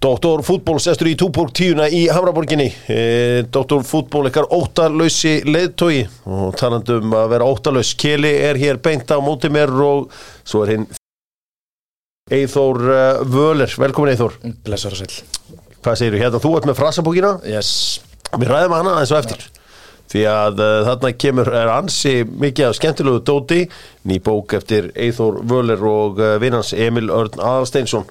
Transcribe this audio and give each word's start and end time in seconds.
Doktor 0.00 0.40
Fútból 0.40 0.78
sestur 0.80 1.10
í 1.10 1.16
Túborg 1.20 1.50
tíuna 1.52 1.84
í 1.92 2.06
Hamraborginni. 2.08 2.70
E, 2.88 3.00
Doktor 3.52 3.82
Fútból 3.84 4.30
ykkar 4.30 4.46
óttalösi 4.48 5.42
leðtogi 5.44 6.06
og 6.24 6.54
talandum 6.56 7.12
að 7.18 7.26
vera 7.34 7.48
óttalös 7.52 7.90
Keli 8.00 8.30
er 8.46 8.56
hér 8.56 8.80
beint 8.80 9.12
á 9.12 9.20
móti 9.20 9.50
mér 9.52 9.68
og 9.84 10.08
svo 10.40 10.64
er 10.64 10.72
hinn 10.72 10.88
Eithór 12.32 12.80
uh, 12.80 13.20
Völer, 13.28 13.76
velkomin 13.76 14.14
Eithór 14.14 14.38
Blessar 14.64 14.96
og 14.96 15.02
sæl 15.02 15.20
Hvað 15.84 16.00
segir 16.00 16.16
þú 16.16 16.24
hérna, 16.24 16.42
þú 16.46 16.54
ert 16.56 16.70
með 16.70 16.80
frasabókina? 16.80 17.36
Yes. 17.52 18.00
Við 18.32 18.48
ræðum 18.54 18.78
hana 18.78 18.96
aðeins 18.96 19.12
og 19.12 19.20
eftir. 19.20 19.46
Því 20.12 20.26
að 20.32 20.64
uh, 20.64 20.80
þarna 20.88 21.14
kemur 21.26 21.54
er 21.60 21.76
ansi 21.76 22.16
mikið 22.24 22.70
af 22.70 22.80
skemmtilegu 22.80 23.20
dóti. 23.28 23.62
Ný 24.08 24.20
bók 24.24 24.56
eftir 24.56 24.92
Eithór 24.96 25.42
Völer 25.44 25.88
og 25.92 26.20
uh, 26.24 26.38
vinnans 26.40 26.72
Emil 26.72 27.12
Örn 27.12 27.36
Aðalsteinsson 27.36 28.08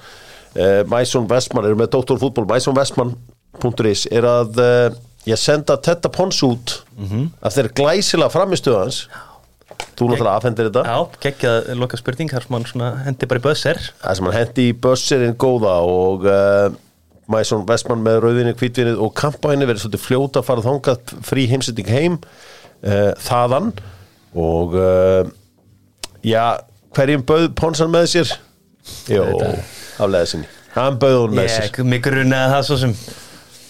uh, 0.55 0.81
Mæsson 0.89 1.27
Vestmann 1.29 1.67
er 1.67 1.77
með 1.77 1.91
doktorfútból 1.95 2.47
Mæsson 2.49 2.77
Vestmann.is 2.77 4.05
er 4.11 4.27
að 4.27 4.59
uh, 4.63 4.97
ég 5.29 5.39
senda 5.39 5.77
Tetta 5.83 6.11
Pons 6.13 6.39
út 6.47 6.79
af 7.41 7.55
þeirra 7.55 7.73
glæsilega 7.75 8.33
framistöðu 8.33 8.79
hans. 8.79 9.01
Þú 9.99 10.09
náttúrulega 10.09 10.35
afhendir 10.39 10.69
þetta. 10.69 10.83
Já, 10.87 11.19
geggjað 11.23 11.69
loka 11.79 11.97
spurning 11.99 12.31
þar 12.31 12.45
sem 12.47 12.55
hann 12.83 13.01
hendi 13.05 13.27
bara 13.29 13.39
í 13.39 13.43
bösser. 13.43 13.79
Það 14.01 14.17
sem 14.17 14.27
hann 14.27 14.37
hendi 14.37 14.67
í 14.69 14.75
bössirinn 14.85 15.37
góða 15.39 15.75
og 15.87 16.25
uh, 16.27 16.69
Mæsson 17.29 17.65
Vestmann 17.67 18.03
með 18.03 18.21
rauðinni, 18.23 18.55
hvítvinnið 18.57 18.99
og 19.03 19.13
kampæni 19.19 19.67
verið 19.69 19.83
svolítið 19.83 20.05
fljóta 20.05 20.41
að 20.41 20.47
fara 20.47 20.65
þangað 20.65 21.13
frí 21.27 21.45
heimsetting 21.51 21.91
heim 21.91 22.15
þaðan. 23.21 23.73
Og 24.39 24.73
já, 26.25 26.43
hverjum 26.95 27.25
bauð 27.27 27.51
Ponsan 27.59 27.91
með 27.93 28.07
sér? 28.15 28.33
Jó, 29.11 29.25
aflega 29.99 30.29
sinni. 30.33 30.51
Hann 30.75 30.99
bauð 31.01 31.17
hún 31.23 31.35
með 31.39 31.49
sér. 31.53 31.67
Ég, 31.69 31.81
mig 31.89 32.05
grunaði 32.05 32.53
það 32.53 32.63
svo 32.67 32.79
sem. 32.83 32.95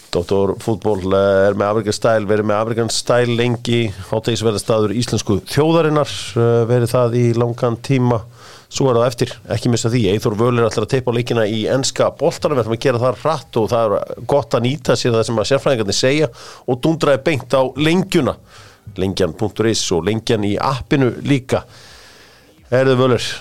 Dr. 0.10 0.56
Fútból 0.58 1.14
er 1.14 1.54
með 1.58 1.68
Afrikan 1.68 1.94
stæl, 1.94 2.26
verið 2.30 2.48
með 2.50 2.62
Afrikan 2.64 2.92
stæl 2.94 3.36
lengi. 3.38 3.82
Hátegisverðarstaður 4.10 4.96
íslensku 4.98 5.38
þjóðarinnar 5.52 6.10
uh, 6.10 6.46
verið 6.70 6.94
það 6.96 7.18
í 7.20 7.26
langan 7.38 7.78
tíma. 7.86 8.24
Svo 8.70 8.90
er 8.90 9.00
það 9.00 9.08
eftir, 9.10 9.34
ekki 9.54 9.70
missa 9.74 9.90
því. 9.90 10.02
Eithor 10.12 10.36
Völir 10.38 10.66
ætlar 10.66 10.86
að 10.86 10.96
teipa 10.96 11.14
á 11.14 11.18
leikina 11.18 11.46
í 11.50 11.64
enska 11.74 12.10
boltanum, 12.18 12.58
við 12.58 12.66
ætlum 12.66 12.76
að 12.78 12.84
gera 12.86 13.04
það 13.04 13.22
hratt 13.24 13.62
og 13.62 13.70
það 13.72 13.96
er 14.00 14.26
gott 14.30 14.58
að 14.58 14.66
nýta 14.66 14.98
sér 14.98 15.16
það 15.18 15.24
sem 15.30 15.42
að 15.42 15.48
sérfræðingarnir 15.52 15.98
segja 15.98 16.32
og 16.66 16.82
dundraði 16.86 17.24
beint 17.30 17.58
á 17.58 17.62
lengjuna. 17.78 18.36
Lengjan.is 19.00 19.86
og 19.94 20.06
lengjan 20.10 20.46
í 20.46 20.56
appinu 20.58 21.14
líka. 21.26 21.64
Erðu 22.74 22.98
Völir 23.04 23.32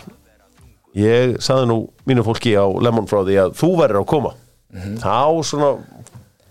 ég 0.97 1.36
saði 1.44 1.69
nú 1.70 1.78
mínu 2.08 2.25
fólki 2.27 2.55
á 2.56 2.64
Lemon 2.64 3.08
frá 3.11 3.20
því 3.27 3.41
að 3.44 3.56
þú 3.58 3.72
verður 3.81 4.03
að 4.03 4.08
koma. 4.14 4.33
Þá 5.00 5.19
svona 5.48 5.72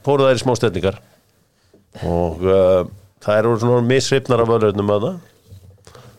fóru 0.06 0.28
þær 0.28 0.40
í 0.40 0.42
smá 0.42 0.54
stendingar 0.58 1.02
og 2.06 2.44
uh, 2.46 2.86
það 3.24 3.40
eru 3.42 3.58
svona 3.62 3.82
mishrifnar 3.86 4.44
af 4.44 4.54
öðröðnum 4.58 4.94
að 4.94 5.08
það. 5.08 5.18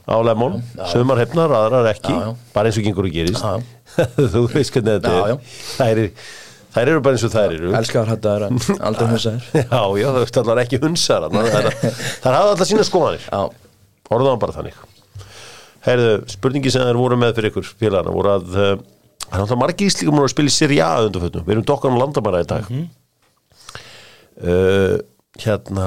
Á 0.09 0.17
lemon, 0.25 0.55
sumar 0.89 1.21
hefnar, 1.21 1.53
aðrar 1.53 1.91
ekki. 1.91 2.15
Já, 2.15 2.31
já. 2.31 2.37
bara 2.55 2.71
eins 2.71 2.79
og 2.81 2.85
gengur 2.87 3.09
og 3.11 3.13
gerist. 3.13 3.43
Já, 3.45 3.97
þú 4.33 4.45
veist 4.55 4.73
hvernig 4.73 5.03
þetta 5.03 5.11
er. 5.19 5.43
þær, 5.77 6.01
er, 6.01 6.31
þær 6.73 6.93
eru 6.95 7.03
bara 7.05 7.19
eins 7.19 7.27
og 7.29 7.35
þær 7.35 7.57
eru. 7.59 7.73
Elskar 7.77 8.09
þetta 8.15 8.33
er 8.39 8.47
aldrei 8.89 9.11
hunsa 9.11 9.35
þér 9.37 9.67
já, 9.67 9.83
já, 10.01 10.07
það 10.09 10.21
veist 10.23 10.41
allar 10.43 10.63
ekki 10.65 10.81
hunsar 10.87 11.29
það 11.29 11.59
er 11.61 12.39
allar 12.41 12.71
sína 12.71 12.87
skoðanir. 12.89 13.27
Já, 13.29 13.43
orðaðan 14.09 14.41
bara 14.47 14.57
þannig 14.57 14.81
Heyrðu, 15.89 16.13
spurningi 16.29 16.71
sem 16.73 16.85
þær 16.85 16.99
voru 17.01 17.17
með 17.21 17.35
fyrir 17.39 17.51
ykkur 17.53 17.67
félagana 17.81 18.13
voru 18.13 18.31
að 18.35 18.47
uh, 18.53 18.57
það 19.25 19.33
er 19.33 19.43
náttúrulega 19.43 19.63
margir 19.63 19.89
íslíkum 19.89 20.21
að 20.21 20.33
spila 20.35 20.53
í 20.53 20.55
Serie 20.55 20.83
A 20.85 20.87
undanfötnum, 21.07 21.45
við 21.47 21.53
erum 21.57 21.69
dokkan 21.69 21.97
á 21.97 22.01
landamæra 22.03 22.45
í 22.45 22.49
dag. 22.53 22.63
Uh, 24.39 24.97
hérna 25.41 25.87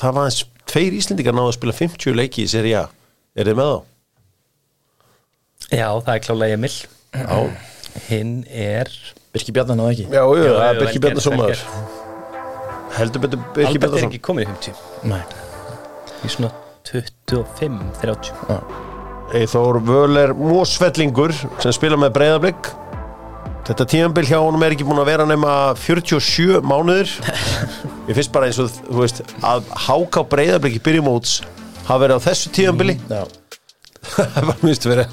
það 0.00 0.10
var 0.16 0.24
eins 0.30 0.40
tveir 0.70 0.92
íslendingar 0.96 1.34
náðu 1.36 1.50
að 1.50 1.58
spila 1.58 1.74
50 1.80 2.18
leiki 2.20 2.40
í 2.46 2.50
Serie 2.50 2.76
A. 2.84 2.86
Er 3.34 3.44
þið 3.50 3.56
með 3.58 3.68
þá? 3.72 3.78
Já, 5.70 5.86
það 6.02 6.14
er 6.14 6.22
klálega 6.26 6.56
Emil. 6.58 6.76
Já, 7.10 7.36
Hinn 8.08 8.34
er 8.46 8.88
Birki 9.34 9.52
Bjarnan 9.54 9.78
náðu 9.80 9.90
ekki? 9.94 10.06
Já, 10.10 10.22
já, 10.22 10.44
Já, 10.44 10.52
það 10.54 10.68
er 10.68 10.74
já, 10.74 10.80
Birki 10.80 10.98
vel 10.98 11.02
Bjarnason 11.06 11.32
gert, 11.34 11.40
vel 11.40 11.48
maður 11.48 11.60
heldur 12.98 13.20
betur 13.24 13.40
Birki 13.54 13.70
Albert 13.70 13.94
er 13.98 14.04
ekki 14.08 14.22
komið 14.30 14.44
í 14.46 14.48
50 14.50 14.74
Nei. 15.10 15.24
Í 16.26 16.28
svona 16.34 16.50
25-30 16.90 18.89
Eithór 19.36 19.78
Völer 19.86 20.32
Mósfellingur 20.34 21.32
sem 21.62 21.72
spila 21.74 21.98
með 22.00 22.14
breyðablík 22.16 22.70
Þetta 23.70 23.84
tíðanbill 23.92 24.26
hjá 24.26 24.38
honum 24.42 24.62
er 24.66 24.74
ekki 24.74 24.86
búin 24.88 24.98
að 25.02 25.10
vera 25.12 25.26
nema 25.28 25.52
47 25.78 26.58
mánuður 26.66 27.12
Ég 28.08 28.16
finnst 28.16 28.32
bara 28.34 28.48
eins 28.50 28.58
og 28.62 28.72
þú 28.80 28.98
veist 29.04 29.22
að 29.46 29.68
háká 29.86 30.24
breyðablík 30.32 30.80
í 30.80 30.82
byrjumóts 30.88 31.32
hafa 31.86 32.00
verið 32.02 32.18
á 32.18 32.26
þessu 32.26 32.46
tíðanbilli 32.56 32.96
Já. 33.06 33.22
Það 34.16 34.44
var 34.48 34.58
minnst 34.64 34.88
verið 34.90 35.06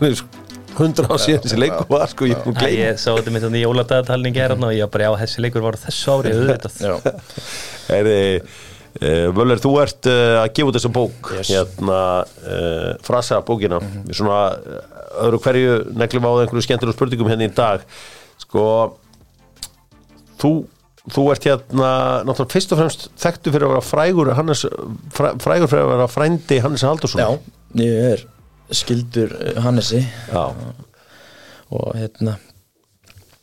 100 0.77 1.09
á 1.09 1.16
síðan 1.17 1.44
þessi 1.44 1.57
leikur 1.61 1.88
var 1.89 2.09
sko 2.11 2.27
ég 2.29 2.38
Æ, 2.38 2.39
gleyma. 2.53 2.69
Ég 2.77 3.00
sá 3.01 3.09
þetta 3.17 3.31
mitt 3.33 3.45
í 3.57 3.61
jóladagalning 3.63 4.35
er 4.41 4.53
og 4.53 4.66
ég 4.73 4.85
var 4.85 4.91
bara, 4.94 5.07
já, 5.07 5.11
þessi 5.23 5.41
leikur 5.45 5.66
var 5.66 5.73
á 5.77 5.83
þessu 5.88 6.06
ári 6.13 6.29
auðvitað 6.38 6.73
Völler, 9.38 9.59
þú 9.62 9.74
ert 9.84 10.08
uh, 10.09 10.41
að 10.41 10.52
gefa 10.58 10.72
út 10.72 10.78
þessa 10.80 10.94
bók. 10.94 11.34
Yes. 11.38 11.52
hérna, 11.53 12.00
uh, 12.44 12.94
frasa 13.06 13.41
bókina. 13.46 13.81
Við 14.08 14.22
svona 14.22 14.40
uh, 14.58 14.80
öðru 15.28 15.41
hverju 15.46 15.75
neglum 15.97 16.30
á 16.30 16.31
einhverju 16.44 16.66
skemmtilegum 16.66 16.97
spurningum 16.97 17.30
hérna 17.31 17.50
í 17.50 17.53
dag. 17.57 17.86
Sko 18.41 18.63
þú, 20.41 20.52
þú 21.13 21.25
ert 21.34 21.47
hérna 21.47 21.91
náttúrulega 22.28 22.53
fyrst 22.53 22.74
og 22.74 22.81
fremst 22.81 23.06
þekktu 23.22 23.53
fyrir 23.53 23.68
að 23.68 23.75
vera 23.75 23.86
frægur 23.86 24.34
Hannes, 24.38 24.66
fræ, 25.16 25.30
frægur 25.44 25.72
fyrir 25.72 25.86
að 25.86 25.94
vera 25.94 26.09
frændi 26.12 26.59
Hannes 26.63 26.86
Haldursson 26.88 27.24
Já, 27.24 27.30
ég 27.81 28.12
er 28.13 28.25
skildur 28.75 29.34
eh, 29.40 29.62
Hannesi. 29.63 30.03
Já. 30.31 30.44
og 31.72 31.96
hérna 31.96 32.38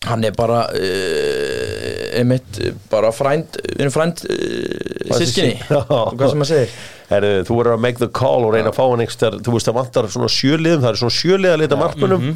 hann 0.04 0.24
er 0.24 0.34
bara 0.36 0.66
uh, 0.68 1.93
einmitt 2.20 2.58
bara 2.92 3.10
frænd 3.14 3.58
við 3.62 3.84
erum 3.84 3.94
frænd 3.94 4.24
uh, 4.26 5.14
sískinni 5.18 5.54
Já. 5.60 5.80
hvað 5.84 6.26
sem 6.30 6.40
maður 6.42 6.50
segir. 6.50 6.74
Heru, 7.10 7.30
þú 7.44 7.58
verður 7.58 7.76
að 7.76 7.84
make 7.84 8.00
the 8.00 8.10
call 8.16 8.46
og 8.46 8.54
reyna 8.54 8.72
að 8.72 8.78
fá 8.78 8.84
hann 8.86 9.04
einhver 9.04 9.38
þú 9.44 9.54
veist 9.54 9.68
það 9.68 9.78
vantar 9.78 10.10
svona 10.14 10.30
sjöliðum 10.32 10.84
það 10.84 10.90
er 10.90 11.00
svona 11.02 11.16
sjöliða 11.18 11.60
lita 11.60 11.78
markmunum 11.80 12.26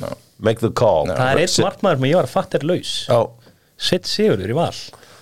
make 0.45 0.63
the 0.65 0.73
call. 0.77 1.09
Það 1.11 1.33
er 1.33 1.43
eitt 1.45 1.59
markmaður 1.65 2.01
sem 2.01 2.09
ég 2.11 2.19
var 2.21 2.57
er 2.59 2.67
laus. 2.69 2.95
Já, 3.09 3.21
Sitt 3.89 4.11
Sigurður 4.11 4.55
í 4.55 4.57
val. 4.59 4.73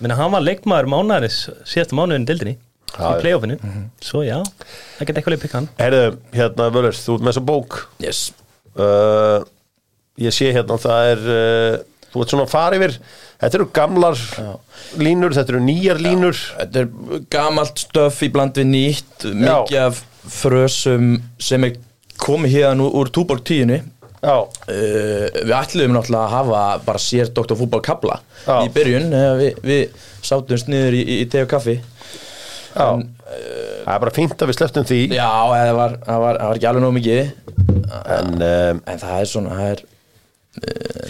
Minna, 0.01 0.17
hann 0.19 0.33
var 0.33 0.43
leikmaður 0.45 0.89
mánaris 0.93 1.43
síðasta 1.65 1.97
mánuðin 1.97 2.27
dildinni 2.29 2.57
í 2.57 3.11
playoffinu. 3.21 3.57
Svo 4.03 4.23
já, 4.25 4.39
það 4.97 5.09
geta 5.09 5.21
eitthvað 5.21 5.35
leið 5.35 5.43
pikka 5.45 5.59
hann. 5.61 5.69
Herðu, 5.79 6.03
hérna 6.33 6.71
Völlur, 6.73 6.97
þú 6.97 7.15
ert 7.17 7.25
með 7.25 7.31
þessa 7.33 7.45
bók. 7.47 7.79
Yes. 8.03 8.23
uh, 8.77 9.45
Ég 10.17 10.33
sé 10.33 10.49
hérna 10.49 10.79
það 10.81 11.11
er 11.11 11.19
uh, 11.29 11.75
Þú 12.07 12.21
ert 12.23 12.31
svona 12.33 12.45
að 12.47 12.53
fara 12.53 12.77
yfir 12.79 12.95
Þetta 13.37 13.59
eru 13.59 13.67
gamlar 13.73 14.21
línur, 14.97 15.35
þetta 15.35 15.53
eru 15.53 15.61
nýjar 15.61 15.99
línur. 16.01 16.39
Þetta 16.57 16.81
er 16.81 17.25
gamalt 17.33 17.83
stöf 17.83 18.23
í 18.25 18.31
bland 18.33 18.57
við 18.57 18.69
nýtt 18.71 19.27
mikið 19.29 19.81
af 19.83 19.99
frösum 20.27 21.11
sem 21.41 21.67
er 21.67 21.77
komið 22.17 22.55
hérna 22.57 22.87
úr 22.89 23.11
túborg 23.13 23.45
tíunni. 23.45 23.83
Já, 24.17 24.47
Uh, 24.67 25.29
við 25.45 25.51
ætluðum 25.55 25.93
náttúrulega 25.95 26.23
að 26.25 26.33
hafa 26.33 26.61
bara 26.83 26.99
sér 26.99 27.29
Dr. 27.31 27.53
Fútbol 27.55 27.79
kabla 27.85 28.17
Já. 28.43 28.57
í 28.65 28.71
byrjun 28.75 29.13
uh, 29.15 29.35
við, 29.39 29.59
við 29.63 30.01
sátumst 30.25 30.67
niður 30.67 30.97
í, 30.97 31.03
í, 31.05 31.17
í 31.23 31.27
te 31.31 31.43
og 31.45 31.51
kaffi. 31.53 31.77
Já. 32.73 32.87
Það 32.97 33.93
er 33.93 34.01
bara 34.03 34.13
fínt 34.17 34.41
að 34.43 34.51
við 34.51 34.57
sleftum 34.57 34.87
því. 34.89 34.99
Já, 35.15 35.29
það 35.53 35.71
var, 35.77 35.95
var, 36.09 36.41
var 36.41 36.57
ekki 36.57 36.67
alveg 36.67 36.83
nóg 36.83 36.97
mikið. 36.97 37.31
En 38.17 38.33
um, 38.35 38.81
en 38.91 39.01
það 39.05 39.21
er 39.21 39.31
svona 39.31 39.55
það 39.61 39.71
er 39.71 39.85
uh, 39.85 39.96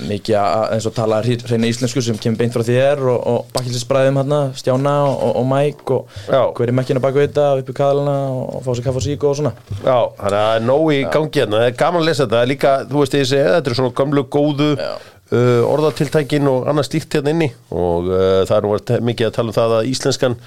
mikið 0.08 0.36
að, 0.40 0.64
eins 0.76 0.88
og 0.90 0.94
tala 0.96 1.20
reyna 1.24 1.70
íslensku 1.70 2.02
sem 2.04 2.18
kemur 2.22 2.40
beint 2.40 2.54
frá 2.56 2.64
þér 2.68 3.02
og, 3.08 3.18
og 3.32 3.52
bakkilsinsbræðum 3.56 4.20
hérna, 4.22 4.40
Stjána 4.58 4.94
og, 5.08 5.30
og 5.42 5.46
Mike 5.50 5.96
og 5.96 6.18
Já. 6.28 6.42
hver 6.58 6.72
er 6.72 6.78
mekkina 6.78 7.04
baku 7.04 7.22
þetta 7.24 7.48
upp 7.62 7.72
í 7.72 7.76
kaðalina 7.78 8.16
og 8.36 8.66
fá 8.66 8.72
sér 8.74 8.88
kaffa 8.88 9.02
og 9.02 9.06
sík 9.08 9.28
og 9.28 9.38
svona. 9.40 9.54
Já, 9.80 9.98
þannig 10.20 10.26
að 10.28 10.38
það 10.38 10.56
er 10.56 10.66
nóg 10.68 10.88
í 10.94 11.00
gangi 11.16 11.44
hérna. 11.44 11.62
Það 11.62 11.70
er 11.70 11.78
gaman 11.84 12.04
að 12.04 12.10
lesa 12.10 12.26
þetta, 12.26 12.42
er 12.42 12.52
líka, 12.52 12.74
þú 12.90 13.04
veist 13.04 13.18
ég 13.18 13.30
segi 13.32 13.46
Þetta 13.48 13.72
eru 13.72 13.80
svona 13.80 13.96
gömlu 14.02 14.26
góðu 14.38 14.70
uh, 14.78 15.62
orðatiltækin 15.72 16.52
og 16.52 16.68
annað 16.72 16.90
slíkt 16.92 17.18
hérna 17.18 17.34
inni. 17.36 17.52
Og 17.72 18.12
uh, 18.12 18.42
það 18.50 18.58
er 18.58 18.68
nú 18.68 19.08
mikið 19.12 19.30
að 19.30 19.38
tala 19.40 19.54
um 19.54 19.58
það 19.58 19.78
að 19.80 19.94
íslenskan 19.94 20.38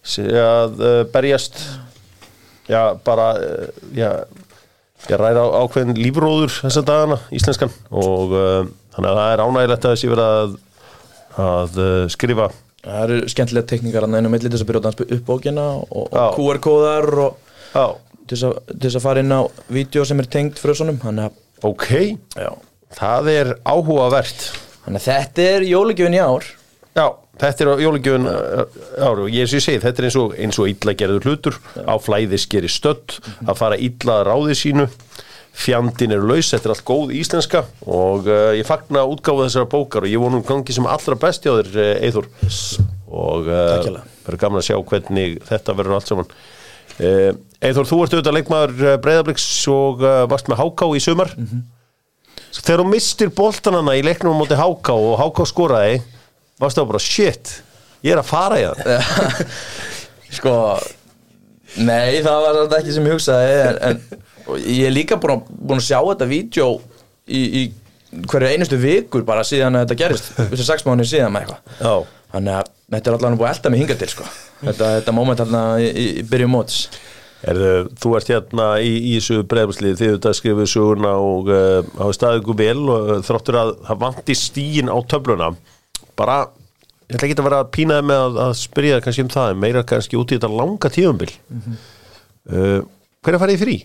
sé 0.00 0.28
að 0.44 0.84
uh, 0.84 1.00
berjast. 1.12 1.64
Já, 2.70 2.94
bara 3.04 3.32
uh, 3.40 3.82
Já 3.96 4.12
ég 5.08 5.20
ræða 5.20 5.44
á 5.46 5.48
ákveðin 5.64 5.98
lífróður 5.98 6.56
þessa 6.60 6.82
dagana, 6.86 7.20
íslenskan 7.34 7.72
og 7.90 8.34
uh, 8.34 8.66
þannig 8.94 9.10
að 9.10 9.20
það 9.20 9.30
er 9.32 9.44
ánægilegt 9.44 9.86
að 9.86 9.94
þessi 9.94 10.10
verið 10.10 10.32
að, 10.34 10.58
að 11.44 11.80
uh, 11.80 12.04
skrifa. 12.12 12.50
Það 12.80 13.02
eru 13.04 13.32
skemmtilega 13.32 13.70
tekníkar 13.70 14.06
að 14.06 14.14
næna 14.14 14.32
milli 14.32 14.48
til 14.48 14.54
þess 14.54 14.64
að 14.64 14.70
byrja 14.70 14.80
að 14.80 14.86
dansa 14.88 15.06
upp 15.16 15.26
bókina 15.28 15.66
og, 15.84 16.06
og 16.16 16.36
QR-kóðar 16.38 17.10
og 17.26 17.98
til 18.30 18.38
þess, 18.38 18.96
að, 18.96 19.02
fara 19.04 19.24
inn 19.24 19.34
á 19.34 19.42
vídeo 19.72 20.04
sem 20.06 20.22
er 20.22 20.28
tengt 20.30 20.60
að 20.62 21.66
ok, 21.66 21.88
Já. 22.38 22.50
það 22.96 23.30
er 23.34 23.52
áhugavert. 23.68 24.46
Þannig 24.84 25.00
að 25.02 25.08
þetta 25.08 25.48
er 25.50 25.66
jólugjöfin 25.68 26.16
í 26.16 26.22
ár. 26.22 26.46
Já, 26.96 27.06
þetta 27.40 27.64
er 27.64 27.70
á 27.72 27.82
jólingjöfun 27.84 28.28
ári 28.30 29.24
og 29.24 29.32
ég 29.32 29.44
er 29.44 29.50
sem 29.50 29.60
ég 29.60 29.64
segi, 29.64 29.80
þetta 29.82 30.02
er 30.02 30.08
eins 30.08 30.18
og, 30.20 30.36
eins 30.36 30.60
og 30.60 30.68
illa 30.70 30.94
gerður 30.98 31.26
hlutur, 31.26 31.56
á 31.82 31.94
flæðis 32.00 32.46
gerir 32.50 32.72
stödd, 32.72 33.16
að 33.46 33.58
fara 33.60 33.80
illa 33.80 34.20
ráði 34.28 34.58
sínu. 34.58 34.88
Fjandin 35.60 36.14
eru 36.14 36.28
laus, 36.30 36.52
þetta 36.52 36.68
er 36.68 36.72
allt 36.76 36.84
góð 36.86 37.10
íslenska 37.18 37.64
og 37.90 38.28
uh, 38.30 38.52
ég 38.54 38.68
fagna 38.68 39.02
útgáfa 39.10 39.48
þessara 39.48 39.68
bókar 39.68 40.06
og 40.06 40.12
ég 40.12 40.22
vonum 40.22 40.44
gangi 40.46 40.72
sem 40.72 40.86
allra 40.86 41.16
besti 41.18 41.50
á 41.50 41.58
þér 41.58 41.70
uh, 41.74 41.88
Eithor 42.06 42.28
og 43.10 43.50
uh, 43.50 43.98
verður 44.22 44.38
gaman 44.44 44.60
að 44.60 44.68
sjá 44.68 44.76
hvernig 44.78 45.40
þetta 45.48 45.74
verður 45.80 45.96
allt 45.98 46.12
saman. 46.12 46.30
Uh, 47.00 47.32
Eithor, 47.66 47.88
þú 47.90 47.98
ert 48.04 48.14
auðvitað 48.14 48.38
leikmaður 48.38 49.02
breyðabliks 49.02 49.48
og 49.74 50.06
varst 50.30 50.48
með 50.48 50.62
Háká 50.62 50.86
í 50.94 51.02
sumar. 51.02 51.34
Þegar 52.54 52.84
þú 52.84 52.86
mistir 52.94 53.34
boltanana 53.34 53.98
í 53.98 54.06
leiknum 54.06 54.38
á 54.38 54.40
móti 54.40 54.56
Háká 54.58 54.94
og 54.94 55.18
Háká 55.18 55.50
skoraði 55.50 55.98
varstu 56.60 56.84
þá 56.84 56.90
bara 56.92 57.02
shit, 57.04 57.52
ég 58.04 58.14
er 58.14 58.22
að 58.22 58.30
fara 58.30 58.60
í 58.60 58.66
það? 58.68 59.12
Sko 60.40 60.54
Nei, 61.78 62.18
það 62.24 62.40
var 62.42 62.56
þetta 62.64 62.78
ekki 62.80 62.94
sem 62.94 63.06
ég 63.06 63.14
hugsaði 63.14 63.58
en, 63.62 63.76
en 63.86 64.58
ég 64.58 64.88
er 64.88 64.94
líka 64.94 65.18
búin 65.20 65.36
að, 65.36 65.52
búin 65.60 65.78
að 65.78 65.86
sjá 65.86 65.98
þetta 66.00 66.26
vídeo 66.30 66.70
í, 67.30 67.42
í 67.60 67.62
hverju 68.26 68.50
einustu 68.50 68.78
vikur 68.80 69.22
bara 69.26 69.44
síðan 69.46 69.78
að 69.78 69.86
þetta 69.86 69.98
gerist 70.00 70.32
þessi 70.50 70.66
sex 70.66 70.86
mánuði 70.86 71.12
síðan 71.12 71.34
með 71.34 71.46
eitthvað. 71.46 71.78
Já, 71.78 72.26
þannig 72.34 72.58
að 72.58 72.72
þetta 72.96 73.12
er 73.12 73.16
allavega 73.18 73.38
búin 73.38 73.48
að 73.50 73.54
elda 73.54 73.72
mig 73.72 73.82
hinga 73.84 73.98
til 74.00 74.10
sko. 74.10 74.28
þetta, 74.64 74.90
þetta 74.98 75.16
moment 75.20 75.42
þarna 75.44 75.62
í, 75.78 75.88
í, 75.90 76.26
byrjum 76.32 76.54
móts. 76.56 76.82
Erðu, 77.50 77.74
þú 78.02 78.14
ert 78.18 78.30
hérna 78.34 78.64
í, 78.84 78.90
í 78.98 79.12
þessu 79.16 79.44
breyðarslið 79.48 79.94
þið 79.96 80.10
auðvitað 80.10 80.34
skrifuð 80.36 80.66
suguna 80.68 81.12
og 81.24 81.46
uh, 81.48 81.78
hafa 82.02 82.16
staðið 82.18 82.42
ykkur 82.42 82.58
vel 82.58 82.80
og 82.82 83.12
uh, 83.14 83.20
þráttur 83.24 83.60
að 83.62 83.70
það 83.86 84.02
vanti 84.02 84.36
stíin 84.36 84.90
á 84.92 84.98
töfluna 85.08 85.54
bara, 86.20 86.40
ég 87.08 87.16
ætla 87.16 87.28
ekki 87.28 87.38
að 87.38 87.48
vera 87.48 87.62
að 87.64 87.72
pínaði 87.76 88.06
með 88.10 88.24
að, 88.26 88.42
að 88.44 88.52
spyrja 88.60 89.00
kannski 89.04 89.24
um 89.26 89.32
það 89.32 89.54
meira 89.64 89.86
kannski 89.92 90.20
út 90.20 90.30
í 90.30 90.38
þetta 90.38 90.52
langa 90.60 90.92
tíðumbil 90.96 91.32
mm 91.50 91.80
uh, 92.50 92.80
hver 93.20 93.36
er 93.36 93.42
farið 93.42 93.60
frí? 93.60 93.76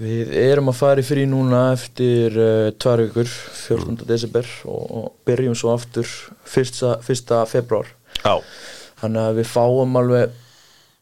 Við 0.00 0.30
erum 0.38 0.70
að 0.70 0.78
fara 0.78 1.02
í 1.02 1.06
frí 1.06 1.24
núna 1.28 1.60
eftir 1.74 2.34
uh, 2.38 2.70
tvær 2.80 3.04
vikur 3.04 3.30
14. 3.30 4.00
desember 4.08 4.46
og, 4.64 4.84
og 4.90 5.08
byrjum 5.28 5.56
svo 5.58 5.74
aftur 5.74 6.10
1. 6.46 6.82
1. 7.06 7.34
februar 7.50 7.90
Já, 8.24 8.38
þannig 9.02 9.22
að 9.22 9.40
við 9.40 9.50
fáum 9.50 9.98
alveg 10.00 10.38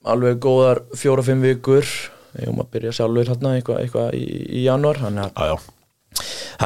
alveg 0.09 0.39
góðar 0.43 0.83
fjóra-fimm 0.97 1.43
vikur 1.43 1.85
við 1.85 2.45
erum 2.45 2.63
að 2.63 2.71
byrja 2.75 2.95
sjálfur 2.99 3.33
hérna 3.33 3.55
eitthvað, 3.57 3.81
eitthvað 3.83 4.17
í, 4.17 4.25
í 4.61 4.65
januar 4.67 5.01
þannig 5.03 5.41
að, 5.43 5.69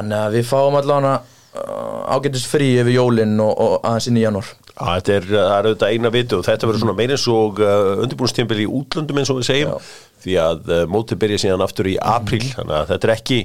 að 0.02 0.36
við 0.36 0.48
fáum 0.50 0.78
allavega 0.78 1.14
uh, 1.58 2.16
ágætist 2.16 2.50
frí 2.50 2.72
yfir 2.80 2.96
jólin 2.96 3.36
og, 3.42 3.52
og 3.52 3.78
aðeins 3.80 4.10
inn 4.10 4.20
í 4.20 4.24
januar 4.26 4.50
Já, 4.72 4.86
þetta 4.96 5.14
er, 5.14 5.28
það 5.28 5.52
er 5.52 5.66
auðvitað 5.68 5.92
eina 5.92 6.10
vitu 6.14 6.38
og 6.38 6.46
þetta 6.46 6.68
verður 6.68 6.82
svona 6.82 6.96
meira 6.96 7.16
eins 7.18 7.28
og 7.28 7.60
uh, 7.60 7.92
undirbúinstímpil 8.06 8.62
í 8.62 8.68
útlöndum 8.80 9.20
eins 9.20 9.32
og 9.32 9.42
við 9.42 9.48
segjum. 9.50 9.74
Já. 9.76 9.96
því 10.24 10.36
að 10.40 10.70
uh, 10.72 10.82
mótið 10.88 11.20
byrja 11.22 11.42
síðan 11.44 11.64
aftur 11.66 11.90
í 11.92 11.96
apríl 12.00 12.44
þannig 12.46 12.76
að 12.78 12.92
þetta 12.94 13.08
er 13.08 13.14
ekki 13.18 13.40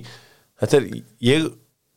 þetta 0.61 0.79
er, 0.79 0.87
ég 1.27 1.49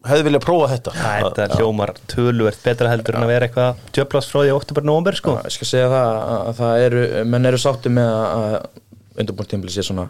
hefði 0.09 0.27
viljað 0.27 0.45
prófa 0.45 0.69
þetta. 0.73 0.93
Þetta 0.97 1.59
hljómar 1.61 1.93
töluvert 2.11 2.63
betra 2.65 2.93
heldur 2.93 3.19
en 3.19 3.27
að 3.27 3.33
vera 3.35 3.49
eitthvað 3.49 3.83
tjöplásfróði 3.97 4.51
í 4.51 4.55
oktober-nómber 4.57 5.19
sko. 5.19 5.37
Ég 5.45 5.57
skal 5.57 5.69
segja 5.69 5.91
það 5.93 6.07
að, 6.13 6.37
að 6.39 6.55
það 6.61 6.85
eru 6.87 7.03
menn 7.35 7.51
eru 7.51 7.61
sátti 7.61 7.93
með 7.93 8.13
að, 8.17 8.55
undirbúinstimbli 9.21 9.75
sé 9.75 9.85
svona 9.85 10.07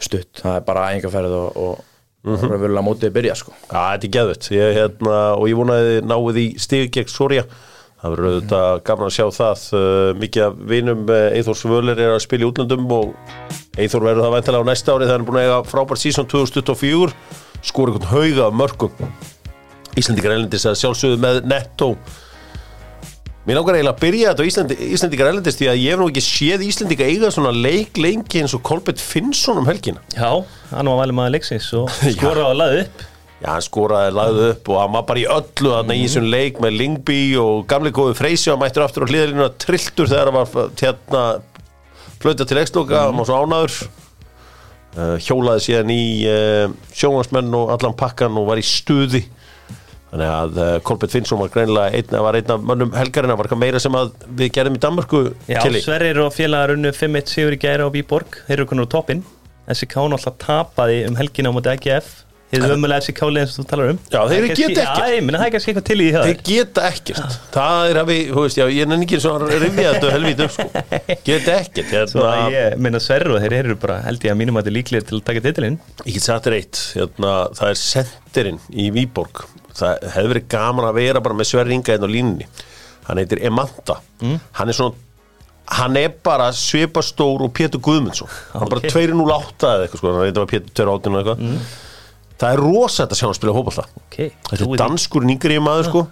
stutt. 0.00 0.42
Það 0.42 0.56
er 0.56 0.66
bara 0.66 0.88
engaferð 0.96 1.36
og, 1.38 1.62
og, 1.62 1.86
og 2.34 2.44
raunverulega 2.44 2.84
mótið 2.86 3.14
byrja 3.16 3.38
sko. 3.38 3.54
Já, 3.64 3.80
þetta 3.94 4.08
er 4.08 4.12
geðvett 4.18 4.50
ég, 4.54 4.76
hérna, 4.78 5.16
og 5.38 5.48
ég 5.50 5.58
vonaði 5.58 5.98
náið 6.04 6.40
í 6.42 6.46
stig 6.60 6.92
gegn 6.94 7.12
Soria. 7.12 7.46
Það 7.98 8.14
verður 8.14 8.28
auðvitað 8.30 8.82
gaman 8.86 9.08
að 9.08 9.14
sjá 9.16 9.24
það. 9.34 9.62
Uh, 9.74 10.10
mikið 10.22 10.44
af 10.44 10.60
vinum 10.70 11.00
uh, 11.10 11.22
Eithor 11.34 11.58
Svöler 11.58 11.98
er 11.98 12.14
að 12.14 12.22
spila 12.22 12.46
í 12.46 12.48
útlöndum 12.52 12.86
og 12.94 13.16
Eithor 13.78 14.06
verður 14.06 14.26
það 14.26 14.36
væntalega 14.36 14.66
á 14.66 14.70
næsta 14.70 14.94
ári 14.94 15.08
hann 15.10 15.22
er 15.22 15.26
búin 15.26 15.40
að 15.40 15.48
eiga 15.48 15.58
frábært 15.66 16.02
sísón 16.02 16.30
2024 16.30 17.10
skor 17.66 17.90
einhvern 17.90 18.10
hauga 18.12 18.48
mörgum 18.54 19.10
Íslandikar 19.98 20.36
Erlendis 20.36 20.66
að 20.68 20.78
sjálfsögðu 20.78 21.18
með 21.22 21.40
netto 21.50 21.92
Mér 23.48 23.56
langar 23.56 23.78
eiginlega 23.78 23.94
að 23.94 24.00
byrja 24.02 24.32
þetta 24.34 24.44
á 24.44 24.48
Íslandi, 24.50 24.76
Íslandikar 24.92 25.28
Erlendis 25.30 25.56
því 25.56 25.68
að 25.70 25.78
ég 25.80 25.94
hef 25.94 26.00
nú 26.02 26.06
ekki 26.10 26.20
séð 26.20 26.64
Íslandika 26.66 27.06
eiga 27.08 27.30
svona 27.32 27.48
leik 27.54 27.96
lengi 27.96 28.42
eins 28.42 28.52
og 28.52 28.60
Kolbett 28.68 29.00
Finnsson 29.00 29.62
um 29.62 29.68
helgina. 29.70 30.02
Já, 30.12 30.42
hann 30.74 30.90
var 30.90 30.98
valið 30.98 31.16
maður 31.16 31.32
leiksins 31.38 31.68
og 31.78 31.88
skoraði 32.18 32.44
að 32.44 32.58
laði 32.60 32.82
upp. 32.82 33.06
Já, 33.38 33.48
hann 33.54 33.64
skoraði, 33.64 34.12
lagði 34.18 34.50
upp 34.50 34.68
og 34.68 34.80
hann 34.82 34.92
var 34.98 35.06
bara 35.08 35.22
í 35.22 35.24
öllu 35.32 35.72
þarna 35.72 35.96
í 35.96 36.02
þessum 36.02 36.28
leik 36.34 36.60
með 36.60 36.76
Lingby 36.82 37.18
og 37.40 37.64
gamli 37.72 37.94
góðu 37.96 38.18
Freysi 38.18 38.52
og 38.52 38.60
mættur 38.60 38.84
aftur 38.84 39.08
á 39.08 39.10
hliðalínuna 39.14 39.48
trilltur 39.64 40.12
þegar 40.12 40.28
hann 40.28 40.38
var 40.42 40.76
hérna 40.82 41.24
flöta 42.20 42.44
til 42.50 42.60
eksloka, 42.60 43.06
hann 43.06 43.22
var 43.22 43.30
svo 43.30 43.40
ánaður 43.46 43.78
uh, 44.98 45.16
hjólaði 45.24 45.64
síðan 45.70 45.96
í 45.96 46.04
uh, 46.28 46.76
sjónvarsmenn 46.92 47.56
og 47.56 47.72
allan 47.78 47.96
pakkan 47.96 48.36
og 48.42 48.50
var 48.52 48.60
í 48.60 48.68
stuði 48.76 49.24
þannig 50.12 50.30
að 50.34 50.60
uh, 50.62 50.68
Kolbett 50.88 51.14
Finnsson 51.14 51.40
var 51.40 51.50
greinilega 51.54 51.98
einn, 51.98 52.20
var 52.28 52.38
einn 52.38 52.54
af 52.54 52.68
mönnum 52.70 52.94
helgarina, 52.96 53.36
var 53.38 53.48
eitthvað 53.48 53.62
meira 53.64 53.82
sem 53.82 53.98
að 53.98 54.14
við 54.38 54.52
gerum 54.58 54.78
í 54.78 54.82
Danmarku 54.84 55.24
Já, 55.48 55.60
Kili. 55.64 55.82
Sverrir 55.84 56.22
og 56.24 56.32
félagar 56.36 56.76
unnu 56.76 56.94
5-1 56.96 57.34
sigur 57.34 57.56
í 57.56 57.60
gæra 57.60 57.88
á 57.88 57.92
Víborg. 57.92 58.40
Þeir 58.46 58.60
eru 58.60 58.70
konur 58.70 58.88
á 58.88 58.94
toppinn. 58.96 59.26
SK 59.68 60.00
náttúrulega 60.08 60.38
tapaði 60.40 61.02
um 61.10 61.18
helgina 61.18 61.52
á 61.52 61.56
móti 61.56 61.68
AGF 61.74 62.16
Þið 62.48 62.62
er 62.64 62.72
ömulega 62.72 63.04
SK 63.04 63.26
eins 63.28 63.50
og 63.52 63.58
þú 63.58 63.64
talar 63.68 63.90
um. 63.92 63.98
Já, 64.08 64.20
þeir 64.30 64.30
Það 64.30 64.36
er 64.38 64.44
geta 64.48 64.68
ekkert. 64.68 64.78
Já, 64.78 65.08
það 65.28 65.42
er 65.44 65.50
kannski 65.52 65.72
eitthvað 65.72 65.86
til 65.88 65.98
í 66.00 66.06
hjá 66.08 66.20
Þeir 66.22 66.38
geta 66.48 66.84
ekkert. 66.88 67.36
Það 67.52 67.88
er 67.90 68.00
að 68.00 68.08
við, 68.08 68.22
þú 68.30 68.44
veist, 68.46 68.60
já, 68.60 68.64
ég 68.72 68.88
nenni 68.88 69.08
ekki 69.08 69.20
svona 69.20 69.48
að 69.50 69.64
rifja 69.66 69.92
þetta 69.92 70.12
helvít 70.14 70.40
upp, 70.46 70.54
sko. 70.54 70.66
Geta 71.28 71.58
ekkert, 71.58 71.92
Svo 72.14 72.24
hérna 72.24 72.46
að 72.46 72.56
ég 72.56 72.80
minna 72.86 73.02
Sverrir 73.04 73.34
og 73.36 73.44
þeir 73.44 73.56
eru 73.58 73.76
bara 73.84 74.00
held 74.06 74.24
ég 74.24 74.32
að 74.32 74.40
mínum 74.40 74.56
að 74.56 74.64
þetta 74.64 74.72
er 74.72 74.78
líklega 74.78 75.08
til 75.10 75.18
að 75.18 75.24
taka 75.28 75.44
titilinn. 75.44 75.78
Ég 76.06 76.16
get 76.16 76.28
sagt 76.30 76.48
þér 76.48 76.58
eitt, 76.62 76.82
hérna, 76.96 77.34
það 77.60 77.74
er 77.74 77.80
sendirinn 77.84 78.62
í 78.72 78.88
Výborg 78.96 79.44
Það 79.78 80.06
hefði 80.14 80.32
verið 80.34 80.48
gaman 80.54 80.88
að 80.88 80.98
vera 80.98 81.22
bara 81.24 81.38
með 81.38 81.50
Sverri 81.52 81.76
Inga 81.78 81.94
einn 81.94 82.06
á 82.06 82.10
línunni. 82.10 82.48
Hann 83.08 83.20
heitir 83.22 83.42
Emanta. 83.48 84.00
Hann 84.22 84.68
er 84.72 84.76
svona 84.76 85.04
Hann 85.68 85.98
er 86.00 86.14
bara 86.24 86.46
svipastór 86.56 87.42
og 87.44 87.50
Pétur 87.52 87.82
Guðmundsson. 87.84 88.28
Hann 88.54 88.64
er 88.64 88.70
bara 88.72 88.80
Ok. 88.80 88.92
208 88.94 89.68
eða 89.68 89.82
eitthvað 89.84 90.00
sko. 90.00 90.12
Hann 90.14 90.22
veit 90.24 90.38
að 90.40 90.46
Pétur 90.54 90.72
218 90.80 91.12
og 91.12 91.18
eitthvað. 91.20 91.66
Það 92.38 92.54
er 92.54 92.62
rosætt 92.62 93.12
að 93.12 93.18
sjá 93.18 93.26
hann 93.26 93.34
spila 93.36 93.52
hópallta 93.56 93.84
Ok, 93.98 94.16
Þetta 94.48 94.60
trúi 94.62 94.76
er 94.76 94.80
danskur 94.80 95.26
yngri 95.26 95.58
maður 95.60 95.88
sko. 95.88 96.02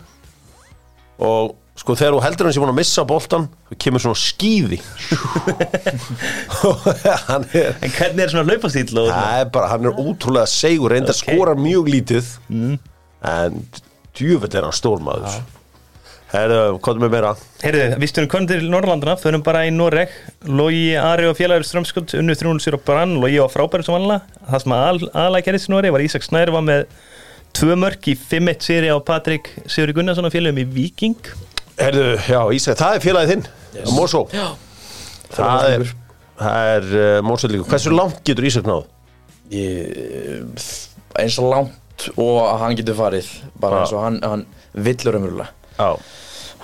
Og 1.23 1.55
sko 1.79 1.95
þegar 1.97 2.17
þú 2.17 2.23
heldur 2.25 2.49
hann 2.49 2.55
sem 2.57 2.65
búin 2.65 2.73
að 2.73 2.79
missa 2.81 3.05
boltan 3.09 3.47
þá 3.69 3.77
kemur 3.85 4.03
svona 4.03 4.19
skýði 4.21 4.79
er 7.55 7.77
En 7.85 7.95
hvernig 7.95 8.25
er 8.25 8.33
svona 8.33 8.47
hlaupastíl 8.49 9.01
og 9.01 9.11
Það 9.13 9.41
er 9.41 9.51
bara, 9.55 9.71
hann 9.75 9.89
er 9.89 10.01
ótrúlega 10.01 10.49
segur 10.51 10.95
reynda 10.95 11.13
Ok. 11.15 11.23
okay. 11.23 11.37
skorar 11.37 11.61
mjög 11.61 11.91
lítið 11.95 12.31
en 13.27 13.61
djúvöld 14.17 14.55
er 14.57 14.67
hann 14.67 14.77
stór 14.77 15.03
maður 15.05 15.43
Herðu, 16.27 16.79
hvað 16.83 16.97
er 16.97 17.03
með 17.05 17.13
meira? 17.15 17.29
Heyrðu, 17.63 17.83
við 18.03 18.11
stunum 18.11 18.31
konum 18.33 18.49
til 18.51 18.65
Norrlandana, 18.67 19.15
förum 19.21 19.45
bara 19.47 19.61
í 19.69 19.71
Noreg 19.71 20.11
Logi, 20.51 20.97
Ari 20.99 21.29
og 21.31 21.37
félagur 21.39 21.67
Strömskund 21.69 22.17
unnu 22.19 22.35
300 22.35 22.65
sér 22.65 22.77
á 22.77 22.81
brann, 22.83 23.15
Logi 23.23 23.39
var 23.39 23.53
frábæri 23.53 23.87
sem 23.87 23.95
vanlega 23.95 24.43
það 24.51 24.65
sem 24.65 24.75
aðalega 24.77 25.47
gerðist 25.47 25.71
í 25.71 25.75
Noreg 25.75 25.95
var 25.95 26.05
Ísak 26.05 26.27
Snær 26.27 26.51
var 26.57 26.67
með 26.67 26.83
tvö 27.57 27.79
mörk 27.79 28.11
í 28.11 28.17
5-1 28.19 28.67
séri 28.67 28.91
á 28.91 28.99
Patrik 29.07 29.53
Sigurði 29.65 30.01
Gunnarsson 30.01 30.27
og 30.27 30.35
félagum 30.35 30.61
í 30.65 30.67
Viking 30.75 31.31
Herðu, 31.79 32.11
já, 32.27 32.41
Ísak, 32.59 32.81
það 32.83 32.99
er 32.99 33.07
félagið 33.07 33.33
þinn 33.37 33.47
yes. 33.79 33.95
Mósó 33.95 34.27
Já. 34.35 34.47
Það 35.37 35.71
er, 35.71 35.89
það 36.43 36.75
er 36.75 36.93
uh, 36.99 37.23
Mósó 37.31 37.55
líka 37.55 37.71
Hversu 37.71 37.95
langt 37.95 38.21
getur 38.27 38.51
Ísak 38.51 38.67
náð? 38.67 38.91
ég, 39.55 40.51
eins 41.23 41.39
og 41.39 41.53
langt 41.55 41.83
og 42.17 42.39
að 42.45 42.59
hann 42.63 42.77
getur 42.79 42.99
farið 42.99 43.29
bara 43.61 43.81
eins 43.83 43.93
og 43.97 44.03
hann, 44.05 44.19
hann 44.23 44.47
villur 44.75 45.17
umverulega 45.19 45.49
Já, 45.79 45.91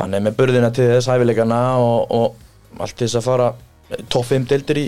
hann 0.01 0.15
er 0.17 0.21
með 0.25 0.37
burðina 0.41 0.71
til 0.75 0.89
þess 0.91 1.09
hæfileikana 1.13 1.61
og, 1.81 2.11
og 2.11 2.81
allt 2.81 2.97
til 2.97 3.07
þess 3.09 3.21
að 3.21 3.27
fara 3.29 3.49
topp 4.13 4.29
5 4.33 4.47
deildir 4.53 4.79
í 4.83 4.87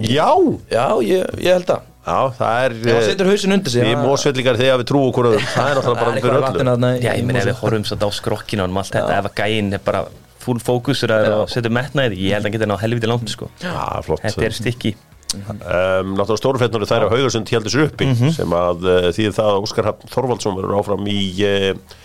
já, 0.00 0.28
já, 0.70 0.84
ég, 1.02 1.26
ég 1.42 1.56
held 1.58 1.70
að. 1.74 1.86
Já 2.06 2.18
það 2.38 2.64
er 2.64 2.74
Já, 2.80 2.92
hann 2.94 3.04
setur 3.10 3.28
hausinn 3.28 3.52
undir 3.56 3.72
sig 3.74 3.82
Við 3.84 3.90
það- 3.96 4.06
mósvellingar 4.08 4.56
þegar 4.56 4.78
við 4.80 4.86
trúum 4.88 5.08
okkur 5.10 5.26
öðrum. 5.30 5.48
Það 5.52 5.66
er 5.70 5.76
náttúrulega 5.80 6.00
bara 6.00 6.12
fyrir 6.14 6.20
eitthvað 6.20 6.36
öllu. 6.38 6.46
latin 6.46 6.70
þarna 6.70 6.90
í- 6.94 7.02
Já, 7.04 7.10
ég 7.18 7.24
meina 7.28 7.38
ef 7.42 7.48
við 7.50 7.58
horfum 7.60 7.84
satt 7.90 8.04
á 8.06 8.08
skrokkinu 8.16 8.64
og 8.64 8.78
allt 8.80 8.94
þetta, 8.94 9.18
ef 9.18 9.28
að 9.28 9.34
gæinn 9.42 9.74
er 9.76 9.82
bara 9.84 10.00
full 10.40 10.58
fókusur 10.64 11.12
og 11.12 11.50
setur 11.52 11.74
metnaði, 11.76 12.16
ég 12.16 12.32
held 12.32 12.46
að 12.46 12.48
hann 12.48 12.54
getur 12.56 12.70
náð 12.70 12.80
helviti 12.86 13.10
langt 13.10 13.28
sko. 13.34 13.50
Já, 13.60 13.74
flott. 14.06 14.22
Þetta 14.24 14.46
er 14.48 14.56
stykki 14.56 14.94
um, 15.36 16.14
Náttúrulega 16.16 16.38
stórufetnur 16.40 16.86
þær 16.88 17.06
á 17.06 17.12
Haugarsund 17.12 17.50
heldur 17.52 17.74
sér 17.74 17.88
uppi 17.88 18.08
sem 18.34 18.54
að 18.56 18.86
uh, 18.86 19.08
því 19.14 19.28
það 19.36 19.50
að 19.52 19.66
Óskar 19.66 19.90
Hafn 19.90 20.12
Þorvaldsson 20.12 20.56
verður 20.58 20.78
áfram 20.80 21.10
í 21.10 21.20
uh, 21.46 21.98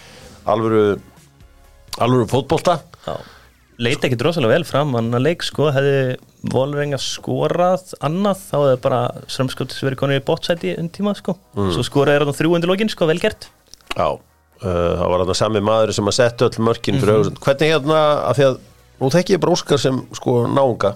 alvöru 0.52 0.84
alvöru 2.02 2.28
fótbolta. 2.30 2.80
Já. 3.06 3.16
Leita 3.76 4.08
ekki 4.08 4.18
drosalega 4.20 4.56
vel 4.56 4.68
fram 4.68 4.94
hann 4.96 5.12
að 5.16 5.26
leik 5.26 5.44
sko, 5.44 5.68
hefði 5.76 6.16
Volrenga 6.54 7.00
skorað 7.02 7.92
annað, 8.06 8.44
þá 8.48 8.56
hefði 8.62 8.78
bara 8.86 9.00
Strömskóttis 9.28 9.84
verið 9.84 10.00
konur 10.00 10.20
í 10.20 10.24
bótsæti 10.24 10.76
um 10.80 10.88
tíma 10.94 11.16
sko, 11.18 11.36
svo 11.56 11.84
skoraði 11.84 12.24
hann 12.24 12.38
þrjú 12.38 12.54
undir 12.56 12.72
lokin 12.72 12.92
sko, 12.92 13.08
velgert 13.10 13.50
Já, 13.96 14.08
uh, 14.16 14.62
það 14.64 15.12
var 15.12 15.24
þarna 15.24 15.38
sami 15.42 15.64
maður 15.64 15.96
sem 15.98 16.12
að 16.12 16.18
setja 16.20 16.48
öll 16.48 16.64
mörkin 16.68 17.02
fyrir 17.02 17.28
mm 17.28 17.42
hvernig 17.44 17.74
hérna, 17.74 18.00
af 18.30 18.40
því 18.40 18.48
að 18.48 18.58
nú 19.02 19.12
þekki 19.12 19.36
ég 19.36 19.44
bara 19.44 19.56
Óskar 19.58 19.82
sem 19.82 19.98
sko 20.16 20.38
náunga. 20.48 20.96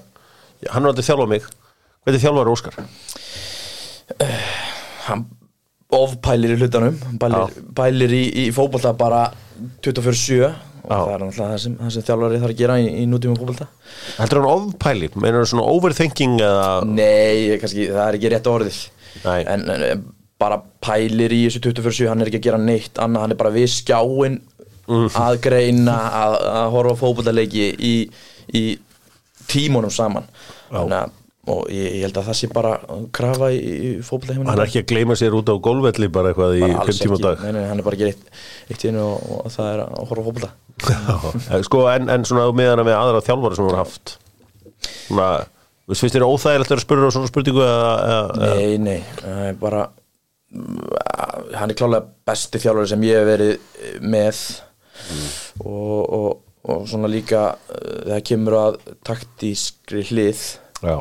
Hann 0.72 0.86
er 0.86 0.94
aldrei 0.94 1.08
þjálfað 1.08 1.32
mig 1.34 1.50
hvernig 2.10 2.24
þjálfar 2.26 2.52
Óskar? 2.54 2.80
hann 5.10 5.26
ofpælir 5.94 6.54
í 6.54 6.58
hlutanum 6.60 6.98
pælir, 7.22 7.54
pælir 7.78 8.12
í, 8.14 8.24
í 8.44 8.50
fótbolta 8.54 8.92
bara 8.98 9.24
24-7 9.86 10.44
og 10.46 10.90
Já. 10.90 10.96
það 10.96 11.14
er 11.14 11.24
náttúrulega 11.24 11.50
það 11.54 11.64
sem, 11.64 11.74
það 11.80 11.90
sem 11.96 12.06
þjálfari 12.08 12.40
þarf 12.42 12.54
að 12.54 12.60
gera 12.62 12.78
í, 12.82 12.86
í 13.02 13.08
nútíma 13.10 13.38
fótbolta 13.40 13.68
Heldur 14.20 14.42
hann 14.44 14.52
ofpæli? 14.70 15.10
Meinar 15.16 15.42
hann 15.42 15.50
svona 15.52 15.66
overthinking 15.74 16.38
eða 16.46 16.68
Nei, 16.90 17.58
kannski, 17.62 17.90
það 17.90 18.06
er 18.06 18.18
ekki 18.20 18.32
rétt 18.34 18.50
orðið 18.54 18.80
Nei. 19.26 19.40
en, 19.44 19.66
en 19.74 20.06
bara 20.40 20.60
pælir 20.86 21.34
í 21.36 21.42
þessu 21.48 21.64
24-7 21.68 22.10
hann 22.12 22.24
er 22.24 22.32
ekki 22.32 22.42
að 22.42 22.48
gera 22.48 22.62
neitt 22.64 23.02
annað, 23.02 23.26
hann 23.26 23.36
er 23.36 23.42
bara 23.42 23.54
við 23.54 23.70
skjáin 23.74 24.40
að 24.90 25.40
greina 25.44 25.98
að, 26.24 26.36
að 26.64 26.70
horfa 26.74 26.96
á 26.98 27.02
fótbollaleiki 27.02 27.66
í, 27.86 27.96
í 28.58 28.64
tímunum 29.50 29.94
saman 29.94 30.30
þannig 30.70 31.02
að 31.04 31.16
og 31.50 31.68
ég, 31.74 31.98
ég 32.00 32.06
held 32.06 32.20
að 32.22 32.30
það 32.30 32.38
sé 32.40 32.50
bara 32.54 32.72
að 32.86 33.04
krafa 33.16 33.50
í, 33.56 33.60
í 33.60 33.92
fótbollaheiminum 34.06 34.52
hann 34.52 34.62
er 34.62 34.70
ekki 34.70 34.84
að 34.84 34.90
gleyma 34.94 35.18
sér 35.20 35.38
út 35.38 35.50
á 35.50 35.56
gólvelli 35.66 36.10
bara 36.14 36.32
eitthvað 36.32 36.58
í 36.60 36.64
Bara 36.66 36.82
alls 36.86 37.00
5 37.00 37.04
tíma 37.04 37.18
ekki. 37.18 37.26
dag. 37.26 37.44
Nei, 37.46 37.54
nei, 37.58 37.68
hann 37.72 37.82
er 37.82 37.88
bara 37.88 37.98
að 37.98 38.04
gera 38.04 38.14
eitt, 38.16 38.42
eitt 38.70 38.86
í 38.86 38.92
og, 39.02 39.30
og 39.40 39.54
það 39.54 39.72
er 39.74 39.86
að 39.86 40.12
horfa 40.12 40.52
Já, 40.80 41.62
sko, 41.66 41.86
en, 41.92 42.10
en 42.14 42.26
svona 42.28 42.50
meðan 42.56 42.86
með 42.88 42.98
aðra 42.98 43.24
þjálfara 43.26 43.58
sem 43.58 43.68
voru 43.68 43.80
haft 43.82 44.14
svona, 45.10 45.30
veist, 45.90 46.04
finnst 46.04 46.16
þér 46.16 46.28
óþægilegt 46.28 46.76
að 46.76 46.84
spyrja 46.86 47.14
svona 47.16 47.32
spurningu 47.32 47.64
eða, 47.66 47.94
eða, 48.10 48.52
Nei, 48.56 48.78
nei, 48.84 49.52
bara 49.60 49.86
mm, 50.54 50.80
hann 51.60 51.74
er 51.74 51.80
klálega 51.80 52.30
besti 52.30 52.62
þjálfari 52.64 52.92
sem 52.94 53.08
ég 53.10 53.20
hef 53.20 53.30
verið 53.34 54.00
með. 54.16 54.44
Og, 55.64 56.00
og, 56.04 56.42
og 56.70 56.88
svona 56.90 57.10
líka 57.12 57.46
uh, 57.56 58.02
það 58.10 58.26
kemur 58.32 58.58
að 58.60 58.80
taktískri 59.08 60.04
hlið 60.12 60.42
já, 60.84 60.96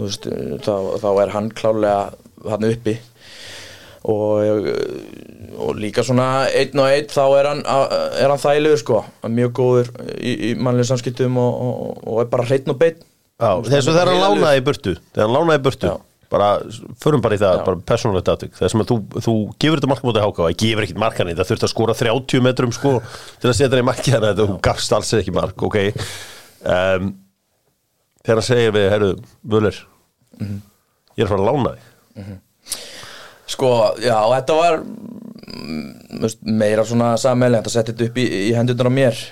veist, 0.00 0.28
þá, 0.64 0.74
þá 1.02 1.08
er 1.22 1.34
hann 1.36 1.50
klálega 1.54 1.96
hann 2.48 2.68
uppi. 2.72 2.98
Og, 4.02 4.66
og 5.62 5.76
líka 5.78 6.02
svona 6.02 6.48
einn 6.50 6.80
og 6.82 6.88
einn 6.90 7.06
þá 7.06 7.22
er 7.38 7.48
hann, 7.52 7.60
er 7.62 8.32
hann 8.32 8.40
þægilegur 8.42 8.80
sko, 8.80 9.02
mjög 9.30 9.52
góður 9.60 9.92
í, 10.18 10.32
í 10.48 10.54
mannlega 10.58 10.88
samskiptum 10.90 11.38
og, 11.38 11.60
og, 11.62 12.00
og 12.02 12.22
er 12.24 12.32
bara 12.32 12.48
hreitn 12.48 12.74
og 12.74 12.80
beinn. 12.80 12.98
Já 13.42 13.52
þess 13.66 13.90
að 13.90 13.96
þegar 13.96 14.10
hann 14.12 14.22
lánaði 14.22 14.60
í 14.60 14.64
burtu 14.66 14.96
þegar 14.98 15.24
hann 15.24 15.36
lánaði 15.36 15.60
í 15.60 15.62
burtu 15.66 15.88
Já. 15.88 15.94
bara, 16.32 16.50
förum 17.02 17.22
bara 17.24 17.36
í 17.38 17.40
það, 17.40 17.56
Já. 17.58 17.64
bara 17.66 17.80
persónulegt 17.92 18.30
aðtök 18.32 18.58
þess 18.58 18.76
að 18.76 18.84
þú, 18.90 18.98
þú 19.24 19.34
gefur 19.62 19.80
þetta 19.80 19.90
marka 19.90 20.08
mútið 20.08 20.26
háka 20.26 20.44
og 20.44 20.52
ég 20.52 20.60
gefur 20.62 20.86
ekkit 20.86 21.00
markan 21.02 21.32
í 21.32 21.36
það 21.38 21.50
þurft 21.50 21.66
að 21.66 21.72
skora 21.72 21.96
30 21.98 22.44
metrum 22.46 22.74
sko 22.76 22.92
til 23.02 23.50
að 23.50 23.56
setja 23.58 23.72
það 23.72 23.82
í 23.82 23.88
marki 23.88 24.12
þannig 24.14 24.30
að 24.30 24.42
þú 24.42 24.58
gafst 24.68 24.96
alls 24.98 25.12
ekki 25.18 25.34
mark, 25.34 25.66
ok? 25.68 25.78
Um, 26.62 27.10
þegar 28.22 28.40
hann 28.40 28.48
segir 28.48 28.74
við, 28.76 28.88
herru, 28.92 29.10
Völler 29.54 29.78
ég 30.42 31.22
er 31.22 31.28
að 31.28 31.32
fara 31.34 31.42
að 31.42 31.48
lána 31.50 31.74
þig. 31.76 32.34
Sko, 33.52 33.70
já, 34.00 34.16
þetta 34.32 34.56
var 34.56 34.78
mm, 34.82 36.26
meira 36.62 36.84
svona 36.88 37.12
sammeilegt 37.20 37.68
að 37.68 37.74
setja 37.74 37.92
þetta 37.92 38.08
upp 38.08 38.20
í, 38.22 38.26
í 38.48 38.52
hendurnar 38.56 38.88
á 38.88 38.96
mér. 38.96 39.22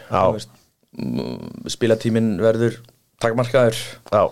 Mm, 1.01 1.69
Spilatíminn 1.71 2.35
verður 2.43 2.81
takmarkaður. 3.23 3.79
Já, 4.11 4.25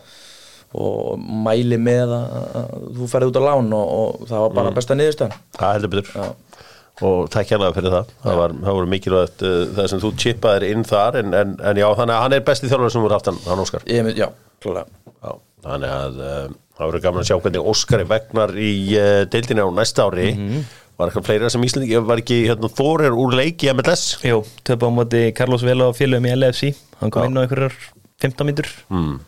og 0.78 1.22
mæli 1.46 1.78
með 1.80 2.12
að, 2.12 2.32
að 2.60 2.72
þú 2.98 3.06
ferði 3.08 3.30
út 3.30 3.38
á 3.40 3.42
lán 3.46 3.70
og, 3.72 3.92
og 3.98 4.26
það 4.28 4.42
var 4.44 4.56
bara 4.58 4.72
besta 4.76 4.96
niðurstöðan 4.98 5.38
það 5.56 5.72
heldur 5.78 5.92
betur. 5.94 6.10
Já, 6.12 6.66
og 7.04 7.28
takk 7.32 7.52
hérlega 7.52 7.76
fyrir 7.76 7.94
það. 7.94 8.14
Það, 8.24 8.38
var, 8.40 8.54
það 8.64 8.78
voru 8.78 8.90
mikilvægt 8.94 9.44
uh, 9.46 9.58
það 9.76 9.90
sem 9.92 10.02
þú 10.02 10.12
chipaðir 10.24 10.66
inn 10.70 10.86
þar 10.88 11.20
en, 11.22 11.36
en, 11.40 11.54
en 11.70 11.82
já, 11.82 11.86
þannig 12.00 12.16
að 12.16 12.24
hann 12.24 12.36
er 12.38 12.48
besti 12.48 12.70
þjálfur 12.70 12.94
sem 12.94 13.04
voru 13.04 13.16
haft 13.18 13.30
hann, 13.30 13.38
hann 13.46 13.62
Óskar. 13.62 13.86
Ég 13.90 14.10
já, 14.18 14.26
já, 14.28 15.32
þannig 15.68 15.94
að 15.94 16.18
uh, 16.18 16.42
það 16.78 16.90
voru 16.90 17.04
gaman 17.06 17.24
að 17.24 17.30
sjá 17.30 17.38
hvernig 17.38 17.70
Óskari 17.72 18.08
vegnar 18.10 18.54
í 18.58 18.72
uh, 18.98 19.22
deildinni 19.30 19.66
á 19.66 19.68
næsta 19.78 20.08
ári. 20.08 20.32
Var 20.98 21.12
eitthvað 21.12 21.28
fleira 21.28 21.48
sem 21.52 21.62
Íslandi 21.62 22.00
var 22.02 22.18
ekki 22.18 22.40
hérna, 22.48 22.70
Þórir 22.74 23.14
úr 23.14 23.36
leik 23.38 23.62
í 23.62 23.68
MLS 23.70 24.16
Jú, 24.26 24.40
töpa 24.66 24.88
á 24.90 24.96
móti 24.96 25.20
Carlos 25.30 25.62
Vela 25.62 25.86
og 25.92 25.94
félögum 25.94 26.26
í 26.26 26.32
LFC 26.34 26.72
Hann 26.98 27.12
kom 27.14 27.22
Já. 27.22 27.28
inn 27.30 27.38
á 27.38 27.42
einhverjar 27.44 27.76
15 28.18 28.48
mínútur. 28.48 28.70
Mm. 28.90 29.20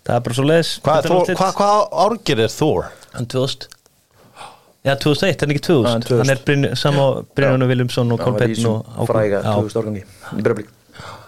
Það 0.00 0.14
er 0.14 0.22
bara 0.24 0.38
svo 0.38 0.46
leiðis 0.48 0.70
hvað, 0.80 1.08
Þór, 1.10 1.34
hvað, 1.36 1.52
hvað 1.58 1.82
árgir 2.06 2.40
er 2.46 2.54
Þór? 2.54 2.88
Hann 3.12 3.28
2000 3.28 3.79
Já, 4.80 4.94
2001, 4.96 5.40
hann 5.42 5.50
er 5.50 5.56
ekki 5.56 5.64
2000 5.68 5.86
Já, 5.86 5.92
hann 5.92 6.04
2000. 6.06 6.20
Hann 6.22 6.34
er 6.34 6.42
Bryn, 6.48 6.68
sama 6.80 7.06
Brynjónu 7.36 7.66
Viljámsson 7.68 8.12
og 8.14 8.20
Það 8.22 8.36
var 8.36 8.40
í 8.40 8.54
og 8.70 8.84
þessum 8.90 9.10
fræga 9.10 9.40
Já, 9.44 9.50
2000 9.60 9.80
árgangi 9.82 10.04
í 10.04 10.44
Bröflik 10.46 10.76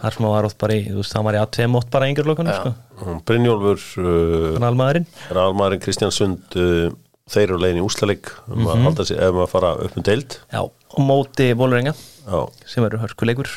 þar 0.02 0.16
sem 0.16 0.24
hann 0.26 0.34
var 0.34 0.48
oft 0.48 0.58
bara 0.60 0.76
í, 0.76 0.82
þú 0.88 0.98
veist, 1.00 1.14
hann 1.16 1.26
var 1.26 1.36
í 1.36 1.40
A2 1.42 1.68
mót 1.70 1.88
bara 1.92 2.08
í 2.10 2.14
Já. 2.16 2.56
sko. 2.58 2.72
Brynjólfur 3.28 3.84
uh, 4.02 4.66
almaðurinn 4.68 5.06
Rálmaðurinn 5.32 5.82
Kristján 5.84 6.14
Sund 6.14 6.56
uh, 6.58 6.90
þeir 7.32 7.46
eru 7.46 7.60
leiðin 7.62 7.80
í 7.82 7.86
úslaleik 7.86 8.32
um 8.50 8.66
að 8.68 8.82
halda 8.86 9.06
sig 9.08 9.20
ef 9.20 9.32
maður 9.36 9.52
fara 9.52 9.72
upp 9.86 9.96
um 9.96 10.06
deild. 10.06 10.38
Já, 10.52 10.62
og 10.66 11.00
móti 11.06 11.48
Bólurenga 11.56 11.94
já, 11.94 12.40
sem 12.68 12.84
eru 12.88 13.00
hörkuleikur. 13.02 13.50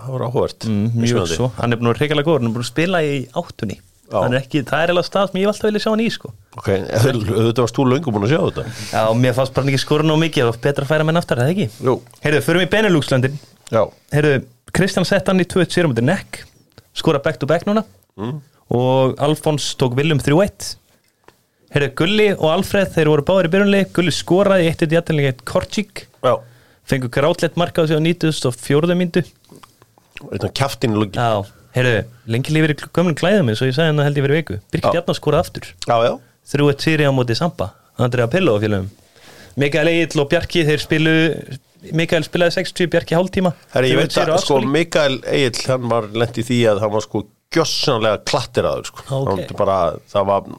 Það 0.00 0.14
var 0.14 0.26
áhugavert. 0.28 0.66
Mm, 0.68 0.86
Mjög 1.02 1.28
svo, 1.34 1.50
hann 1.58 1.74
er 1.74 1.80
búin 1.80 1.90
að 1.92 2.00
reykjala 2.00 2.24
góður 2.24 2.40
Hann 2.40 2.50
er 2.50 2.54
búin 2.56 2.64
að 2.64 2.70
spila 2.70 3.02
í 3.04 3.16
áttunni 3.36 3.76
Er 4.10 4.36
ekki, 4.40 4.64
Það 4.66 4.80
er 4.82 4.90
eiginlega 4.90 5.06
stað 5.06 5.28
sem 5.30 5.38
ég 5.40 5.46
hef 5.46 5.52
alltaf 5.54 5.68
vilja 5.70 5.82
sjá 5.84 5.90
hann 5.92 6.02
í, 6.02 6.08
sko. 6.10 6.32
Ok, 6.58 6.68
auðvitað 6.74 7.62
varst 7.62 7.76
þú 7.78 7.84
löngu 7.86 8.14
búin 8.14 8.26
að 8.26 8.32
sjá 8.34 8.40
þetta. 8.48 8.64
Já, 8.90 9.02
og 9.06 9.18
mér 9.22 9.36
fannst 9.36 9.54
bara 9.54 9.70
ekki 9.70 9.82
skora 9.84 10.06
nóg 10.08 10.18
mikið 10.24 10.50
og 10.50 10.58
betra 10.64 10.86
að 10.86 10.90
færa 10.90 11.06
menn 11.06 11.20
aftar, 11.20 11.42
eða 11.44 11.54
ekki? 11.54 11.68
Jú, 11.86 11.94
Heyrðu, 12.24 12.40
förum 12.48 12.64
í 12.64 12.70
Benelux-löndin. 12.72 13.38
Já, 13.70 13.82
Heyrðu, 14.16 14.40
Kristján 14.74 15.06
sett 15.06 15.30
hann 15.30 15.42
í 15.42 15.46
2-1 15.46 15.76
sérum 15.76 15.94
út 15.94 16.02
í 16.02 16.06
nekk 16.06 16.42
skora 16.98 17.20
back 17.22 17.38
to 17.38 17.46
back 17.46 17.66
núna. 17.68 17.84
Og 18.70 19.14
Alfons 19.22 19.72
tók 19.78 19.94
Viljum 19.98 20.20
3-1 20.22 20.74
Heyrðu, 21.74 21.92
Gulli 21.98 22.28
og 22.34 22.48
Alfred 22.50 22.90
þeir 22.94 23.10
voru 23.12 23.24
báðir 23.26 23.48
í 23.48 23.52
byrjunli 23.54 23.80
Gulli 23.94 24.14
skoraði 24.14 24.66
eitt 24.70 24.82
eitt 24.84 24.94
jættilega 24.94 25.32
eitt 25.32 25.44
Korčík 25.46 26.04
já. 26.22 26.34
Fengur 26.90 27.12
grátlegt 27.14 27.58
marka 27.60 27.82
á 27.82 27.86
sig 27.86 27.98
á 27.98 28.02
94. 28.02 28.94
myndu 28.98 29.22
Já, 31.70 31.78
heyrðu, 31.78 32.00
lengi 32.34 32.54
lífið 32.54 32.72
í 32.74 32.90
gömlum 32.90 33.16
klæðum 33.18 33.50
eins 33.52 33.62
og 33.62 33.70
ég 33.70 33.76
sagði 33.76 33.92
hann 33.92 34.04
held 34.04 34.18
ég 34.18 34.26
fyrir 34.26 34.38
viku. 34.40 34.58
Birkir 34.74 34.90
Já. 34.90 34.98
Jarnar 34.98 35.18
skoraði 35.18 35.46
aftur. 35.46 35.68
Já, 35.86 35.96
já. 36.08 36.12
3-1 36.50 36.82
sýri 36.82 37.06
á 37.06 37.12
móti 37.14 37.36
Samba 37.38 37.70
Andrea 38.00 38.26
Pillo 38.30 38.56
og 38.56 38.64
félagum 38.64 38.88
Mikael 39.60 39.90
Egil 39.92 40.22
og 40.22 40.30
Bjarki 40.30 40.64
þeir 40.66 40.82
spilu 40.82 41.16
Mikael 41.96 42.24
spilaði 42.26 42.58
60, 42.58 42.88
Bjarki 42.92 43.16
hálftíma. 43.16 43.54
Herri, 43.72 43.94
ég 43.94 44.00
3-1 44.02 44.02
veit 44.02 44.16
að, 44.20 44.42
sko. 44.44 44.58
Mikael 44.68 45.14
Egil, 45.24 45.62
hann 45.70 45.86
var 45.88 46.08
lent 46.12 46.36
í 46.36 46.44
því 46.44 46.58
að 46.68 46.80
hann 46.84 46.92
var 46.92 47.04
sko 47.06 47.22
gjössanlega 47.50 48.18
klattiraður, 48.28 48.90
sko. 48.90 49.04
Ok. 49.16 49.30
Hann 49.30 49.56
bara, 49.58 49.78
það 50.12 50.26
var 50.28 50.50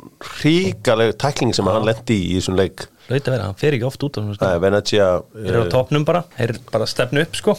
ríkaleg 0.41 1.13
tækling 1.21 1.53
sem 1.55 1.69
hann 1.69 1.85
lenti 1.87 2.17
í 2.17 2.31
í 2.33 2.39
þessum 2.39 2.57
leik. 2.57 2.87
Laut 3.11 3.21
að 3.21 3.35
vera, 3.35 3.51
hann 3.51 3.59
fer 3.61 3.77
ekki 3.77 3.87
oft 3.87 4.07
út 4.07 4.17
á 4.17 4.21
er 4.49 4.63
Venezia 4.65 5.11
Þeir 5.35 5.53
eru 5.53 5.63
á 5.69 5.73
topnum 5.77 6.07
bara, 6.09 6.23
þeir 6.39 6.55
bara 6.73 6.87
að 6.87 6.93
stefnu 6.95 7.23
upp 7.27 7.37
sko 7.37 7.55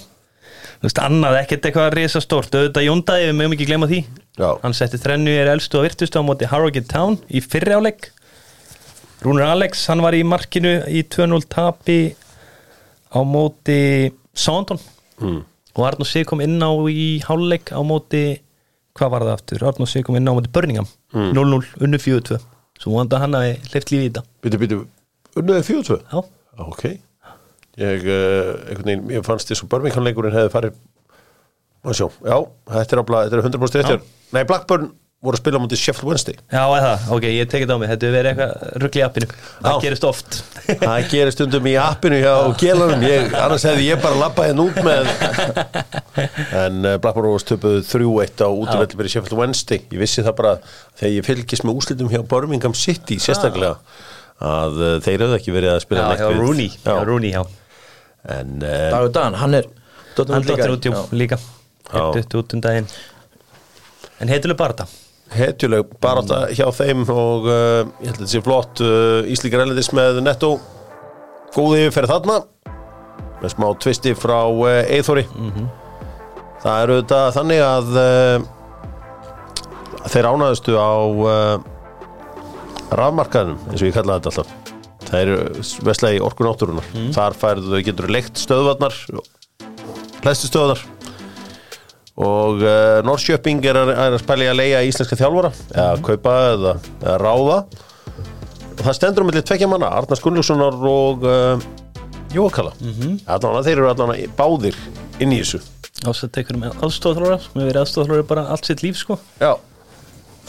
Þú 0.82 0.88
veist, 0.88 0.98
annað 0.98 1.36
ekkert 1.38 1.66
eitthvað 1.68 1.92
risa 1.94 2.18
stórt 2.18 2.56
auðvitað 2.58 2.88
Jóndaði, 2.88 3.26
við 3.28 3.36
mögum 3.38 3.52
ekki 3.54 3.66
glemma 3.68 3.86
því. 3.86 4.00
Já. 4.34 4.48
Hann 4.64 4.74
setti 4.74 4.98
þrennu 4.98 5.30
er 5.30 5.50
elstu 5.52 5.78
og 5.78 5.84
virtustu 5.86 6.18
á 6.18 6.26
móti 6.26 6.48
Harrogate 6.50 6.90
Town 6.90 7.20
í 7.30 7.38
fyrri 7.38 7.76
áleik 7.78 8.08
Rúnur 9.22 9.46
Alex, 9.46 9.84
hann 9.86 10.02
var 10.02 10.16
í 10.18 10.24
markinu 10.26 10.72
í 10.90 11.04
2-0 11.06 11.46
tapi 11.46 11.98
á 13.14 13.22
móti 13.22 14.10
Sándon 14.34 14.80
mm. 15.22 15.38
og 15.76 15.86
Arnur 15.86 16.10
Sig 16.10 16.26
kom 16.26 16.42
inn 16.42 16.58
á 16.58 16.74
í 16.90 17.22
háluleik 17.22 17.70
á 17.70 17.78
móti, 17.86 18.24
hvað 18.98 19.14
var 19.14 19.26
það 19.28 19.36
aftur? 19.36 19.64
Arnur 19.70 19.92
Sig 19.92 20.02
kom 20.08 20.18
inn 20.18 20.26
á 20.26 20.34
móti 20.34 20.50
Birmingham. 20.50 20.90
0-0, 21.14 21.62
unnu 21.78 22.02
4-2 22.02 22.40
Svo 22.82 22.98
hann 22.98 23.38
að 23.38 23.52
hleyft 23.70 23.94
lífi 23.94 24.02
í 24.02 24.10
þetta. 24.10 24.26
Býtu, 24.42 24.58
býtu, 24.58 24.82
unnuðið 25.38 25.66
fjöðu 25.70 25.88
tvö? 25.92 26.02
Já, 26.10 26.22
Ok 26.66 26.84
Ég, 27.80 28.08
einhvern 28.08 28.88
veginn, 28.88 29.06
ég 29.16 29.24
fannst 29.24 29.48
því 29.48 29.60
svo 29.60 29.68
Birmingham-leikurinn 29.72 30.34
hefði 30.36 30.52
farið 30.52 30.80
Má 31.82 31.94
sjá, 31.96 32.04
já, 32.22 32.36
þetta 32.68 32.94
er, 32.94 33.00
ábla, 33.02 33.22
þetta 33.26 33.38
er 33.38 33.46
100% 33.48 33.80
réttur 33.80 34.02
Nei, 34.32 34.42
Blackburn 34.48 34.90
voru 35.22 35.38
að 35.38 35.42
spila 35.42 35.58
mútið 35.62 35.78
Sheffield 35.78 36.08
Wednesday. 36.10 36.34
Já, 36.50 36.62
eða, 36.66 36.92
ok, 37.14 37.24
ég 37.30 37.46
tekið 37.50 37.68
þetta 37.68 37.74
á 37.78 37.80
mig, 37.80 37.90
þetta 37.92 38.08
verið 38.10 38.30
eitthvað 38.32 38.80
ruggli 38.82 39.02
í 39.02 39.04
appinu, 39.06 39.28
það 39.30 39.68
Já. 39.68 39.82
gerist 39.84 40.06
oft. 40.08 40.38
Það 40.82 41.06
gerir 41.12 41.34
stundum 41.34 41.68
í 41.70 41.74
appinu 41.78 42.18
hjá 42.18 42.32
ég, 43.06 43.36
annars 43.38 43.66
hefði 43.68 43.86
ég 43.86 44.02
bara 44.02 44.18
lappað 44.18 44.50
henn 44.50 44.62
út 44.64 44.80
með 44.82 45.10
en 46.64 46.80
uh, 46.82 46.96
Blackburn 47.02 47.28
Rovers 47.28 47.46
töpuðu 47.46 47.84
3-1 47.86 48.42
á 48.42 48.48
útivelli 48.50 48.98
fyrir 48.98 49.14
Sheffield 49.14 49.38
Wednesday. 49.38 49.84
Ég 49.94 50.02
vissi 50.02 50.26
það 50.26 50.38
bara 50.42 50.56
þegar 50.98 51.14
ég 51.14 51.30
fylgist 51.30 51.66
með 51.68 51.82
úslitum 51.82 52.10
hjá 52.10 52.22
Birmingham 52.34 52.74
City 52.78 53.20
sérstaklega 53.22 53.76
að 54.42 54.82
uh, 54.82 54.94
þeir 55.06 55.28
hefðu 55.28 55.38
ekki 55.38 55.54
verið 55.54 55.76
að 55.76 55.82
spila 55.86 56.10
Já, 56.10 56.24
já, 56.26 56.30
Rooney, 56.34 56.70
já. 56.82 56.96
Rooney, 57.06 57.34
já 57.38 57.61
en 58.30 58.58
uh, 58.62 58.90
Dagur 58.92 59.12
Dan, 59.14 59.38
hann 59.40 59.54
er 59.58 59.70
Hann 60.12 60.44
dottir 60.44 60.74
út, 60.74 60.84
jú, 60.84 60.92
líka. 61.16 61.38
Dutt 61.88 62.34
út 62.36 62.52
um 62.52 62.60
daginn. 62.60 62.88
En 64.20 64.28
heituleg 64.28 64.58
bara 64.60 64.76
þetta 64.76 65.02
hetjuleg 65.32 65.88
barátta 66.02 66.42
hjá 66.52 66.66
þeim 66.76 67.06
og 67.08 67.46
uh, 67.48 67.88
ég 68.02 68.10
held 68.10 68.18
að 68.18 68.18
þetta 68.20 68.32
sé 68.34 68.42
flott 68.44 68.82
uh, 68.84 69.30
Íslíkar 69.32 69.64
Erlendis 69.64 69.88
með 69.96 70.20
netto. 70.24 70.50
Góði 71.56 71.86
yfirferð 71.86 72.12
þarna 72.12 72.36
með 73.42 73.54
smá 73.54 73.68
tvisti 73.82 74.12
frá 74.16 74.38
uh, 74.46 74.68
Eithori 74.92 75.24
það 76.62 76.76
er 76.82 76.92
auðvitað 76.94 77.32
þannig 77.36 77.62
að 77.66 77.86
uh, 77.98 78.36
þeir 80.12 80.28
ánaðustu 80.30 80.76
á 80.78 80.92
uh, 81.02 81.56
rafmarkaðinum 82.92 83.58
eins 83.72 83.82
og 83.82 83.88
ég 83.88 83.96
kallaði 83.96 84.22
þetta 84.22 84.30
alltaf 84.30 84.61
það 85.10 85.20
eru 85.24 85.36
veslega 85.88 86.16
í 86.18 86.22
orkun 86.24 86.48
átturunar 86.50 86.86
þar 87.14 87.36
færðu 87.40 87.72
þau 87.74 87.82
getur 87.88 88.10
leikt 88.12 88.40
stöðvarnar 88.40 88.96
hlæstu 90.22 90.50
stöðvarnar 90.50 90.82
og 92.22 92.60
uh, 92.60 93.00
Norrköping 93.06 93.62
er, 93.64 93.78
að- 93.80 93.94
að 93.96 94.18
spæli 94.20 94.48
að 94.50 94.58
leia 94.60 94.82
íslenska 94.84 95.16
þjálfara 95.16 95.50
eða 95.72 96.02
kaupa 96.04 96.34
eða, 96.52 96.74
eða 97.00 97.14
ráða. 97.22 97.56
Og 98.72 98.82
það 98.84 98.96
stendur 98.98 99.24
um 99.24 99.30
milli 99.30 99.42
tvekja 99.48 99.68
manna 99.70 99.88
Arnar 99.96 100.20
Gunnlaugssonar 100.20 100.76
og 100.92 101.24
uh, 101.24 101.64
Jókala 102.32 102.72
mm 102.80 102.92
-hmm. 102.92 103.64
þeir 103.64 103.76
eru 103.78 103.88
allan 103.88 104.14
báðir 104.36 104.76
inn 105.20 105.32
í 105.32 105.40
þessu. 105.40 105.60
Ásett 106.04 106.32
tekur 106.32 106.56
með 106.56 106.76
aðstofþlóra 106.82 107.38
sem 107.40 107.52
hefur 107.54 107.68
verið 107.68 107.82
aðstofþlóra 107.82 108.22
bara 108.28 108.46
allt 108.48 108.64
sitt 108.66 108.82
líf 108.82 108.96
sko. 108.96 109.18
Já 109.40 109.56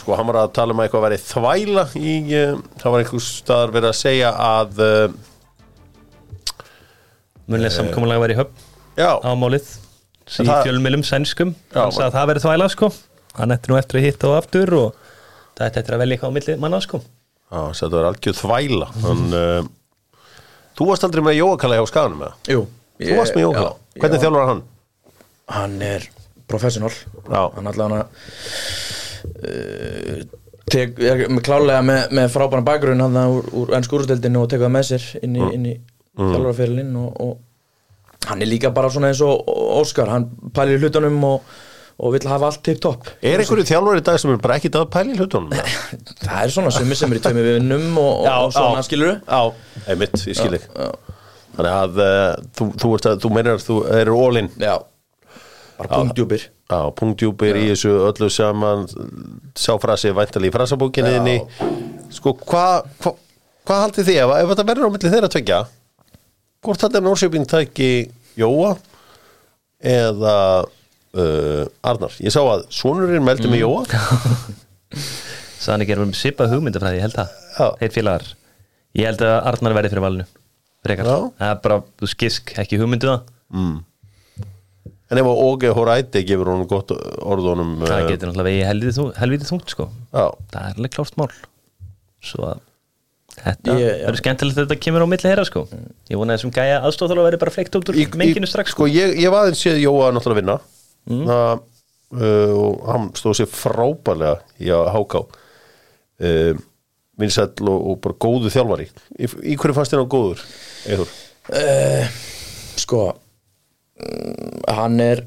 Sko, 0.04 0.12
hann 0.18 0.28
var 0.28 0.36
að 0.42 0.50
tala 0.58 0.74
um 0.74 0.80
að 0.82 0.86
eitthvað 0.90 1.04
væri 1.06 1.18
þvæla 1.24 1.84
í, 1.96 2.14
uh, 2.36 2.58
það 2.82 2.92
var 2.94 3.02
einhvers 3.04 3.28
staðar 3.40 3.70
verið 3.72 3.88
að 3.90 3.96
segja 4.02 4.32
að 4.44 4.82
uh, 4.84 5.14
Munlega 7.48 7.72
samkomulega 7.74 8.22
var 8.22 8.32
í 8.32 8.36
höfn 8.38 8.62
já, 9.00 9.10
á 9.20 9.30
málið 9.36 9.66
í 10.24 10.46
það- 10.48 10.62
fjölmilum 10.64 11.02
sænskum 11.04 11.50
sagði 11.72 12.04
að 12.06 12.14
það 12.16 12.28
verið 12.30 12.44
þvæla 12.46 12.68
sko 12.72 12.88
hann 13.40 13.52
ætti 13.56 13.72
nú 13.72 13.76
eftir 13.80 13.98
að 14.00 14.06
hitta 14.06 14.30
á 14.30 14.32
aftur 14.38 14.72
og 14.78 15.00
það 15.58 15.66
ætti 15.66 15.80
eftir 15.82 15.96
að 15.96 16.02
velja 16.04 16.16
eitthvað 16.16 16.32
á 16.32 16.36
milli 16.38 16.56
manna 16.62 16.80
sko 16.84 17.00
já, 17.04 17.60
þetta 17.80 17.90
var 17.98 18.08
algjör 18.10 18.38
þvæla 18.40 18.90
hann, 19.04 19.24
uh, 19.40 19.72
Þú 20.74 20.88
varst 20.88 21.04
aldrei 21.06 21.22
með 21.22 21.36
Jókala 21.38 21.76
hjá 21.78 21.84
skaganum 21.86 22.22
eða? 22.26 22.36
Jú 22.50 22.62
Þú 22.98 23.18
varst 23.20 23.36
með 23.36 23.44
Jókala, 23.44 23.68
já, 23.74 24.00
hvernig 24.02 24.16
já. 24.18 24.22
þjálfur 24.24 24.48
hann? 24.52 24.62
Hann 25.54 25.76
er 25.86 26.06
professional 26.50 26.90
Já. 26.94 27.42
Hann 27.58 27.70
allavega 27.70 28.06
uh, 28.08 29.03
tek, 30.74 30.94
er 30.98 31.24
með 31.30 31.42
klálega 31.46 31.82
með, 31.86 32.04
með 32.18 32.30
frábæran 32.34 32.66
bakgrunn 32.66 33.02
hann 33.04 33.18
úr, 33.24 33.48
úr 33.62 33.74
ennsku 33.78 33.98
úrstildinu 33.98 34.42
og 34.44 34.48
tekur 34.52 34.68
það 34.68 34.76
með 34.78 34.88
sér 34.92 35.10
inn 35.26 35.36
í, 35.38 35.74
Mm. 36.14 36.28
í 36.30 36.30
þjálfaraferilinn 36.30 36.96
og, 37.00 37.14
og 37.20 38.28
hann 38.30 38.42
er 38.44 38.46
líka 38.46 38.70
bara 38.74 38.86
svona 38.94 39.08
eins 39.10 39.18
og 39.26 39.48
Óskar, 39.80 40.06
hann 40.12 40.28
pælir 40.54 40.78
hlutunum 40.78 41.16
og, 41.26 41.48
og 41.98 42.12
vill 42.14 42.28
hafa 42.30 42.46
allt 42.52 42.62
tipp 42.62 42.78
topp 42.84 43.08
Er 43.18 43.42
einhverju 43.42 43.66
þjálfur 43.66 43.98
í 43.98 44.04
dag 44.06 44.20
sem 44.22 44.30
er 44.30 44.38
bara 44.44 44.60
ekki 44.60 44.70
að 44.70 44.86
pæla 44.94 45.10
í 45.10 45.18
hlutunum? 45.18 45.50
Það 46.24 46.38
er 46.44 46.54
svona 46.54 46.70
sumi 46.74 46.94
sem 46.98 47.10
er 47.10 47.18
í 47.18 47.24
tveimur 47.26 47.48
vinnum 47.56 47.98
og, 47.98 48.28
og, 48.30 48.54
svona 48.54 48.86
skilur 48.86 49.16
Já, 49.26 49.40
einmitt, 49.90 50.14
ég 50.30 50.38
skil 50.38 50.54
þig. 50.54 50.68
Þannig 51.58 51.74
að 51.74 52.00
uh, 52.06 52.30
þú, 52.54 52.70
þú, 52.82 52.94
þú 53.26 53.34
meinar 53.34 53.58
að 53.58 53.66
þú 53.66 53.80
eru 53.98 54.16
ólinn 54.28 54.52
Já, 54.62 54.76
bara 55.80 55.90
punktjúpir 55.98 56.46
Já, 56.64 56.80
punktjúpir 56.96 57.58
í 57.60 57.66
þessu 57.72 57.92
öllu 58.08 58.30
saman 58.32 58.86
sá 59.58 59.74
frasi 59.82 60.14
væntalí 60.16 60.48
í 60.48 60.54
frasabókinniðinni 60.54 61.38
Sko, 62.14 62.32
hvað 62.40 62.86
hva, 63.02 63.12
hva 63.68 63.80
haldið 63.82 64.08
þið 64.08 64.20
ef, 64.22 64.32
ef 64.38 64.52
þetta 64.52 64.66
verður 64.70 64.88
á 64.88 64.92
milli 64.94 65.12
þeirra 65.12 65.32
tvekja 65.34 65.58
hvort 66.64 66.86
er 66.88 67.04
Nórsjöping 67.04 67.44
tæki 67.48 67.90
Jóa 68.40 68.72
eða 69.84 70.36
uh, 70.64 71.64
Arnar? 71.84 72.14
Ég 72.24 72.32
sá 72.32 72.40
að 72.40 72.64
sonurinn 72.72 73.24
meldi 73.24 73.50
með 73.52 73.64
Jóa. 73.64 73.84
Sann 75.64 75.84
ekki 75.84 75.94
erum 75.96 76.14
sipað 76.16 76.54
hugmyndafræði, 76.54 76.98
ég 76.98 77.06
held 77.06 77.18
það. 77.18 77.76
Þeir 77.80 77.94
félagar. 77.94 78.30
Ég 78.96 79.08
held 79.10 79.24
að 79.26 79.36
Arnar 79.52 79.76
verði 79.76 79.92
fyrir 79.92 80.04
valinu 80.04 80.26
Frekar, 80.84 81.08
það 81.08 81.50
er 81.50 81.60
bara, 81.64 81.78
skisk, 82.10 82.52
ekki 82.60 82.80
hugmyndu 82.80 83.08
það 83.08 83.28
En 85.14 85.22
ef 85.22 85.28
Óge 85.30 85.70
Horæti 85.78 86.24
gefur 86.26 86.50
honum 86.50 86.66
gott 86.70 86.90
orðunum 87.22 87.74
Það 87.86 88.08
getur 88.10 88.30
náttúrulega 88.32 88.48
vegið 88.50 88.68
helvítið 88.72 88.96
þung- 88.98 89.16
helvítið 89.22 89.50
þungt 89.52 89.74
sko. 89.74 89.88
Já, 90.10 90.24
Það 90.50 90.62
er 90.70 90.78
alveg 90.80 90.94
klárt 90.98 91.18
mál. 91.22 91.28
Svo 92.24 92.48
að 92.50 92.62
Þetta 93.34 93.74
verður 93.74 94.18
skemmtilegt 94.20 94.58
að 94.60 94.66
þetta 94.68 94.76
kemur 94.84 95.02
á 95.02 95.06
milli 95.10 95.26
þeirra 95.26 95.44
sko. 95.48 95.62
Ég 96.10 96.18
vona 96.20 96.34
að 96.34 96.38
þessum 96.38 96.52
gæja 96.54 96.76
aðstofþála 96.86 97.24
verði 97.26 97.40
bara 97.42 97.54
fleikt 97.54 97.78
út 97.80 97.88
úr 97.90 97.96
menginu 98.20 98.46
strax 98.46 98.74
sko, 98.76 98.86
ég, 98.86 99.16
ég 99.18 99.32
var 99.32 99.42
aðeins 99.48 99.62
séð 99.64 99.80
Jóa 99.82 100.12
náttúrulega 100.14 100.38
vinna. 100.38 100.54
Það, 101.10 101.64
uh, 102.14 102.52
og 102.60 102.84
hann 102.92 103.08
stóð 103.18 103.34
sér 103.40 103.50
frábælega 103.50 104.36
í 104.62 104.70
að 104.70 104.92
háká 104.94 105.24
uh, 105.24 106.62
vinsæll 107.18 107.66
og, 107.66 107.80
og 107.90 107.98
bara 108.06 108.18
góðu 108.22 108.54
þjálfari. 108.54 108.86
Í, 109.18 109.26
í 109.50 109.58
hverju 109.58 109.76
fannst 109.80 109.96
þér 109.96 110.04
hann 110.04 110.14
góður 110.14 110.46
Eður? 110.94 111.18
Sko 112.84 113.02
mm, 113.10 113.23
Hann 114.74 115.00
er 115.00 115.24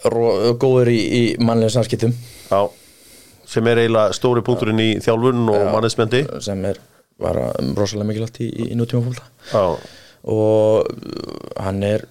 góður 0.00 0.88
í, 0.92 1.00
í 1.00 1.22
mannlega 1.42 1.74
samskiptum. 1.76 2.14
Já, 2.48 2.62
sem 3.50 3.66
er 3.68 3.82
eiginlega 3.82 4.16
stóri 4.16 4.44
punkturinn 4.46 4.80
í 4.80 4.90
þjálfun 5.04 5.48
og 5.52 5.66
mannesmendi 5.74 6.24
sem 6.44 6.64
er 6.70 6.80
var 7.20 7.36
rosalega 7.76 8.08
mikilvægt 8.08 8.40
í, 8.40 8.48
í, 8.48 8.66
nútíma 8.78 9.04
fólta 9.04 9.26
og 10.30 10.88
hann 11.60 11.82
er 11.84 12.06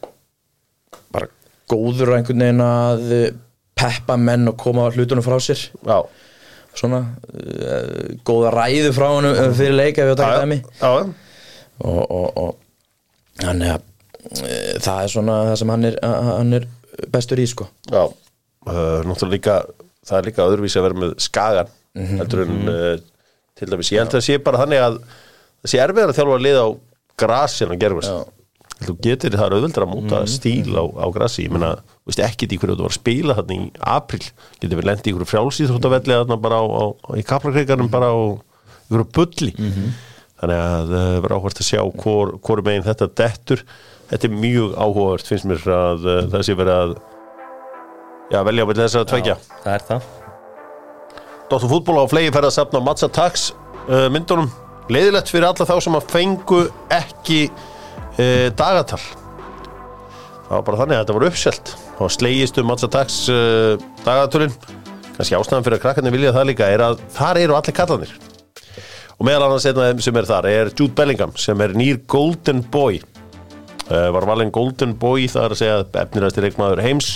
bara 1.13 1.29
góður 1.69 2.13
á 2.13 2.17
einhvern 2.19 2.43
veginn 2.45 2.63
að 2.65 3.13
peppa 3.79 4.17
menn 4.19 4.49
og 4.51 4.57
koma 4.59 4.89
hlutunum 4.93 5.23
frá 5.23 5.38
sér. 5.41 5.62
Já, 5.85 5.99
svona 6.77 7.01
uh, 7.05 8.17
góða 8.27 8.53
ræðu 8.55 8.93
frá 8.95 9.07
hann 9.13 9.29
uh, 9.29 9.43
fyrir 9.55 9.77
leika 9.77 10.07
við 10.07 10.15
að 10.15 10.21
taka 10.23 10.41
dæmi. 10.43 10.59
og, 11.79 12.01
og, 12.03 12.41
og 12.43 13.45
hann 13.45 13.63
er 13.65 13.77
uh, 13.77 13.85
það 14.19 15.03
er 15.03 15.12
svona 15.13 15.36
það 15.49 15.60
sem 15.62 15.71
hann 15.73 15.86
er, 15.89 15.99
að- 16.05 16.32
hann 16.38 16.58
er 16.60 16.65
bestur 17.13 17.39
í 17.39 17.45
sko. 17.49 17.67
Já. 17.91 18.03
Uh, 18.69 18.99
náttúrulega 19.08 19.36
líka 19.38 19.53
það 20.10 20.17
er 20.19 20.27
líka 20.27 20.47
öðruvísi 20.49 20.79
að 20.82 20.88
vera 20.89 20.99
með 21.05 21.13
skagan 21.23 21.69
heldur 22.19 22.41
en 22.45 22.58
uh, 22.69 22.97
til 23.60 23.69
dæmis. 23.71 23.91
Ég 23.93 24.01
held 24.03 24.12
að 24.12 24.17
það 24.19 24.25
sé 24.27 24.38
bara 24.43 24.60
þannig 24.63 24.84
að 24.84 24.97
það 25.63 25.71
sé 25.73 25.79
erfiðar 25.84 26.12
að 26.13 26.19
þjálfa 26.19 26.36
að 26.39 26.43
liða 26.45 26.65
á 26.67 26.69
grasin 27.19 27.73
að 27.73 27.79
gerfast 27.84 28.12
Já. 28.13 28.19
þú 28.86 28.95
getur 29.03 29.38
það 29.39 29.55
auðveldur 29.58 29.86
að 29.86 29.91
móta 29.93 30.19
stíl 30.32 30.75
á, 30.79 30.84
á 30.88 31.05
grasi. 31.15 31.45
Ég 31.47 31.55
meina, 31.55 31.71
þú 32.03 32.12
veist 32.12 32.21
ekkit 32.27 32.53
í 32.55 32.60
hverju 32.62 32.77
þú 32.79 32.86
var 32.86 32.93
að 32.93 32.99
spila 32.99 33.36
þarna 33.39 33.58
í 33.58 33.65
april, 33.95 34.21
getur 34.62 34.79
við 34.79 34.88
lendi 34.91 35.12
í 35.12 35.15
hverju 35.17 35.29
frjálsýþróttavelli 35.34 36.19
þarna 36.19 36.38
bara 36.45 36.60
á, 36.60 36.65
á, 36.67 36.84
í 37.19 37.25
kaplakreikarnum 37.27 37.91
bara 37.91 38.12
á 38.15 38.17
hverju 38.91 39.08
bulli. 39.17 39.51
Þannig 40.39 40.62
að 40.63 40.93
það 40.93 41.17
verður 41.25 41.36
áhvert 41.39 41.60
að 41.63 41.67
sjá 41.67 41.82
hvor, 42.03 42.32
hvor 42.47 42.62
megin 42.63 42.86
þetta 42.88 43.10
dettur 43.19 43.65
þetta 44.09 44.29
er 44.29 44.33
mjög 44.35 44.73
áhugavert 44.75 45.29
finnst 45.29 45.47
mér 45.49 45.67
að 45.75 46.07
uh, 46.07 46.21
það 46.33 46.45
sé 46.47 46.55
verið 46.59 46.75
að 46.75 46.95
já, 48.33 48.39
velja 48.47 48.65
á 48.65 48.67
milli 48.69 48.81
þess 48.83 48.99
að 48.99 49.07
tvekja 49.13 49.37
Það 49.59 49.71
er 49.75 49.85
það. 49.89 50.09
Dóttur 51.49 51.71
fútból 51.73 51.97
á 52.01 52.05
flegi 52.09 52.33
færð 52.33 52.49
að 52.49 52.55
safna 52.57 52.81
Matza 52.85 53.09
Tax 53.09 53.49
uh, 53.87 54.07
myndunum. 54.13 54.49
Leiðilegt 54.89 55.29
fyrir 55.29 55.49
alla 55.49 55.65
þá 55.69 55.75
sem 55.85 55.97
að 55.97 56.09
fengu 56.09 56.63
ekki 56.93 57.39
uh, 57.49 58.49
dagatal. 58.57 59.01
Það 60.49 60.55
var 60.55 60.65
bara 60.65 60.81
þannig 60.81 60.97
að 60.97 61.03
þetta 61.03 61.17
var 61.17 61.27
uppselt. 61.29 61.73
Og 61.99 62.13
slegist 62.13 62.57
um 62.61 62.69
Matza 62.69 62.89
Tax 62.89 63.23
uh, 63.33 63.81
dagatölin 64.05 64.53
kannski 65.19 65.35
ástæðan 65.35 65.65
fyrir 65.65 65.75
að 65.75 65.83
krakkarnir 65.83 66.13
vilja 66.15 66.31
það 66.31 66.45
líka 66.47 66.67
er 66.71 66.81
að 66.85 67.01
þar 67.11 67.41
eru 67.41 67.55
allir 67.57 67.75
kallanir 67.75 68.11
og 69.19 69.25
meðal 69.27 69.49
annars 69.49 69.65
einn 69.67 69.81
af 69.81 69.89
þeim 69.89 70.03
sem 70.05 70.19
er 70.21 70.27
þar 70.29 70.45
er 70.47 70.69
Jude 70.71 70.95
Bellingham 70.95 71.33
sem 71.35 71.63
er 71.65 71.73
nýr 71.75 71.99
Golden 72.07 72.61
Boy 72.71 73.01
var 73.89 74.28
valinn 74.30 74.52
Golden 74.54 74.93
Boy 75.02 75.25
það 75.32 75.45
er 75.47 75.56
að 75.56 75.60
segja 75.62 75.78
efniræsti 76.04 76.43
leikmaður 76.45 76.84
heims. 76.86 77.10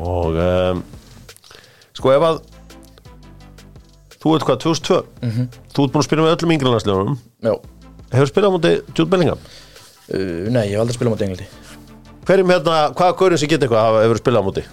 Og 0.00 0.36
um, 0.40 0.82
sko 1.96 2.12
ef 2.14 2.26
að 2.26 2.40
þú 4.22 4.34
veit 4.34 4.46
hvað, 4.46 4.60
2002 4.64 4.98
þú 5.72 5.84
ert 5.84 5.94
búin 5.94 6.00
að 6.02 6.06
spila 6.06 6.24
með 6.24 6.34
öllum 6.36 6.54
yngrelansljónum 6.54 7.16
Já. 7.42 7.52
hefur 8.14 8.30
spilað 8.30 8.52
á 8.52 8.54
móti 8.54 8.72
Jude 8.92 9.10
Bellingham? 9.12 9.42
Uh, 10.12 10.46
nei, 10.52 10.66
ég 10.70 10.76
hef 10.76 10.84
aldrei 10.84 10.96
spilað 10.98 11.14
mot 11.14 11.24
Englandi. 11.26 11.48
Hverjum 12.28 12.52
hérna, 12.54 12.76
hvaða 12.94 13.16
gaurin 13.18 13.40
sem 13.42 13.50
geta 13.50 13.66
eitthvað 13.66 13.98
hefur 14.04 14.22
spilað 14.22 14.44
á 14.44 14.48
móti? 14.48 14.64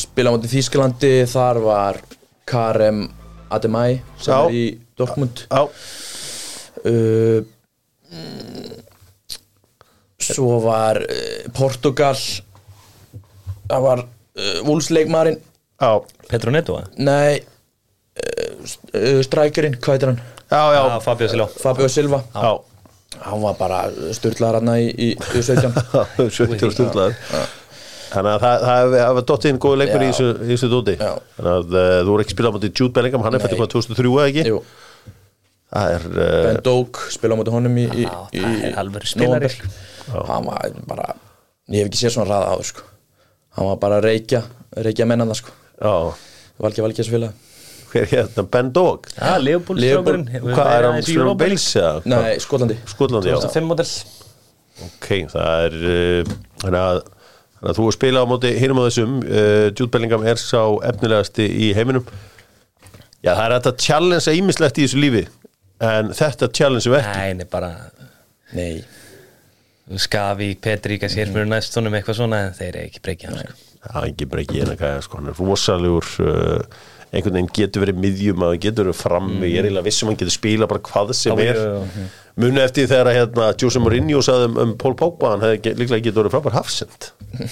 Spilað 0.00 0.36
mot 0.36 0.48
Þýskalandi, 0.50 1.12
þar 1.30 1.60
var 1.64 2.00
Karem 2.50 3.04
Ademai 3.52 4.00
sem 4.18 4.32
Já. 4.34 4.40
er 4.42 4.54
í 4.54 4.64
Dortmund. 4.98 5.44
Uh, 6.80 7.42
mm, 8.10 8.89
svo 10.20 10.58
var 10.64 11.00
uh, 11.02 11.50
Portugal. 11.56 12.16
Það 13.70 13.84
var 13.86 14.02
uh, 14.04 14.58
Wolfsleikmarin 14.66 15.38
já, 15.80 15.90
Petro 16.28 16.50
Neto 16.52 16.74
nei 16.98 17.38
uh, 17.40 18.66
st- 18.66 19.22
strækirinn, 19.28 19.76
hvað 19.80 19.94
heitir 19.96 20.10
hann? 20.12 20.18
já, 20.50 20.62
já, 20.74 20.80
Já, 20.90 20.98
Fabio 21.04 21.28
Silva. 21.30 21.46
Fabio 21.62 21.88
Silva. 21.88 22.18
Já. 22.34 22.50
hann 23.20 23.42
var 23.42 23.54
bara 23.58 23.78
styrlaðar 24.16 24.58
hann 24.60 24.72
í, 24.80 24.90
í 24.90 25.08
U17 25.38 26.30
Sjöttur 26.34 26.74
styrlaður 26.74 27.16
Þannig 28.10 28.32
að 28.34 28.40
það, 28.42 28.62
það 28.66 28.78
hefur 28.80 28.96
hef 29.20 29.26
dottið 29.30 29.50
inn 29.52 29.58
góði 29.62 29.78
leikur 29.84 30.02
í 30.02 30.06
Já. 30.08 30.12
þessu, 30.18 30.28
í 30.66 30.70
dóti 30.74 30.94
Já. 30.98 31.10
Þannig 31.36 31.52
að 31.54 31.76
þú 31.78 32.10
voru 32.10 32.24
ekki 32.24 32.34
spilað 32.34 32.50
á 32.50 32.54
móti 32.58 32.70
Jude 32.74 32.94
Bellingham, 32.96 33.22
hann 33.26 33.36
er 33.38 33.44
fættið 33.44 33.60
hvað 33.62 33.70
2003 33.76 34.10
eða 34.10 34.24
ekki? 34.32 34.44
Jú, 34.50 34.58
það 35.70 35.94
er 35.94 36.06
uh, 36.10 36.32
Ben 36.48 36.60
Doak 36.66 37.02
spila 37.14 37.38
á 37.38 37.40
móti 37.40 37.54
honum 37.54 37.78
í, 37.78 37.86
í, 38.02 38.08
Já, 38.08 38.18
í 38.34 38.74
það 38.74 39.70
hann 40.10 40.48
var 40.48 40.80
bara 40.88 41.12
ég 41.70 41.84
hef 41.84 41.90
ekki 41.90 42.02
séð 42.02 42.16
svona 42.16 42.30
ræða 42.30 42.54
áður 42.54 42.70
sko. 42.72 42.88
hann 43.58 43.70
var 43.70 43.78
bara 43.84 44.00
að 44.00 44.08
reykja 44.08 44.42
reykja 44.86 45.06
mennanda 45.10 45.36
sko. 45.38 45.54
já, 45.80 45.94
valgi 46.60 46.84
valgi 46.86 47.02
þessu 47.02 47.16
félag 47.16 47.46
hver 47.90 48.06
hérna, 48.06 48.44
Ben 48.46 48.68
Dog? 48.70 49.06
Já, 49.16 49.38
Leopold 49.42 49.80
Leopold. 49.82 50.26
strákurinn 50.28 50.54
hvað 50.54 50.72
er 50.76 50.86
hann, 50.86 51.38
Bales 51.38 51.64
eða? 51.76 52.02
nei, 52.06 52.36
Skotlandi. 52.42 52.76
Skotlandi, 52.86 53.32
já. 53.32 53.38
2005 53.42 53.66
model 53.66 53.88
Ok, 54.86 55.08
það 55.28 55.64
er 55.66 55.74
uh, 55.80 56.30
þannig 56.62 56.80
að, 56.80 57.00
þannig 57.58 57.72
að 57.72 57.80
þú 57.80 57.88
að 57.88 57.96
spila 57.98 58.22
á 58.24 58.26
móti 58.30 58.52
hinum 58.56 58.80
á 58.80 58.84
þessum, 58.86 59.18
uh, 59.26 59.66
Jude 59.74 59.90
Bellingham 59.92 60.24
er 60.24 60.40
sá 60.40 60.62
efnilegasti 60.88 61.48
í 61.66 61.72
heiminum. 61.76 62.06
Já, 63.20 63.34
það 63.34 63.42
er 63.44 63.54
þetta 63.58 63.74
challenge 63.84 64.36
ímislegt 64.38 64.80
í 64.80 64.86
þessu 64.86 65.02
lífi 65.02 65.26
en 65.84 66.14
þetta 66.16 66.48
challenge 66.56 66.88
er 66.88 66.96
ekki. 67.02 67.18
Nei, 67.18 67.34
nei, 67.40 67.48
bara 67.52 67.70
nei, 68.56 68.70
Skavi, 69.98 70.52
Petri, 70.62 71.00
kannski 71.02 71.24
er 71.24 71.32
fyrir 71.32 71.48
næstunum 71.50 71.96
eitthvað 71.98 72.20
svona 72.20 72.44
en 72.46 72.54
þeir 72.54 72.76
eru 72.76 72.86
ekki 72.86 73.02
breykja 73.02 73.32
hann. 73.32 73.60
Það 73.80 74.00
er 74.00 74.08
ekki 74.12 74.26
breykið 74.30 74.62
en 74.62 74.72
að 74.76 75.04
sko, 75.06 75.18
hann 75.18 75.30
er 75.32 75.38
rosalegur 75.40 76.08
uh, 76.22 76.80
einhvern 77.10 77.38
veginn 77.38 77.50
getur 77.56 77.82
verið 77.82 78.00
miðjum 78.04 78.44
að 78.46 78.56
getur 78.62 78.86
verið 78.86 78.98
frammi, 79.00 79.48
ég 79.48 79.58
er 79.58 79.66
eiginlega 79.66 79.86
vissum 79.88 80.10
hann 80.10 80.18
getur 80.20 80.34
spila 80.34 80.68
bara 80.70 80.82
hvað 80.86 81.10
sem 81.18 81.42
er. 81.42 81.58
muni 82.38 82.62
eftir 82.62 82.86
þegar 82.90 83.10
að 83.10 83.18
hérna, 83.18 83.48
Jose 83.58 83.82
Mourinho 83.82 84.22
sagði 84.22 84.50
um, 84.52 84.60
um 84.62 84.76
Paul 84.78 84.94
Pogba, 85.00 85.34
hann 85.34 85.42
hefði 85.46 85.74
líklega 85.80 86.06
getur 86.06 86.22
verið 86.22 86.36
frábær 86.36 86.58
hafsend. 86.60 87.10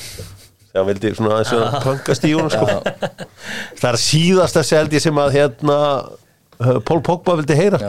Þegar 0.68 0.82
hann 0.84 0.88
vildi 0.92 1.10
svona 1.16 1.34
aðeins 1.34 1.52
að 1.56 1.76
pangast 1.88 2.24
í 2.28 2.32
honum 2.36 2.50
sko. 2.52 2.66
það 3.80 3.86
er 3.88 4.00
síðasta 4.04 4.62
seldi 4.68 5.00
sem 5.00 5.18
að 5.18 5.38
hérna 5.40 5.78
uh, 6.04 6.74
Paul 6.84 7.00
Pogba 7.02 7.38
vildi 7.40 7.56
heyra. 7.58 7.80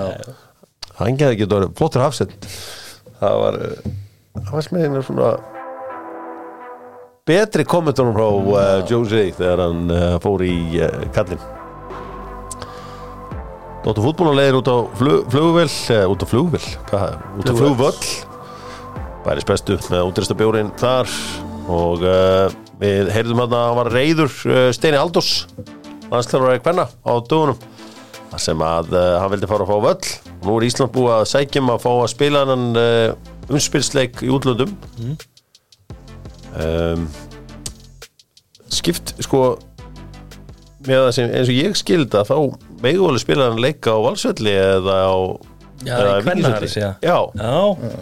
Hann 0.98 1.20
getur 1.20 1.60
verið 1.60 1.74
flottur 1.78 2.08
hafsend. 2.08 2.48
Það 3.20 3.42
var 3.44 3.60
uh, 3.68 3.90
það 4.38 4.52
var 4.54 4.66
smiðinu 4.66 5.06
svona 5.06 5.30
betri 7.30 7.66
kommentunum 7.70 8.16
frá 8.16 8.28
uh, 8.30 8.60
Jose 8.90 9.30
þegar 9.38 9.64
hann 9.68 9.94
uh, 9.94 10.18
fór 10.24 10.44
í 10.46 10.56
uh, 10.82 11.04
kallin 11.16 11.42
Dóttu 13.80 14.04
fútbólulegir 14.04 14.58
út 14.60 14.68
á 14.68 14.78
flug, 15.00 15.30
flugvél 15.32 15.70
uh, 15.70 16.06
út 16.12 16.26
á 16.26 16.28
flugvél, 16.28 16.66
hvað, 16.90 17.14
út 17.40 17.52
á 17.52 17.54
flugvöll? 17.56 18.02
Bæris 19.24 19.48
bestu 19.48 19.78
með 19.92 20.08
útrista 20.10 20.36
bjórin 20.38 20.74
þar 20.80 21.10
og 21.70 22.04
uh, 22.04 22.50
við 22.82 23.12
heyrðum 23.14 23.44
hann 23.44 23.56
að 23.56 23.66
hann 23.68 23.80
var 23.80 23.92
reyður 23.94 24.36
uh, 24.50 24.70
Steini 24.76 25.00
Aldós 25.00 25.46
landslærari 26.10 26.62
kvenna 26.64 26.88
á 26.90 27.14
dögunum. 27.22 27.60
Sem 28.40 28.62
að 28.62 28.94
hann 28.94 29.32
vildi 29.34 29.48
fara 29.50 29.66
að 29.66 29.72
fá 29.72 29.84
völl. 29.84 30.12
Og 30.40 30.46
nú 30.48 30.56
er 30.56 30.66
Ísland 30.68 30.92
búið 30.94 31.16
að 31.16 31.28
sækjum 31.32 31.72
að 31.74 31.82
fá 31.84 31.90
að 31.92 32.12
spila 32.14 32.44
hann 32.48 32.68
umspilsleik 33.50 34.22
í 34.26 34.30
útlöndum. 34.34 34.76
Um, 36.60 37.06
skipt 38.74 39.14
sko 39.24 39.42
með 40.88 41.04
það 41.04 41.14
sem 41.18 41.32
eins 41.36 41.52
og 41.52 41.58
ég 41.58 41.78
skilda 41.78 42.24
þá 42.28 42.36
megum 42.82 43.10
alveg 43.10 43.24
spila 43.24 43.50
hann 43.50 43.62
leika 43.62 43.94
á 43.94 44.00
valsvelli 44.02 44.54
eða 44.56 44.98
á 45.06 45.16
Já, 45.80 45.96
eða 45.96 46.68
segja. 46.68 46.90
já, 47.00 47.18
Já, 47.40 47.54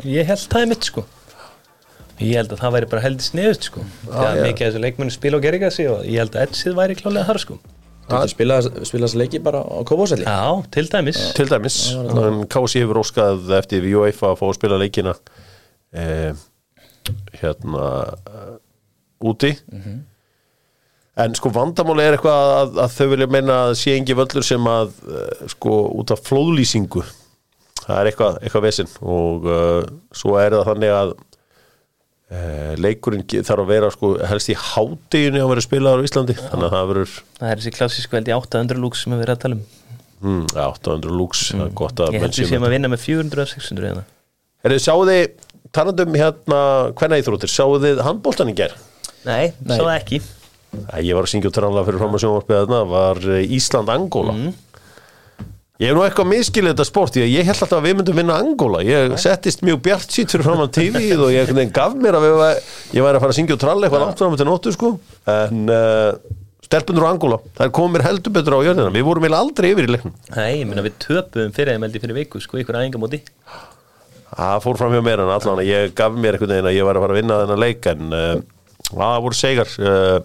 ég 0.09 0.25
held 0.31 0.45
það 0.49 0.61
er 0.63 0.69
mitt 0.71 0.87
sko. 0.87 1.03
Ég 2.17 2.33
held 2.39 2.53
að 2.55 2.61
það 2.63 2.73
væri 2.73 2.87
bara 2.89 3.03
heldur 3.03 3.25
sniðut 3.27 3.67
sko. 3.67 3.83
Já. 4.09 4.31
mikið 4.41 4.63
af 4.65 4.71
þessu 4.71 4.81
leikmennu 4.81 5.13
spila 5.13 5.37
og 5.37 5.43
gera 5.45 5.69
sig 5.75 5.89
og 5.91 5.99
ég 6.07 6.17
held 6.23 6.33
að 6.37 6.47
Edsið 6.47 6.77
væri 6.79 6.95
klálega 6.97 7.27
þar 7.29 7.41
sko 7.43 7.59
spila, 8.31 8.59
spila 8.87 9.07
þessi 9.07 9.19
leiki 9.19 9.39
bara 9.43 9.61
á 9.63 9.83
Kópáselli 9.87 10.27
Já, 10.27 10.63
til 10.71 10.87
dæmis. 10.91 11.19
Til 11.35 11.49
dæmis. 11.51 11.79
En 11.93 12.45
Kási 12.51 12.83
hefur 12.83 13.01
óskað 13.03 13.51
eftir 13.57 13.83
við 13.83 13.99
UEFA 14.01 14.31
að 14.31 14.39
fá 14.39 14.45
að 14.47 14.57
spila 14.59 14.79
leikina 14.79 15.15
eh, 15.91 16.31
hérna 17.41 17.89
uh, 18.15 18.55
úti. 19.27 19.53
En 21.17 21.33
sko 21.35 21.49
vandamáli 21.49 22.05
er 22.05 22.17
eitthvað 22.17 22.51
að, 22.55 22.75
að 22.83 22.97
þau 22.97 23.07
vilja 23.13 23.29
meina 23.33 23.61
að 23.67 23.77
sé 23.81 23.95
engi 23.97 24.17
völlur 24.17 24.45
sem 24.45 24.67
að 24.71 24.91
uh, 25.07 25.47
sko 25.53 25.79
út 25.97 26.13
af 26.13 26.21
flóðlýsingu. 26.27 27.05
Það 27.81 27.99
er 28.01 28.11
eitthvað, 28.11 28.41
eitthvað 28.43 28.67
vesinn 28.67 28.91
og 29.01 29.47
uh, 29.47 29.81
svo 30.15 30.37
er 30.41 30.57
það 30.57 30.69
þannig 30.71 30.95
að 30.95 31.15
leikurinn 32.83 33.23
ge- 33.23 33.39
þarf 33.47 33.63
að 33.63 33.69
vera 33.71 33.89
sko 33.93 34.09
helst 34.27 34.49
í 34.51 34.55
hádeginu 34.59 35.39
að 35.45 35.51
vera 35.53 35.63
spilaður 35.63 36.01
á 36.03 36.07
Íslandi 36.09 36.35
þannig 36.35 36.65
að 36.67 36.73
það 36.75 36.87
verður 36.91 37.13
Það 37.39 37.51
er 37.53 37.61
þessi 37.61 37.73
klassísku 37.77 38.17
held 38.19 38.27
í 38.27 38.35
800 38.35 38.81
lúks 38.83 39.03
sem 39.05 39.13
við 39.15 39.23
erum 39.23 39.37
að 39.37 39.43
tala 39.45 39.55
um. 39.57 39.65
Mm, 40.17 40.45
800 40.57 41.13
lúks, 41.13 41.43
það 41.53 41.65
er 41.69 41.73
gott 41.77 41.99
að 42.03 42.07
Ég 42.11 42.19
menn 42.19 42.25
held 42.27 42.39
með 42.43 42.49
sem 42.51 42.63
að 42.67 42.73
vinna 42.75 42.89
með 42.91 43.03
400 43.05 43.43
eða 43.43 43.51
600 43.53 43.91
eða 43.93 44.03
Herðu, 44.65 44.79
sjáu 44.83 45.05
þið, 45.07 45.25
talandum 45.77 46.15
hérna 46.17 46.59
hvenna 46.97 47.19
íþróttir, 47.21 47.51
sjáu 47.53 47.77
þið 47.83 48.01
handbóltan 48.07 48.51
í 48.51 48.55
ger 48.57 48.73
Nei, 49.27 49.53
Nei. 49.63 49.77
svo 49.77 49.87
ekki. 49.93 50.19
Æ, 50.91 50.99
Ég 51.05 51.13
var 51.15 51.23
að 51.27 51.31
syngja 51.31 51.49
út 51.51 51.55
tránlega 51.57 51.85
fyrir 51.87 52.01
fram 52.01 52.15
að 52.17 52.23
sjónvarpið 52.25 52.59
þarna 52.63 52.79
var 52.91 53.21
eh, 53.37 53.45
Ísland-Angóla 53.57 54.35
Ég 55.77 55.91
hef 55.91 55.93
nú 55.93 56.01
eitthvað 56.01 56.29
miskilið 56.31 56.71
þetta 56.73 56.85
sport 56.89 57.17
að 57.21 57.27
ég 57.29 57.45
held 57.45 57.59
alltaf 57.61 57.77
að 57.77 57.83
við 57.85 57.95
myndum 57.99 58.17
vinna 58.17 58.37
Angóla. 58.41 58.79
Ég 58.81 59.11
settist 59.21 59.61
mjög 59.61 59.83
bjart 59.85 60.09
sýtt 60.15 60.31
fyrir 60.33 60.47
fram 60.47 60.63
að 60.63 60.71
TV 60.73 61.03
og 61.21 61.29
ég 61.35 61.51
gaf 61.75 61.93
mér 61.93 62.17
að 62.17 62.25
var- 62.39 62.61
ég 62.97 63.05
væri 63.05 63.19
að 63.19 63.21
fara 63.21 63.29
að 63.29 63.37
syngja 63.37 63.53
út 63.57 63.61
tránlega 63.61 63.85
eitthvað 63.91 64.05
langt 64.07 64.17
fram 64.23 64.37
til 64.39 64.47
nóttu 64.49 64.73
sko. 64.73 64.89
En 65.29 65.69
uh, 65.69 66.17
stelpundur 66.65 67.05
á 67.05 67.13
Angóla 67.13 67.37
það 67.59 67.71
kom 67.77 67.93
mér 67.93 68.07
heldur 68.07 68.33
betur 68.33 68.57
á 68.57 68.65
jörðina. 68.65 68.89
Við 68.97 69.05
vorum 69.05 69.27
eiginlega 69.27 69.43
aldrei 69.45 69.69
yfir 69.75 69.85
í 69.85 69.93
leiknum. 69.93 70.17
Nei, 70.33 70.51
ég 70.63 70.65
meina 70.71 70.81
við 70.87 70.97
töpuðum 71.05 71.53
fyrir 71.53 71.77
held 71.77 71.93
ég 71.93 72.05
fyrir 72.07 72.17
viku 72.23 72.41
sko, 72.41 72.57
ykkur 72.63 72.79
aðingamóti 72.81 73.21
Það 74.27 74.57
fór 74.65 74.77
fram 74.81 74.91
hjá 74.97 75.01
mér 75.05 75.21
en 75.23 75.29
allan 75.31 75.61
að 75.61 75.69
ég 75.69 75.93
gaf 75.95 76.11
mér 76.17 76.35
einhvern 76.35 76.51
veginn 76.51 76.67
að 76.67 76.75
ég 76.75 76.83
var 76.89 76.97
að 76.97 77.05
fara 77.05 77.13
að 77.15 77.19
vinna 77.21 77.37
þennan 77.43 77.61
leik 77.63 77.85
en 77.93 78.11
uh, 78.17 78.33
það 78.89 79.21
voru 79.23 79.37
segar 79.37 79.69
uh, 79.79 80.19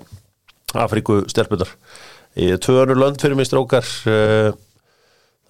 Afríku 0.83 1.21
stelpunar 1.31 1.71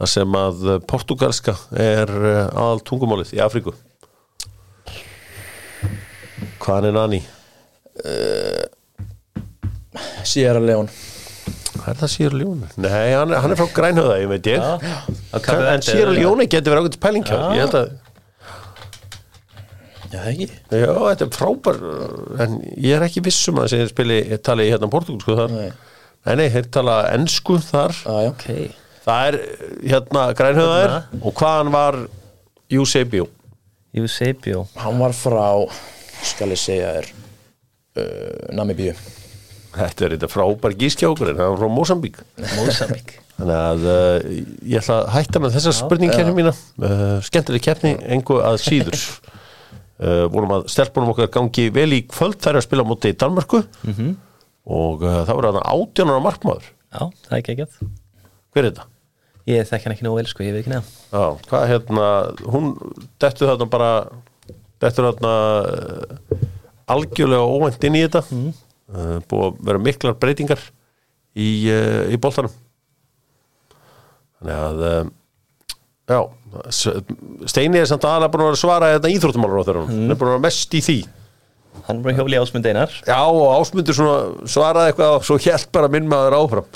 þar 0.02 0.10
sem 0.10 0.36
að 0.42 0.66
uh, 0.66 0.76
portugalska 0.90 1.56
er 1.78 2.12
uh, 2.12 2.42
aðal 2.50 2.82
tungumálið 2.90 3.32
í 3.38 3.40
Afríku. 3.44 3.72
Hvaðan 6.62 6.90
er 6.90 6.94
Nani? 6.98 7.22
Sierra 10.26 10.60
Leone. 10.62 10.92
Er 11.82 11.98
það 11.98 12.10
Sýra 12.12 12.38
Ljóni? 12.38 12.68
Nei, 12.80 13.12
hann 13.16 13.32
er, 13.32 13.40
hann 13.42 13.52
er 13.54 13.58
frá 13.58 13.66
Grænhöða, 13.74 14.18
ég 14.22 14.30
veit 14.30 14.48
ég. 14.52 14.86
En 15.34 15.84
Sýra 15.84 16.12
Ljóni 16.14 16.46
getur 16.50 16.74
verið 16.74 16.86
ákveðt 16.86 16.98
pæling 17.02 17.26
Já. 17.26 17.38
Ég 17.56 17.64
held 17.64 17.78
að 17.80 17.92
Já, 20.12 20.18
það 20.18 20.28
ekki. 20.28 20.46
Já, 20.76 20.90
þetta 20.92 21.24
er 21.24 21.32
frábær 21.32 21.78
en 22.44 22.58
ég 22.76 22.98
er 22.98 23.04
ekki 23.06 23.22
viss 23.24 23.48
um 23.48 23.62
að 23.62 23.70
þessi 23.72 23.92
spili 23.94 24.18
ég 24.20 24.42
tali 24.44 24.66
hérna 24.68 24.90
portugalsku 24.92 25.36
þar. 25.38 25.54
Nei. 25.56 25.70
nei, 26.26 26.34
nei, 26.42 26.48
þeir 26.52 26.68
tala 26.76 26.96
ensku 27.14 27.56
þar. 27.64 27.96
Já, 27.96 28.18
já. 28.26 28.32
Ok, 28.34 28.44
það 29.02 29.28
er 29.28 29.38
hérna 29.92 30.26
grænhöðaðir 30.38 30.94
og 31.20 31.34
hvaðan 31.38 31.72
var 31.74 31.98
Eusebio? 32.72 33.26
Eusebio. 33.96 34.66
Hann 34.80 35.00
var 35.02 35.14
frá, 35.16 35.48
skal 36.24 36.54
ég 36.54 36.60
segja 36.60 36.94
þér 36.96 37.10
uh, 37.10 38.54
Namibíu. 38.56 38.94
Þetta 39.72 40.06
er 40.06 40.16
þetta 40.16 40.28
frábær 40.28 40.76
gískjákurinn 40.76 41.38
hann 41.40 41.54
var 41.54 41.60
frá 41.62 41.70
Mosambík 41.72 42.18
Mozambique 42.58 43.22
þannig 43.38 43.54
að 43.56 43.86
uh, 43.88 44.26
ég 44.68 44.82
ætla 44.82 44.98
að 44.98 45.06
hætta 45.14 45.40
með 45.40 45.54
þessa 45.56 45.72
spurningkerni 45.78 46.34
mína 46.36 46.52
uh, 46.52 47.16
skemmtileg 47.24 47.64
keppni, 47.64 47.94
engu 48.16 48.40
að 48.44 48.60
síður. 48.66 49.06
Uh, 50.02 50.24
vorum 50.34 50.50
að 50.56 50.64
stelpunum 50.72 51.12
okkar 51.12 51.28
gangi 51.30 51.68
vel 51.70 51.92
í 51.94 52.00
kvöld 52.10 52.40
þær 52.42 52.56
að 52.58 52.64
spila 52.64 52.82
á 52.82 52.90
móti 52.90 53.12
í 53.12 53.14
Danmörku. 53.14 53.60
-hmm. 53.86 54.08
og 54.66 55.04
uh, 55.06 55.20
það 55.28 55.36
voru 55.36 55.52
þarna 55.52 55.74
átjónara 55.76 56.24
markmaður. 56.24 56.64
Já, 56.90 57.04
það 57.28 57.36
er 57.36 57.38
ekki 57.38 57.54
ekki 57.54 57.90
hver 58.52 58.66
er 58.66 58.72
þetta? 58.72 58.88
Ég 59.50 59.66
þekki 59.66 59.88
hann 59.88 59.94
ekki 59.96 60.04
nógu 60.06 60.20
vel 60.20 60.28
sko, 60.30 60.44
ég 60.46 60.54
veit 60.54 60.62
ekki 60.62 60.70
neða 60.70 60.84
Já, 61.10 61.38
hvað 61.50 61.64
hérna, 61.72 62.08
hún 62.52 62.68
dettur 63.22 63.50
þarna 63.50 63.66
bara, 63.72 63.88
dettur 64.82 65.08
þarna 65.08 65.32
uh, 65.62 66.44
algjörlega 66.94 67.48
óvænt 67.48 67.86
inn 67.88 67.98
í 67.98 68.04
þetta, 68.04 68.22
mm. 68.30 68.52
uh, 68.92 69.16
búið 69.30 69.48
að 69.48 69.64
vera 69.70 69.82
miklar 69.88 70.14
breytingar 70.22 70.62
í, 71.34 71.48
uh, 71.72 72.04
í 72.12 72.20
boltanum. 72.22 72.54
Þannig 74.38 74.62
að, 74.62 75.10
já, 76.12 76.20
Steini 77.48 77.80
er 77.80 77.90
samt 77.90 78.06
aðalega 78.06 78.32
búin 78.34 78.46
að 78.46 78.54
að 78.54 78.62
svara 78.62 78.94
þetta 78.94 79.12
íþróttumálur 79.16 79.62
á 79.62 79.66
þeirra, 79.66 79.84
hann 79.90 80.06
er 80.06 80.20
búin 80.20 80.30
að 80.30 80.34
vera 80.36 80.46
mest 80.46 80.78
í 80.78 80.86
því. 80.86 80.98
Hann 81.86 81.98
er 81.98 82.02
bara 82.04 82.16
hjóli 82.18 82.38
ásmund 82.38 82.66
einar 82.68 82.92
Já, 83.06 83.18
og 83.24 83.46
ásmundur 83.56 83.96
svaraði 83.96 84.92
eitthvað 84.92 85.14
og 85.16 85.24
svo 85.26 85.38
hjælt 85.40 85.70
bara 85.74 85.88
minn 85.90 86.10
maður 86.10 86.36
áfram. 86.36 86.66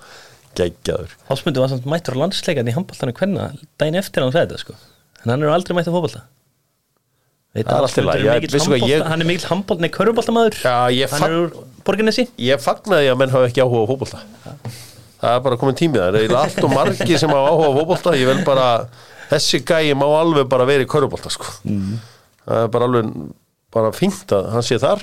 Geggjaður. 0.57 1.13
Ásmundur 1.31 1.61
var 1.65 1.69
samt 1.73 1.85
mættur 1.91 2.17
á 2.17 2.19
landsleikan 2.23 2.69
í 2.71 2.75
handbóltanu 2.77 3.13
kvenna 3.17 3.51
daginn 3.81 3.99
eftir 4.01 4.25
hann 4.25 4.33
sagði 4.35 4.55
þetta 4.57 4.63
sko. 4.65 4.77
En 5.25 5.31
hann 5.35 5.43
er 5.45 5.53
aldrei 5.53 5.77
mættur 5.77 5.93
handbolta- 8.77 8.89
ég- 8.93 9.07
Hann 9.11 9.21
er 9.21 9.29
mikill 9.31 9.49
körfuboltamaður. 9.97 10.57
Já, 10.61 10.75
ég 10.93 11.09
Hann 11.13 11.23
er 11.31 11.37
úr 11.47 11.53
borginesi 11.87 12.27
Ég 12.39 12.61
fagnaði 12.61 13.09
að 13.13 13.17
menn 13.23 13.31
hafa 13.33 13.49
ekki 13.49 13.63
áhuga 13.65 13.85
á 13.85 13.91
fótbolta. 13.93 14.21
Það 15.17 15.37
er 15.37 15.41
bara 15.47 15.57
komin 15.57 15.79
tímið 15.79 16.03
Það 16.13 16.19
er 16.27 16.37
allt 16.37 16.65
og 16.65 16.71
margir 16.77 17.19
sem 17.19 17.31
hafa 17.33 17.49
áhuga 17.53 17.71
á 17.73 17.77
fótbolta. 17.81 18.13
Ég 18.21 18.27
vil 18.33 18.45
bara 18.45 18.67
þessi 19.31 19.63
gæi 19.65 19.95
má 19.97 20.05
alveg 20.21 20.49
bara 20.49 20.67
vera 20.69 20.85
í 20.85 20.87
körubólta 20.91 21.31
sko. 21.33 21.49
það 22.47 22.65
er 22.65 22.69
bara 22.69 22.85
alveg 22.91 23.33
bara 23.73 23.91
fínt 23.93 24.29
að 24.37 24.51
hann 24.53 24.63
sé 24.63 24.79
þar. 24.79 25.01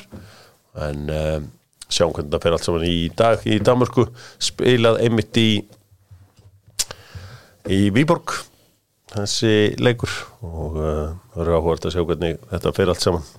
En 0.77 1.09
um, 1.09 1.51
sjáum 1.91 2.13
hvernig 2.15 2.33
það 2.33 2.43
fer 2.45 2.55
allt 2.55 2.67
saman 2.67 2.87
í 2.87 2.97
dag 3.17 3.45
í 3.47 3.59
Danmörku. 3.63 4.07
Spilað 4.41 4.99
einmitt 5.03 5.39
í 5.39 5.47
í 7.71 7.79
Víborg 7.95 8.35
þessi 9.13 9.73
leikur. 9.81 10.11
Og 10.43 10.77
uh, 10.79 11.13
það 11.33 11.45
eru 11.45 11.57
áhvert 11.59 11.87
að 11.87 11.95
sjá 11.95 12.03
hvernig 12.03 12.43
þetta 12.51 12.75
fer 12.75 12.93
allt 12.93 13.05
saman. 13.05 13.31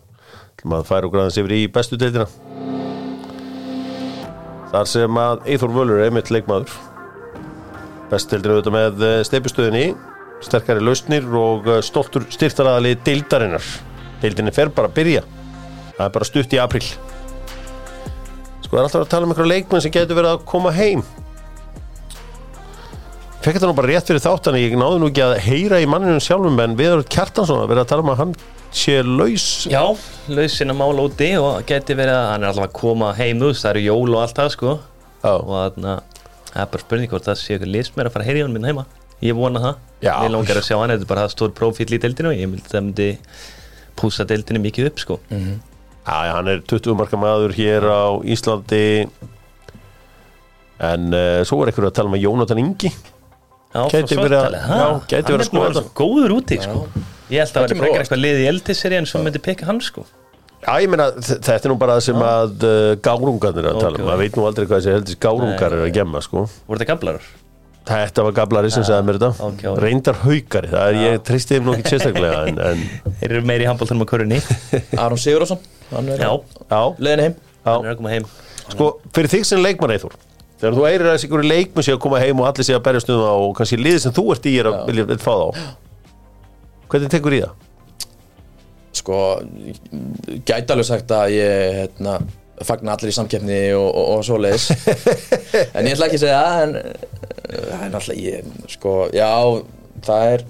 Maður 0.65 0.89
fær 0.89 1.05
og 1.05 1.13
græðans 1.13 1.37
yfir 1.37 1.53
í 1.59 1.63
bestu 1.69 1.99
deildina. 2.01 2.25
Þar 4.73 4.89
sem 4.89 5.19
að 5.21 5.43
Eithor 5.53 5.75
Völur 5.75 6.01
er 6.01 6.09
einmitt 6.09 6.33
leikmaður. 6.33 6.73
Bestu 8.09 8.39
deildina 8.39 8.57
auðvitað 8.57 8.77
með 8.79 9.05
eh, 9.05 9.19
steypistöðinni 9.29 9.87
sterkari 10.45 10.83
lausnir 10.85 11.27
og 11.39 11.69
eh, 11.69 11.83
stoltur 11.85 12.25
styrtaraðali 12.33 12.95
deildarinnar. 13.05 13.67
Deildinni 14.23 14.55
fer 14.57 14.73
bara 14.73 14.89
að 14.89 14.97
byrja. 14.99 15.25
Það 15.99 16.07
er 16.07 16.17
bara 16.17 16.31
stutt 16.31 16.57
í 16.57 16.63
april 16.63 16.87
það 18.75 18.81
er 18.81 18.89
alltaf 18.89 19.05
að 19.05 19.13
tala 19.13 19.27
um 19.27 19.35
einhverja 19.35 19.53
leikmenn 19.53 19.85
sem 19.85 19.95
getur 19.95 20.19
verið 20.19 20.33
að 20.35 20.45
koma 20.51 20.73
heim. 20.75 21.05
Fekk 23.45 23.59
þetta 23.59 23.69
nú 23.69 23.77
bara 23.77 23.91
rétt 23.93 24.09
fyrir 24.09 24.23
þáttan 24.25 24.57
ég 24.57 24.75
náðu 24.81 25.01
nú 25.03 25.09
ekki 25.11 25.21
að 25.21 25.35
heyra 25.45 25.81
í 25.83 25.89
manninu 25.91 26.21
sjálfum 26.25 26.61
en 26.65 26.77
Viðar 26.79 27.03
Kjartansson 27.13 27.61
að 27.61 27.71
vera 27.75 27.85
að 27.85 27.91
tala 27.91 28.05
um 28.07 28.13
að 28.15 28.21
hann 28.23 28.35
sé 28.75 28.97
laus. 29.05 29.45
Já, 29.71 29.83
lausinn 30.33 30.73
að 30.73 30.79
mála 30.81 31.05
úti 31.05 31.29
og 31.37 31.61
geti 31.69 31.97
verið 31.99 32.17
að 32.17 32.31
hann 32.31 32.47
er 32.47 32.51
alltaf 32.51 32.71
að 32.71 32.75
koma 32.81 33.11
heim 33.19 33.43
þú 33.43 33.51
veist, 33.51 33.67
það 33.67 33.75
eru 33.75 33.85
jól 33.85 34.15
og 34.15 34.23
allt 34.23 34.41
það 34.41 34.51
sko. 34.57 34.75
Já. 35.25 35.31
og 35.35 35.53
þannig 35.53 35.91
að 35.93 36.25
það 36.49 36.63
er 36.65 36.73
bara 36.73 36.85
spurning 36.87 37.13
hvort 37.13 37.29
það 37.29 37.39
sé 37.43 37.59
ykkur 37.59 37.73
list 37.75 37.95
mér 37.99 38.09
að 38.09 38.17
fara 38.17 38.25
að 38.25 38.31
heyra 38.31 38.41
í 38.41 38.47
hann 38.47 38.57
minn 38.57 38.69
heima. 38.71 38.87
Ég 39.25 39.37
vona 39.39 39.61
það, 39.63 39.85
ég 40.05 40.33
langar 40.35 40.59
að 40.61 40.67
sjá 40.67 40.75
hann 40.81 40.93
þetta 40.95 41.07
er 41.07 41.13
bara 41.13 41.29
stór 41.33 41.53
prófíl 41.57 41.87
í 41.93 42.01
deildinu 42.01 42.33
og 42.33 42.41
ég 42.41 42.51
myndi 42.51 43.11
púsa 44.01 44.27
deildinu 44.29 44.61
mikið 44.65 44.91
upp 44.91 45.05
sko. 45.05 45.21
Já, 45.29 45.39
já, 46.05 46.33
hann 46.37 46.49
er 46.53 46.61
20 46.69 46.97
marka 46.99 47.17
maður 47.21 47.55
hér 47.57 47.87
á 47.89 48.05
Íslandi. 48.35 48.83
En 50.85 51.07
uh, 51.15 51.41
svo 51.47 51.61
var 51.61 51.71
einhverju 51.71 51.89
að 51.91 51.95
tala 51.97 52.11
um 52.11 52.17
að 52.19 52.25
Jónatan 52.27 52.59
Ingi 52.61 52.91
Já, 53.75 53.85
Gæti 53.91 54.17
verið 54.19 54.35
að- 54.41 54.57
já, 54.59 54.89
gæti 55.11 55.15
Hann 55.15 55.31
verið 55.31 55.35
að 55.35 55.41
er 55.41 55.49
skoða 55.49 55.71
svo 55.77 55.85
góður 55.99 56.35
úti 56.37 56.59
sko. 56.63 56.83
ég 57.31 57.41
held 57.41 57.49
að 57.49 57.55
Það 57.55 57.65
vera 57.65 57.79
frekar 57.81 58.03
eitthvað 58.05 58.21
lið 58.25 58.41
í 58.43 58.49
eldisserían 58.51 59.07
sem 59.11 59.25
myndi 59.25 59.41
peka 59.43 59.67
hann 59.67 59.81
sko. 59.83 60.05
Já, 60.65 60.75
ég 60.83 60.91
meina, 60.93 61.07
þetta 61.19 61.57
er 61.59 61.73
nú 61.73 61.79
bara 61.81 61.97
það 61.99 62.05
sem 62.07 62.23
að 62.27 62.67
uh, 62.69 62.91
gárungarnir 63.07 63.65
er 63.67 63.71
að 63.73 63.81
tala 63.83 63.99
um. 63.99 64.07
Maður 64.11 64.23
veit 64.23 64.37
nú 64.39 64.47
aldrei 64.49 64.67
hvað 64.69 64.79
þessi 64.83 64.95
heldis 64.95 65.19
gárungar 65.25 65.75
Nei. 65.75 65.79
er 65.81 65.87
að 65.89 65.95
gemma, 65.99 66.23
sko. 66.27 66.45
Voru 66.69 66.81
þetta 66.83 66.91
gamlarar? 66.93 67.27
Þetta 67.85 68.25
var 68.25 68.37
gablari 68.39 68.71
sem 68.73 68.85
sagði 68.87 69.05
mér 69.09 69.19
þetta. 69.21 69.47
ok, 69.49 69.65
ok. 69.71 69.81
Reyndar 69.85 70.21
haugari, 70.23 70.71
það 70.73 70.87
er, 70.89 71.01
ég 71.03 71.25
tristi 71.29 71.59
þeim 71.59 71.67
nú 71.69 71.75
ekki 71.77 71.93
sérstaklega 71.93 72.39
en, 72.49 72.61
en 72.71 72.85
þeir 73.21 73.35
eru 73.35 73.43
meiri 73.51 73.67
í 73.67 73.69
handbóltanum 73.69 74.07
á 74.07 74.09
körunni. 74.09 74.39
Aron 75.05 75.21
Sigurðarsson 75.21 75.61
Hann 75.91 76.09
er 76.15 76.23
já, 76.25 76.31
já, 76.71 76.81
leiðin 76.99 77.25
heim. 77.27 77.35
Hann 77.67 77.83
já, 77.85 77.89
er 77.91 77.93
að 77.93 77.99
koma 78.01 78.15
heim. 78.15 78.31
Sko, 78.65 78.89
fyrir 79.13 79.35
þig 79.35 79.45
sem 79.51 79.61
leikmann 79.61 79.93
Eithor 79.93 80.17
þegar 80.65 80.77
þú 80.79 80.87
eirir 80.89 81.09
að 81.09 81.17
þessi 81.17 81.29
ykkur 81.29 81.45
leikmann 81.45 81.85
sé 81.85 81.93
að 81.93 82.01
koma 82.07 82.21
heim 82.23 82.41
og 82.41 82.49
allir 82.49 82.65
sé 82.65 82.77
að 82.77 82.85
berja 82.87 83.03
snuðum 83.05 83.27
á 83.29 83.37
og 83.37 83.53
kannski 83.59 83.79
liðið 83.81 84.01
sem 84.07 84.15
þú 84.17 84.25
ert 84.33 84.49
í 84.49 84.55
er 84.63 84.71
að 84.71 84.79
vilja 84.89 85.05
vil 85.11 85.19
fá 85.21 85.33
þá 85.35 85.65
hvernig 86.95 87.13
tekur 87.13 87.37
í 87.37 87.43
það? 87.43 87.61
Sko, 88.95 89.19
gæti 90.47 90.73
alveg 90.73 90.87
sagt 90.87 91.13
að 91.13 91.35
ég 91.35 91.79
hérna, 91.81 92.19
fagna 92.65 92.95
allir 92.95 93.11
í 93.11 93.17
samkeppni 93.17 93.59
og, 93.77 93.89
og, 93.91 94.11
og 94.15 94.21
svoleiðis. 94.25 94.69
En 95.77 95.89
ég 95.89 95.97
ætla 95.97 96.07
ekki 96.09 96.21
að 96.21 96.25
segja 96.25 96.43
það 96.47 96.63
En 96.65 96.77
það 97.49 97.83
er 97.87 97.93
náttúrulega 97.93 98.29
ég, 98.29 98.55
sko, 98.75 98.95
já, 99.15 99.31
það 100.05 100.31
er 100.35 100.47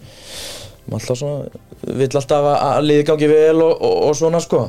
maður 0.85 1.01
alltaf 1.01 1.21
svona, 1.21 1.63
vill 2.01 2.11
alltaf 2.21 2.51
að, 2.51 2.59
að 2.69 2.87
liði 2.89 3.07
gangi 3.09 3.31
vel 3.31 3.57
og, 3.65 3.73
og, 3.73 3.97
og 4.09 4.19
svona, 4.19 4.43
sko. 4.45 4.63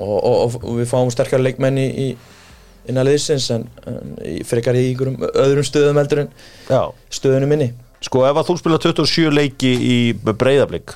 Og, 0.00 0.16
og, 0.16 0.58
og 0.62 0.78
við 0.78 0.88
fáum 0.88 1.10
sterkar 1.12 1.42
leikmenn 1.42 1.78
í, 1.80 1.86
í 1.90 2.08
innan 2.90 3.06
liðsins 3.06 3.50
en, 3.54 3.66
en 3.86 4.14
frekar 4.48 4.78
í 4.78 4.86
einhverjum 4.90 5.20
öðrum 5.28 5.66
stöðum 5.66 6.00
heldur 6.00 6.24
en 6.24 6.30
já. 6.70 6.82
stöðunum 7.12 7.52
minni. 7.52 7.70
Sko 8.00 8.22
ef 8.24 8.38
að 8.40 8.46
þú 8.48 8.54
spila 8.56 8.78
27 8.80 9.32
leiki 9.36 9.70
í 9.84 9.96
breyðablík 10.24 10.94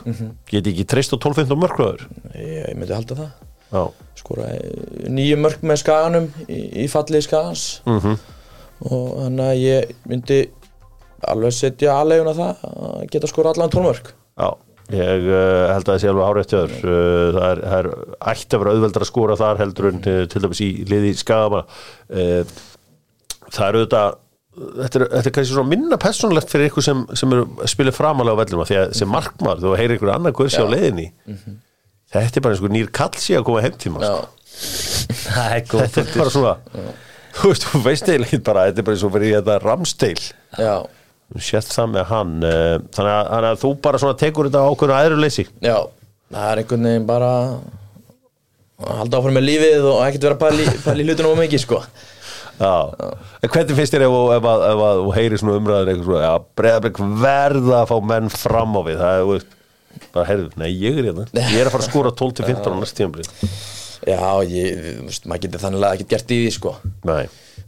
geti 0.48 0.72
ekki 0.72 0.86
treyst 0.88 1.12
á 1.12 1.20
12-15 1.20 1.60
mörglaður 1.60 2.06
ég, 2.32 2.62
ég 2.70 2.78
myndi 2.78 2.96
halda 2.96 3.18
það. 3.18 3.34
Já, 3.74 3.82
skora 4.16 4.48
nýju 5.12 5.36
mörg 5.42 5.66
með 5.66 5.82
skaganum 5.82 6.30
í, 6.46 6.62
í 6.84 6.88
fallið 6.88 7.26
skagans. 7.26 7.66
Mhm 7.84 8.16
og 8.82 9.08
þannig 9.20 9.46
að 9.46 9.62
ég 9.62 9.94
myndi 10.10 10.40
alveg 11.30 11.56
setja 11.56 11.96
aðleguna 12.00 12.34
það 12.36 12.64
að 12.68 13.04
geta 13.12 13.30
skora 13.30 13.54
allan 13.54 13.72
tólmörk 13.72 14.10
Já, 14.34 14.48
ég 14.92 15.28
uh, 15.30 15.70
held 15.70 15.86
að 15.86 15.92
það 15.92 16.00
sé 16.02 16.10
alveg 16.10 16.50
þér. 16.50 16.74
Uh, 16.82 17.28
það, 17.36 17.46
er, 17.48 17.62
það 17.62 17.78
er 17.78 17.88
ætti 18.32 18.56
að 18.56 18.64
vera 18.64 18.74
auðveldar 18.74 19.06
að 19.06 19.10
skora 19.10 19.38
þar 19.40 19.62
heldur 19.62 19.90
en 19.92 20.02
uh, 20.02 20.20
til 20.32 20.44
dæmis 20.44 20.64
í 20.64 20.68
liði 20.90 21.14
skagama 21.20 21.64
uh, 21.64 22.54
það 23.54 23.66
er 23.68 23.78
auðvitað 23.78 24.20
þetta 24.54 24.98
er, 25.00 25.06
þetta 25.14 25.30
er 25.30 25.34
kannski 25.38 25.54
svona 25.54 25.70
minna 25.70 26.00
persónlegt 26.02 26.52
fyrir 26.52 26.70
ykkur 26.70 26.86
sem, 26.86 27.00
sem 27.18 27.32
er 27.34 27.70
spilið 27.70 27.96
framalega 27.96 28.38
á 28.38 28.40
vellum 28.42 28.66
því 28.68 28.80
að 28.82 28.92
sem 29.00 29.10
markmaður, 29.10 29.62
þú 29.64 29.78
heyrir 29.80 29.96
ykkur 29.98 30.12
annar 30.14 30.36
hversi 30.36 30.62
á 30.62 30.66
leiðinni. 30.70 31.08
Þetta 32.14 32.38
er 32.38 32.44
bara 32.44 32.54
einhver 32.54 32.74
nýr 32.74 32.92
kallsi 32.94 33.34
að 33.34 33.46
koma 33.48 33.64
heim 33.64 33.74
tíma 33.80 34.04
Já, 34.04 34.12
sko. 34.46 35.08
það 35.24 35.72
þetta 35.72 36.04
er 36.04 36.12
bara 36.20 36.34
svona 36.36 36.54
þú 37.38 37.52
veist, 37.52 37.66
þú 37.70 37.82
veist 37.84 38.08
eiginlega 38.08 38.30
ekki 38.30 38.42
bara 38.46 38.66
þetta 38.68 38.82
er 38.82 38.86
bara 38.88 38.96
eins 38.98 39.06
og 39.06 39.14
fyrir 39.14 39.36
þetta 39.38 39.58
ramsteil. 39.64 40.24
Já, 40.60 40.74
sett 41.50 41.70
það 41.74 41.92
með 41.94 42.10
hann 42.12 42.34
uh, 42.46 42.74
þannig 42.94 43.14
að, 43.14 43.30
þannig 43.34 43.50
að 43.50 43.62
þú 43.64 43.72
bara 43.86 44.02
svona 44.02 44.18
tekur 44.24 44.50
þetta 44.50 44.66
ákveðna 44.70 45.00
æðruleysi. 45.04 45.46
Já. 45.64 45.78
Það 46.34 46.50
er 46.50 46.62
einhvern 46.62 46.88
veginn 46.88 47.06
bara 47.08 47.30
að 48.84 48.98
halda 48.98 49.20
áfram 49.20 49.36
með 49.38 49.46
lífið 49.48 49.86
og 49.86 50.00
ekkert 50.08 50.26
vera 50.28 50.36
að 50.38 50.44
pæla 50.44 51.00
í 51.04 51.06
hlutunum 51.08 51.38
á 51.38 51.42
mikið 51.44 51.62
sko. 51.62 51.80
Já, 52.54 52.70
en 53.42 53.50
hvernig 53.50 53.78
finnst 53.80 53.94
þér 53.96 54.04
ef, 54.06 54.12
ef, 54.14 54.44
ef, 54.46 54.46
ef, 54.46 54.82
ef 54.86 54.98
þú 55.00 55.12
heyrir 55.16 55.40
svona 55.42 55.56
umræður 55.58 55.88
eitthvað 55.90 56.06
svona, 56.06 56.20
já, 56.22 56.34
breyðabrik 56.60 57.00
verða 57.24 57.80
að 57.80 57.88
fá 57.90 57.96
menn 58.12 58.28
fram 58.30 58.76
á 58.78 58.80
við, 58.86 59.00
það 59.00 59.22
er, 59.34 59.46
bara 60.14 60.26
heyrðu, 60.28 60.50
nei, 60.62 60.68
ég 60.70 61.00
er 61.00 61.08
hérna, 61.08 61.24
ég 61.34 61.56
er 61.58 61.66
að 61.70 61.74
fara 61.74 61.82
að 61.82 61.88
skora 61.90 62.12
12-15 62.20 62.70
á 62.70 62.78
næst 62.78 62.98
tíðanbrið. 63.00 63.32
Já, 64.04 64.20
ég, 64.50 64.82
þú 65.00 65.06
veist, 65.08 65.28
maður 65.30 65.46
getur 65.46 65.62
þannig 65.62 65.86
að 65.86 65.96
ekkert 65.96 66.12
gert 66.14 66.34
í 66.34 66.40
því 66.42 66.50
sko 66.58 66.74
Nei, 67.08 67.22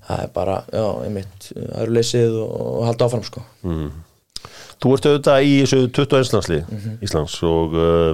það 0.09 0.25
er 0.25 0.35
bara, 0.35 0.57
já, 0.73 0.85
einmitt 1.07 1.49
öðruleysið 1.55 2.37
og, 2.43 2.53
og 2.67 2.85
halda 2.91 3.09
áfram 3.09 3.25
sko 3.27 3.45
þú 4.77 4.93
ert 4.97 5.09
auðvitað 5.09 5.49
í 5.49 5.57
þessu 5.63 5.81
21. 5.89 6.35
landslið 6.37 7.03
Íslands 7.07 7.39
og 7.49 7.77
uh, 7.81 8.13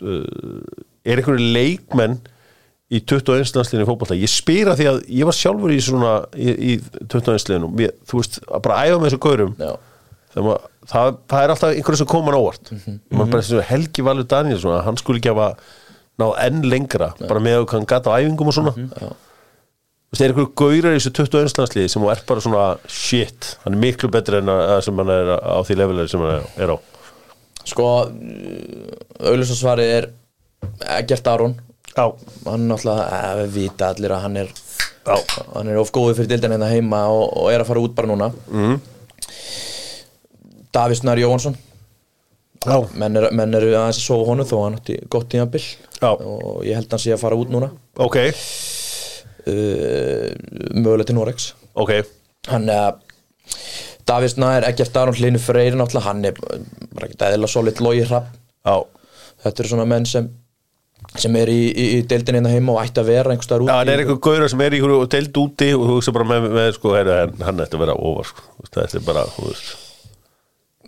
uh, 0.00 0.82
er 1.04 1.20
einhverju 1.20 1.52
leikmenn 1.58 2.18
í 2.88 3.02
21. 3.02 3.52
landsliðinu 3.52 3.84
í 3.84 3.88
fótbolta, 3.90 4.16
ég 4.16 4.32
spyr 4.32 4.70
að 4.72 4.80
því 4.80 4.86
að 4.88 4.98
ég 5.18 5.28
var 5.28 5.36
sjálfur 5.36 5.74
í 5.74 5.80
svona, 5.84 6.12
í, 6.32 6.48
í 6.48 6.76
21. 6.80 7.34
landsliðinu, 7.34 7.90
þú 8.08 8.22
veist, 8.22 8.40
að 8.48 8.62
bara 8.64 8.78
æfa 8.86 8.96
með 9.02 9.10
þessu 9.10 9.20
gaurum, 9.26 9.52
Já, 9.60 9.72
það, 10.32 10.48
það, 10.88 11.18
það 11.28 11.42
er 11.42 11.52
alltaf 11.54 11.74
einhverju 11.74 12.00
sem 12.00 12.10
koma 12.10 12.36
óvart 12.36 12.72
mm 12.72 12.80
-hmm. 12.84 12.98
man 13.18 13.30
bara 13.30 13.42
þessu 13.42 13.64
Helgi 13.68 14.04
Valur 14.04 14.26
Danielsson 14.28 14.84
hann 14.84 14.96
skulle 14.96 15.20
ekki 15.20 15.32
náð 16.18 16.34
enn 16.44 16.62
lengra 16.66 17.12
bara 17.20 17.42
með 17.42 17.62
að 17.62 17.72
hann 17.76 17.88
gata 17.88 18.12
á 18.14 18.18
æfingum 18.18 18.50
og 18.50 18.56
svona. 18.56 18.74
Mm 18.76 18.90
-hmm. 18.90 19.16
það 20.14 20.24
er 20.24 20.32
einhverju 20.32 20.52
gaurar 20.56 20.96
í 20.96 20.98
þessu 20.98 21.12
21. 21.12 21.58
landsliði 21.58 21.88
sem 21.88 22.02
er 22.02 22.22
bara 22.26 22.40
svona 22.40 22.78
shit, 22.86 23.56
hann 23.64 23.74
er 23.74 23.80
miklu 23.80 24.10
betri 24.10 24.38
en 24.38 24.48
að 24.48 24.80
sem 24.84 24.98
hann 24.98 25.10
er 25.14 25.34
á 25.38 25.58
því 25.62 25.74
levelari 25.76 26.08
sem 26.08 26.20
hann 26.20 26.42
er 26.56 26.74
á. 26.74 26.76
Sko 27.64 27.86
auðvitað 29.20 29.80
er 29.84 30.10
Egert 30.98 31.26
Aron. 31.26 31.60
Já, 31.96 32.14
hann 32.46 32.68
náttúrulega, 32.68 33.04
eh, 33.12 33.36
við 33.42 33.50
vita 33.52 33.88
allir 33.88 34.12
að 34.12 34.22
hann 34.22 34.36
er 34.36 34.48
hann 35.54 35.68
er 35.68 35.78
of 35.78 35.90
góður 35.92 36.16
fyrir 36.16 36.28
dildin 36.28 36.52
hérna 36.52 36.68
heima 36.68 37.06
og, 37.08 37.32
og 37.36 37.52
er 37.52 37.60
að 37.60 37.66
fara 37.66 37.80
út 37.80 37.94
bara 37.94 38.08
núna. 38.08 38.32
Mm. 38.50 38.80
Davís 40.72 41.02
Nær 41.02 41.18
Jóhansson 41.18 41.56
já, 41.56 41.67
menn 42.98 43.16
eru 43.20 43.30
menn 43.38 43.54
er 43.54 43.66
aðeins 43.68 44.00
að 44.00 44.06
sofa 44.06 44.28
honum 44.30 44.48
þó 44.48 44.56
hann 44.64 44.78
átti 44.78 44.98
gott 45.10 45.28
tímabil. 45.32 45.62
Já. 45.98 46.10
og 46.14 46.64
ég 46.66 46.78
held 46.78 46.90
hann 46.94 47.02
sé 47.02 47.14
að 47.14 47.22
fara 47.22 47.38
út 47.38 47.50
núna. 47.52 47.70
Ok, 47.98 48.16
uh, 49.48 50.26
möguleg 50.74 51.06
til 51.08 51.18
Norex 51.18 51.52
ok. 51.78 51.94
Hann 52.48 52.68
er 52.72 52.98
Davís 54.08 54.38
Nær, 54.40 54.64
Egert 54.68 54.96
Aron, 54.96 55.16
Hlinu 55.16 55.40
Freyri 55.42 55.76
náttúrulega, 55.76 56.06
hann 56.08 56.24
er 56.24 56.36
bara 56.38 57.08
ekki 57.08 57.18
eðla 57.28 57.48
solid 57.50 57.80
logi 57.84 58.06
hrapp. 58.08 58.30
Já, 58.64 58.76
þetta 59.44 59.64
eru 59.64 59.72
svona 59.74 59.88
menn 59.88 60.06
sem 60.08 60.30
sem 61.18 61.34
er 61.40 61.48
í, 61.50 61.58
í, 61.72 61.84
í 61.98 62.00
deildin 62.08 62.36
hérna 62.38 62.52
heima 62.52 62.74
og 62.74 62.80
ætti 62.82 63.00
að 63.00 63.10
vera 63.12 63.32
einhver 63.32 63.46
staðar 63.46 63.62
Já, 63.62 63.68
úti. 63.68 63.76
hann 63.78 63.92
er 63.92 64.02
einhver 64.02 64.18
gaurar 64.22 64.50
sem 64.52 64.62
er 64.64 64.76
í 64.76 64.80
deild 65.14 65.38
úti 65.40 65.68
og 65.74 65.84
þú 65.84 65.92
hugsa 65.96 66.14
bara 66.16 66.26
með, 66.28 66.48
með 66.56 66.72
sko, 66.76 66.94
heyrðu, 66.96 67.14
hann, 67.22 67.36
hann 67.48 67.62
ætti 67.64 67.78
að 67.78 67.84
vera 67.86 67.98
ofar 68.10 68.32
sko. 68.32 68.48
Þetta 68.68 68.98
er 68.98 69.06
bara, 69.06 69.22
þú 69.36 69.46
veist 69.48 69.87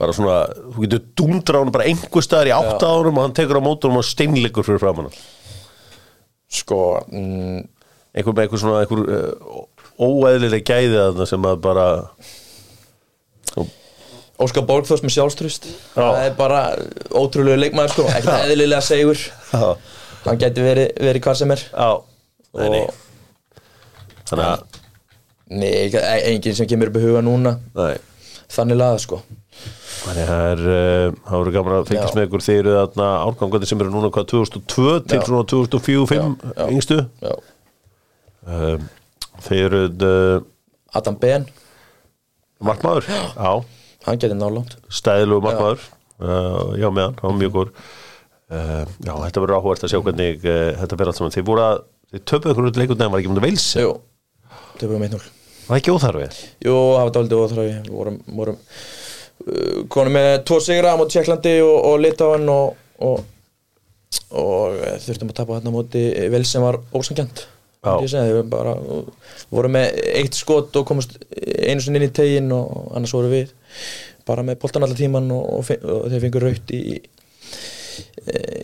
bara 0.01 0.15
svona, 0.17 0.39
þú 0.73 0.87
getur 0.87 1.03
dúndra 1.19 1.61
á 1.61 1.63
hann 1.63 1.75
bara 1.75 1.89
einhver 1.91 2.25
staðar 2.25 2.49
í 2.49 2.55
átta 2.57 2.89
árum 2.89 3.19
og 3.21 3.27
hann 3.27 3.37
tekur 3.37 3.61
á 3.61 3.63
mótunum 3.65 4.01
og 4.01 4.07
steinleikur 4.09 4.65
fyrir 4.65 4.81
framann 4.81 5.11
hann. 5.11 5.19
Sko 6.51 6.79
mm, 7.05 7.59
einhver 8.17 8.35
með 8.37 8.47
einhver 8.47 8.63
svona 8.63 8.81
einhver 8.83 9.03
uh, 9.05 9.65
óeðlileg 10.01 10.65
gæði 10.67 10.97
þarna 10.97 11.27
sem 11.29 11.51
að 11.51 11.61
bara 11.67 11.89
Óskar 14.41 14.65
Borgþórs 14.65 15.03
með 15.05 15.13
sjálfströst 15.19 15.67
Það 15.93 16.19
er 16.25 16.37
bara 16.39 16.61
ótrúlega 17.13 17.61
leikmaður 17.61 17.93
sko. 17.93 18.07
Ekkert 18.09 18.47
eðlilega 18.47 18.81
segur. 18.87 19.21
Já, 19.53 19.67
Hann 20.25 20.41
gæti 20.41 20.65
verið, 20.65 20.95
verið 20.97 21.25
hvað 21.27 21.37
sem 21.43 21.53
er. 21.53 21.65
Og 21.77 22.01
Þannig 24.31 24.47
að 24.47 24.65
Nei, 25.51 25.69
enginn 26.31 26.57
sem 26.57 26.69
kemur 26.71 26.89
upp 26.89 26.97
í 26.97 27.05
huga 27.05 27.21
núna. 27.27 27.57
Nei. 27.77 27.99
Þannig 28.55 28.81
laða 28.81 29.05
sko 29.05 29.21
Þannig 30.01 30.23
að 30.25 30.31
það 30.31 30.47
er, 30.51 30.61
uh, 30.73 31.17
það 31.29 31.37
voru 31.43 31.53
gaman 31.57 31.75
að 31.77 31.89
fylgjast 31.91 32.15
Já. 32.15 32.17
með 32.19 32.27
ykkur 32.29 32.45
þeir 32.47 32.59
eru 32.61 32.75
þarna 32.79 33.09
árgangandi 33.27 33.69
sem 33.69 33.83
eru 33.85 33.93
núna 33.93 34.11
hvað 34.15 34.29
2002 34.33 34.95
til 35.11 35.21
svona 35.27 35.43
2004-2005 35.53 36.15
Já, 36.17 36.25
já. 36.57 36.67
yngstu? 36.77 36.99
Já. 37.21 37.35
um, 38.57 38.87
Þeir 39.45 39.65
eru 39.67 39.83
uh, 40.09 40.47
Adam 41.01 41.17
Ben, 41.21 41.45
markmaður? 42.65 43.09
Já, 43.09 43.53
hann 44.07 44.21
gæti 44.21 44.37
nálátt 44.37 44.77
stæðilegu 44.93 45.45
markmaður. 45.45 45.85
Uh, 46.21 46.75
Já, 46.81 46.89
meðan, 46.93 47.15
hann. 47.21 47.31
Var 47.31 47.37
mjög 47.41 47.55
gór 47.59 47.71
uh, 47.73 48.85
Já, 49.05 49.13
þetta 49.27 49.45
verður 49.45 49.59
áhugast 49.61 49.87
að 49.87 49.93
sjá 49.95 50.01
hvernig 50.05 50.41
þetta 50.45 50.99
verður 51.01 51.13
allt 51.13 51.21
saman. 51.21 51.35
Þeir 51.37 51.47
voru 51.49 51.65
að, 51.67 51.83
þeir 52.13 52.25
töpuðu 52.33 52.55
ykkur 52.57 52.71
út 52.73 52.81
leikundin 52.83 53.13
var 53.15 53.23
ekki 53.23 53.33
mútið 53.33 53.47
veils 53.49 53.69
Jú, 53.81 53.93
töfum 54.81 55.05
við 55.05 55.15
1-0 55.15 55.23
Var 55.71 55.79
ekki 55.81 55.95
óþarfið 55.95 56.41
Jú, 56.67 56.75
það 56.75 57.05
var 57.07 57.15
dálítið 57.17 57.45
óþræfi 57.45 57.75
Við 57.77 57.93
vorum, 57.95 58.19
vorum 58.41 58.59
konum 59.93 60.17
með 60.17 60.31
tvo 60.49 60.59
sigra 60.63 60.95
á 60.95 60.99
móti 61.01 61.17
Tjekklandi 61.17 61.55
og, 61.65 61.77
og 61.91 62.03
Litáin 62.03 62.51
og, 62.53 62.77
og, 63.07 63.23
og 64.37 64.77
eh, 64.77 64.99
þurftum 65.05 65.33
að 65.33 65.39
tapa 65.41 65.57
hérna 65.57 65.73
á 65.73 65.77
móti 65.79 66.05
vel 66.33 66.45
sem 66.49 66.65
var 66.65 66.81
ósangjant. 66.93 67.47
Við 67.81 68.43
bara, 68.53 68.75
vorum 69.49 69.73
með 69.73 70.03
eitt 70.21 70.37
skot 70.37 70.75
og 70.77 70.85
komast 70.91 71.15
einu 71.33 71.81
sinni 71.81 72.03
inn 72.03 72.11
í 72.11 72.13
tegin 72.13 72.53
og 72.53 72.91
annars 72.93 73.15
vorum 73.17 73.33
við 73.33 73.55
bara 74.29 74.45
með 74.45 74.61
boltan 74.61 74.85
allar 74.85 74.99
tíman 74.99 75.33
og, 75.33 75.65
þeir 75.71 76.21
fengur 76.21 76.45
raukt 76.45 76.75
í 76.77 77.01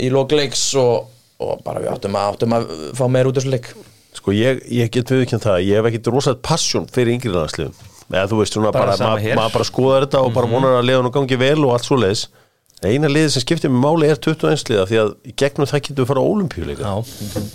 í 0.04 0.10
lókleiks 0.12 0.68
og, 0.80 1.08
og 1.40 1.64
bara 1.64 1.80
við 1.80 1.94
áttum 1.94 2.16
að, 2.20 2.34
áttum 2.34 2.56
að 2.58 2.70
fá 2.98 3.06
meir 3.08 3.30
út 3.30 3.40
þessu 3.40 3.54
leik. 3.54 3.72
Sko 4.16 4.36
ég, 4.36 4.60
ég 4.72 4.92
get 4.92 5.12
viðkjönd 5.12 5.44
það, 5.48 5.64
ég 5.64 5.80
hef 5.80 5.88
ekkit 5.90 6.12
rosað 6.12 6.42
passion 6.44 6.88
fyrir 6.92 7.16
yngri 7.16 7.32
landsliðum 7.32 7.95
eða 8.12 8.26
þú 8.30 8.40
veist 8.40 8.56
svona 8.56 8.72
Bara 8.74 8.96
bara, 8.96 9.14
maður 9.16 9.38
ma 9.38 9.46
bara 9.52 9.68
skoðar 9.68 10.06
þetta 10.06 10.24
og 10.26 10.34
bara 10.36 10.50
vonar 10.50 10.80
að 10.80 10.88
liðan 10.90 11.08
og 11.10 11.16
gangi 11.16 11.38
vel 11.40 11.58
og 11.64 11.74
allt 11.76 11.88
svo 11.88 11.98
leiðis 12.00 12.26
eina 12.84 13.08
liðið 13.08 13.30
sem 13.32 13.42
skiptir 13.42 13.72
með 13.72 13.82
máli 13.82 14.08
er 14.12 14.18
21 14.20 14.66
liða 14.70 14.84
því 14.90 14.98
að 15.00 15.12
gegnum 15.40 15.68
það 15.70 15.82
getur 15.86 16.02
við 16.04 16.10
fara 16.10 16.22
á 16.22 16.28
ólimpíuleika 16.28 16.84
Já, 16.84 16.94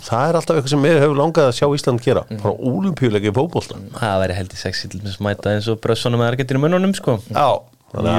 það 0.08 0.24
er 0.26 0.40
alltaf 0.40 0.56
eitthvað 0.58 0.74
sem 0.74 0.82
mér 0.82 1.02
hefur 1.04 1.20
langað 1.20 1.50
að 1.52 1.58
sjá 1.60 1.68
Ísland 1.78 2.02
gera. 2.02 2.24
Fara 2.42 2.54
á 2.58 2.64
ólimpíuleika 2.72 3.30
í 3.30 3.36
fótbolta. 3.36 3.78
Það 4.00 4.16
væri 4.24 4.38
held 4.40 4.56
í 4.56 4.62
sexi 4.64 4.90
til 4.90 5.02
að 5.06 5.20
mæta 5.22 5.54
eins 5.54 5.70
og 5.70 5.78
brössunum 5.84 6.24
með 6.24 6.32
Argentínu 6.34 6.64
mönnunum 6.64 6.96
sko. 6.98 7.20
Já, 7.30 7.50
að 7.94 8.10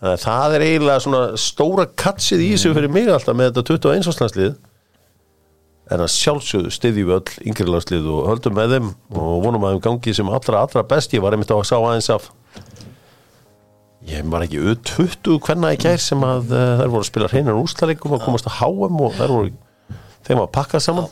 að 0.00 0.16
það 0.22 0.54
er 0.56 0.64
eiginlega 0.64 1.04
svona 1.04 1.22
stóra 1.40 1.84
katsið 2.02 2.44
í 2.44 2.50
þessu 2.54 2.72
fyrir 2.76 2.92
mig 2.92 3.10
alltaf 3.12 3.36
með 3.36 3.50
þetta 3.50 3.64
21 3.76 4.20
landslið 4.22 4.54
en 5.90 6.02
að 6.04 6.12
sjálfsögðu 6.14 6.70
styðjum 6.74 7.08
við 7.08 7.16
öll 7.16 7.48
yngri 7.50 7.66
landslið 7.66 8.06
og 8.12 8.28
höldum 8.30 8.54
með 8.56 8.74
þeim 8.76 8.90
og 9.18 9.32
vonum 9.44 9.64
að 9.66 9.74
þeim 9.74 9.82
gangi 9.88 10.14
sem 10.14 10.30
allra 10.30 10.62
allra 10.64 10.84
best. 10.86 11.16
Ég 11.16 11.24
var 11.24 11.34
einmitt 11.34 11.50
á 11.50 11.58
að 11.58 11.66
sá 11.66 11.76
aðeins 11.78 12.10
af 12.14 12.30
ég 14.10 14.30
var 14.32 14.46
ekki 14.46 14.60
U20 14.62 15.36
hvenna 15.44 15.74
í 15.74 15.80
gær 15.80 16.00
sem 16.00 16.22
að 16.24 16.54
uh, 16.54 16.62
þær 16.80 16.92
voru 16.94 17.02
að 17.02 17.10
spila 17.10 17.28
hreinan 17.30 17.58
úrslaleggum 17.60 18.16
og 18.16 18.24
komast 18.24 18.48
að 18.48 18.56
HM 18.62 19.02
og 19.04 19.18
þær 19.18 19.34
voru 19.34 19.52
þeim 20.26 20.42
að 20.44 20.50
pakka 20.56 20.80
saman. 20.82 21.10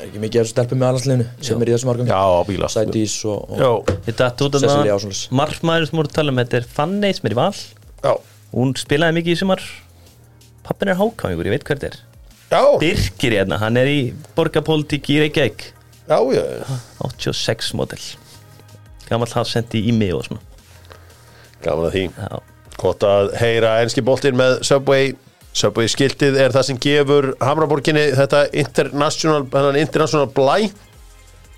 Er 0.00 0.06
ekki 0.06 0.20
mikið 0.22 0.40
af 0.40 0.46
þessu 0.46 0.54
stelpum 0.54 0.78
með 0.80 0.88
allarsliðinu 0.88 1.24
sem 1.44 1.62
er 1.62 1.70
í 1.70 1.72
þessum 1.74 1.88
margum 1.90 2.08
Já, 2.08 2.20
bíla. 2.46 2.68
Sædís 2.72 3.16
og, 3.28 3.40
og 3.50 3.58
Já, 3.60 3.96
Þetta 4.06 4.28
út 4.46 4.56
af 4.56 4.62
Cecilia 4.62 4.84
það 4.86 4.92
Ássonis. 4.94 5.22
Markmaður 5.34 5.88
sem 5.90 6.00
voru 6.00 6.10
að 6.10 6.14
tala 6.16 6.32
um 6.32 6.40
Þetta 6.40 6.60
er 6.60 6.68
Fanny 6.78 7.10
sem 7.18 7.26
er 7.28 7.34
í 7.34 7.38
val. 7.40 7.50
Já, 8.06 8.12
Hún 8.54 8.72
spilaði 8.78 9.18
mikið 9.18 9.34
í 9.34 9.40
sumar. 9.42 9.66
Pappin 10.66 10.94
er 10.94 10.98
hákáingur, 11.02 11.50
ég 11.50 11.58
veit 11.58 11.66
hver 11.66 11.82
þetta 11.82 11.90
er 11.90 12.09
já, 12.50 12.62
Birkir 12.80 13.36
hérna, 13.38 13.58
hann 13.62 13.78
er 13.80 13.90
í 13.90 13.98
borgarpólitík 14.36 15.10
í 15.14 15.20
Reykjavík. 15.24 15.64
Já, 16.10 16.18
já. 16.34 16.44
86 17.06 17.72
model. 17.78 18.02
Gamall 19.08 19.30
hafa 19.30 19.48
sendi 19.48 19.82
í 19.86 19.94
mig 19.94 20.14
og 20.14 20.26
svona. 20.26 20.42
Gaman 21.64 21.88
að 21.88 21.96
því. 21.96 22.04
Já, 22.16 22.38
Gott 22.80 23.04
að 23.04 23.34
heyra 23.40 23.74
enski 23.84 24.02
boltinn 24.04 24.38
með 24.38 24.60
Subway. 24.66 25.12
Subway 25.52 25.90
skiltið 25.90 26.38
er 26.38 26.54
það 26.54 26.66
sem 26.68 26.78
gefur 26.80 27.32
Hamraborginni 27.42 28.06
þetta 28.14 28.44
international, 28.54 29.44
international 29.80 30.30
blæ 30.30 30.70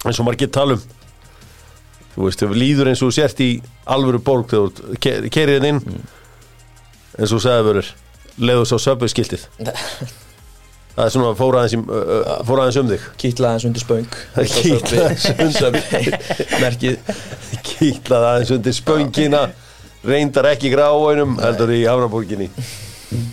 eins 0.03 0.19
og 0.19 0.27
margir 0.27 0.49
talum 0.51 0.81
þú 2.15 2.27
veist, 2.27 2.41
þau 2.41 2.57
líður 2.57 2.91
eins 2.91 3.03
og 3.05 3.13
sért 3.15 3.41
í 3.45 3.51
alvöru 3.89 4.21
borg 4.25 4.49
þegar 4.51 4.73
þú 4.97 5.31
kerið 5.33 5.69
inn. 5.69 5.81
Inn 5.85 6.03
eins 7.19 7.29
og 7.29 7.39
þú 7.39 7.43
sagði 7.45 7.67
verður 7.69 7.91
leiðu 8.41 8.69
svo 8.69 8.79
Subway 8.81 9.13
skiltið 9.13 9.47
það 10.93 11.05
er 11.07 11.13
svona 11.15 11.33
fór 11.39 11.57
aðeins, 11.59 11.75
í, 11.77 11.81
ö, 11.83 12.01
ö, 12.03 12.37
fór 12.49 12.63
aðeins 12.63 12.79
um 12.83 12.91
þig. 12.93 13.07
Kýtla 13.23 13.51
aðeins 13.53 13.67
undir 13.69 13.85
spöng. 13.85 14.17
Kitlaði 14.37 15.03
aðeins 15.07 15.27
undir 15.33 15.81
Merkið. 16.63 17.13
Kýtlað 17.69 18.29
aðeins 18.29 18.55
undir 18.59 18.77
spöngina. 18.77 19.43
Reyndar 20.03 20.49
ekki 20.51 20.73
gráinum 20.73 21.37
heldur 21.39 21.71
í 21.77 21.85
Hamraborginni 21.87 22.49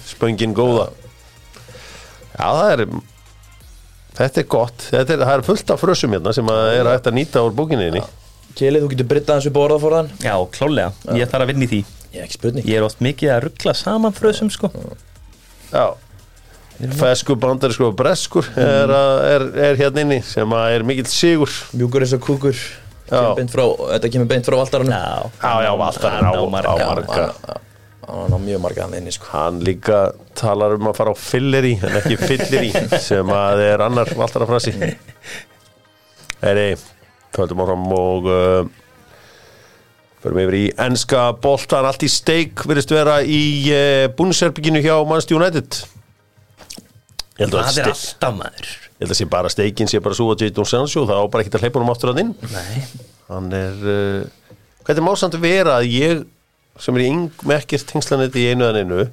spöngin 0.05 0.53
góða. 0.53 0.89
Já 2.35 2.45
það 2.45 2.73
er 2.73 2.83
þetta 4.19 4.41
er 4.43 4.49
gott. 4.51 4.87
Þetta 4.91 5.15
er, 5.15 5.23
það 5.23 5.35
er 5.35 5.45
fullt 5.47 5.73
af 5.73 5.81
frössum 5.81 6.15
hérna 6.15 6.33
sem 6.35 6.51
að 6.51 6.73
er 6.77 6.89
að 6.93 7.13
nýta 7.17 7.43
úr 7.47 7.55
bókinni 7.57 8.03
Kelið, 8.59 8.83
þú 8.83 8.89
getur 8.91 9.07
brittað 9.07 9.35
aðeins 9.35 9.47
upp 9.49 9.57
á 9.57 9.61
orðaforðan 9.63 10.07
já 10.25 10.33
klálega, 10.51 11.15
ég 11.15 11.29
þarf 11.31 11.45
að 11.45 11.49
vinna 11.51 11.65
í 11.65 11.69
því. 11.69 11.79
Ég 12.09 12.17
er 12.17 12.25
ekki 12.25 12.37
spurning. 12.39 12.65
Ég 12.67 12.79
er 12.79 12.85
oft 12.87 13.03
mikið 13.05 13.31
að 13.35 13.43
ruggla 13.45 13.73
saman 13.77 14.15
frösum 14.17 14.49
sko. 14.51 14.71
Já 15.69 15.85
feskur 16.99 17.35
bandariskur 17.39 17.89
og 17.91 17.95
breskur 17.99 18.45
er, 18.55 18.87
að- 18.95 19.23
er, 19.33 19.47
er 19.69 19.79
hérna 19.81 20.03
inni 20.05 20.21
sem 20.23 20.47
að 20.55 20.75
er 20.77 20.85
mikill 20.87 21.09
sigur. 21.11 21.51
Mjúkur 21.75 22.05
eins 22.05 22.13
og 22.15 22.21
kúkur. 22.23 22.55
Já. 23.09 23.17
Kemur 23.19 23.35
beint 23.41 23.51
frá, 23.51 23.63
Þetta 23.95 24.11
kemur 24.13 24.27
beint 24.29 24.45
frá 24.47 24.55
valdaranum 24.59 24.93
Já, 24.93 25.01
Já, 25.41 25.53
er 25.59 25.67
á- 25.67 26.35
á 26.37 26.45
marga. 26.53 27.25
Hann 28.09 28.33
á 28.33 28.39
mjög 28.41 28.61
marga 28.63 28.83
hann 28.85 28.93
inni 28.97 29.11
sko. 29.13 29.25
Hann 29.33 29.59
líka 29.65 29.99
talar 30.37 30.73
um 30.77 30.87
að 30.89 30.95
fara 30.97 31.11
á 31.13 31.17
fylleri 31.17 31.73
en 31.83 31.97
ekki 31.99 32.15
fylleri 32.21 32.69
sem 33.09 33.27
að 33.33 33.63
er 33.65 33.83
annar 33.85 34.07
alltaf 34.15 34.47
frasi 34.49 34.71
Eri, 36.41 36.69
höldum 37.35 37.61
áfram 37.65 37.83
og 37.97 38.29
uh, 38.31 38.69
förum 40.23 40.39
yfir 40.45 40.55
í 40.57 40.63
enska 40.85 41.25
boltan 41.43 41.85
allt 41.89 42.05
í 42.07 42.09
steik 42.11 42.63
virðist 42.69 42.93
vera 42.95 43.19
í 43.25 43.41
uh, 43.73 44.05
búnserbygginu 44.17 44.81
hjá 44.85 44.95
Manchester 45.03 45.37
United 45.41 45.81
það 47.39 47.79
er 47.83 47.91
alltaf 47.93 48.35
maður 48.35 48.67
ég 48.69 49.05
held 49.05 49.13
að 49.15 49.19
sé 49.21 49.27
bara 49.31 49.51
steikin 49.53 49.87
sé 49.91 50.01
bara 50.03 50.17
svo 50.17 50.27
að 50.33 50.43
Jadon 50.47 50.67
Sancho 50.67 51.05
það 51.07 51.21
á 51.23 51.25
bara 51.31 51.45
ekki 51.45 51.55
að 51.55 51.63
hleypa 51.65 51.79
honum 51.79 51.93
aftur 51.93 52.11
að 52.13 52.21
inn 52.25 52.33
hann 53.29 53.49
er 53.55 53.79
uh, 53.85 54.51
hvernig 54.87 55.05
má 55.07 55.13
samt 55.21 55.37
vera 55.39 55.77
að 55.79 55.89
ég 55.93 56.25
sem 56.79 56.95
er 56.99 57.05
í 57.05 57.09
yngmerkist 57.13 57.89
tengslaneti 57.91 58.43
í 58.45 58.51
einu 58.53 58.67
eða 58.67 58.83
einu 58.83 59.07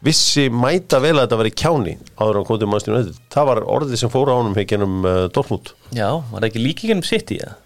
vissi 0.00 0.46
mæta 0.48 0.96
vel 1.04 1.16
að 1.18 1.26
þetta 1.26 1.38
var 1.40 1.48
í 1.50 1.54
kjáni 1.60 1.94
áður 2.20 2.38
kom 2.48 2.60
til 2.60 2.68
mannstjónu 2.72 3.00
United 3.02 3.18
það 3.34 3.48
var 3.50 3.60
orðið 3.76 3.98
sem 4.00 4.12
fór 4.12 4.30
á 4.32 4.34
honum 4.38 4.54
heggjum 4.56 4.94
uh, 5.04 5.24
Dortmund 5.34 5.74
já, 5.92 6.08
var 6.32 6.46
ekki 6.48 6.62
líkingin 6.62 7.02
um 7.02 7.06
sitt 7.06 7.32
í 7.36 7.40
það? 7.42 7.56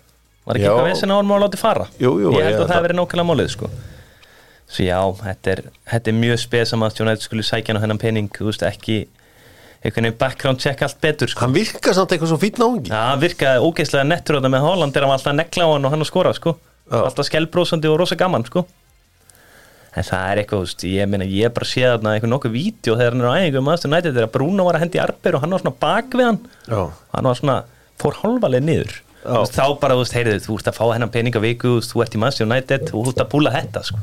Var 0.44 0.58
ekki 0.58 0.66
Já. 0.66 0.70
eitthvað 0.74 0.88
vesen 0.90 1.12
á 1.14 1.16
hann 1.16 1.28
má 1.30 1.36
láti 1.40 1.56
fara? 1.56 1.86
Jú, 1.96 2.10
jú, 2.20 2.32
Ég 2.34 2.42
held 2.44 2.52
ég- 2.52 2.58
að 2.58 2.66
það 2.68 2.74
hafi 2.74 2.84
verið 2.88 2.98
nákvæmlega 2.98 3.28
málið 3.30 3.52
sko 3.54 3.68
Svo 4.74 4.84
já, 4.84 4.98
þetta 5.22 5.52
er, 5.54 5.60
þetta 5.92 6.10
er 6.10 6.16
mjög 6.18 6.40
spesam 6.42 6.82
að 6.84 7.00
United 7.04 7.24
skulle 7.24 7.46
sækja 7.46 7.76
á 7.78 7.80
hennan 7.84 8.00
pening 8.02 8.28
Þú 8.34 8.48
veist 8.50 8.64
ekki 8.66 8.98
einhvern 9.84 10.06
veginn 10.08 10.18
background 10.20 10.62
check 10.64 10.82
allt 10.82 11.00
betur 11.02 11.28
sko. 11.28 11.44
hann 11.44 11.54
virkar 11.54 11.96
samt 11.96 12.14
eitthvað 12.14 12.30
svo 12.32 12.38
fýtt 12.40 12.60
náungi 12.62 12.88
Já, 12.88 13.00
hann 13.10 13.20
virkaði 13.20 13.66
ógeðslega 13.66 14.06
nettur 14.08 14.38
á 14.38 14.40
það 14.40 14.54
með 14.54 14.64
Holland 14.64 14.96
er 14.96 15.04
hann 15.04 15.12
alltaf 15.16 15.32
að 15.34 15.38
negla 15.42 15.66
á 15.68 15.70
hann 15.74 15.84
og 15.84 15.92
hann 15.94 16.04
að 16.04 16.08
skora 16.10 16.32
sko. 16.36 16.54
Alltaf 16.94 17.28
skellbrósandi 17.28 17.90
og 17.90 17.98
rosa 18.00 18.16
gaman 18.20 18.46
sko. 18.48 18.64
en 19.94 20.02
það 20.08 20.24
er 20.30 20.40
eitthvað, 20.42 20.64
veist, 20.64 20.84
ég 20.90 21.06
meina 21.06 21.26
ég 21.28 21.52
bara 21.54 21.68
sé 21.70 21.84
þarna 21.86 22.16
eitthvað 22.16 22.32
nokkuð 22.32 22.54
vídeo 22.56 22.96
þegar 22.98 23.14
hann 23.14 23.22
er 23.22 23.30
á 23.30 23.38
æfingu 23.44 23.70
aðstöð 23.70 23.92
nætið 23.92 24.16
þegar 24.16 24.32
Bruno 24.34 24.64
var 24.66 24.78
að 24.78 24.82
hendi 24.82 24.98
arber 25.04 25.36
og 25.36 25.44
hann 25.44 25.54
var 25.54 25.62
svona 25.62 25.78
bak 25.84 26.16
við 26.18 26.26
hann 26.26 26.40
Já. 26.66 26.80
hann 27.14 27.28
var 27.30 27.38
svona, 27.38 27.56
fór 28.02 28.18
hálfaleg 28.24 28.64
niður 28.66 28.96
veist, 29.22 29.54
þá 29.54 29.78
bara, 29.78 29.94
þú 29.94 30.02
veist, 30.02 30.16
heyrðu, 30.18 30.40
þú 30.48 30.58
ert 30.58 30.72
að 30.72 30.78
fá 30.80 30.84
hennan 30.96 31.12
peninga 31.14 31.44
viku, 31.44 31.76
þú 31.76 31.78
veist, 31.78 31.94
þú 31.94 32.02
ert 32.02 32.16
í 32.18 32.22
Manchester 32.24 32.48
United 32.50 32.90
og 32.90 33.06
þú 33.06 33.12
ert 33.14 33.22
að 33.22 33.30
púla 33.36 33.54
þetta, 33.54 33.84
sko 33.86 34.02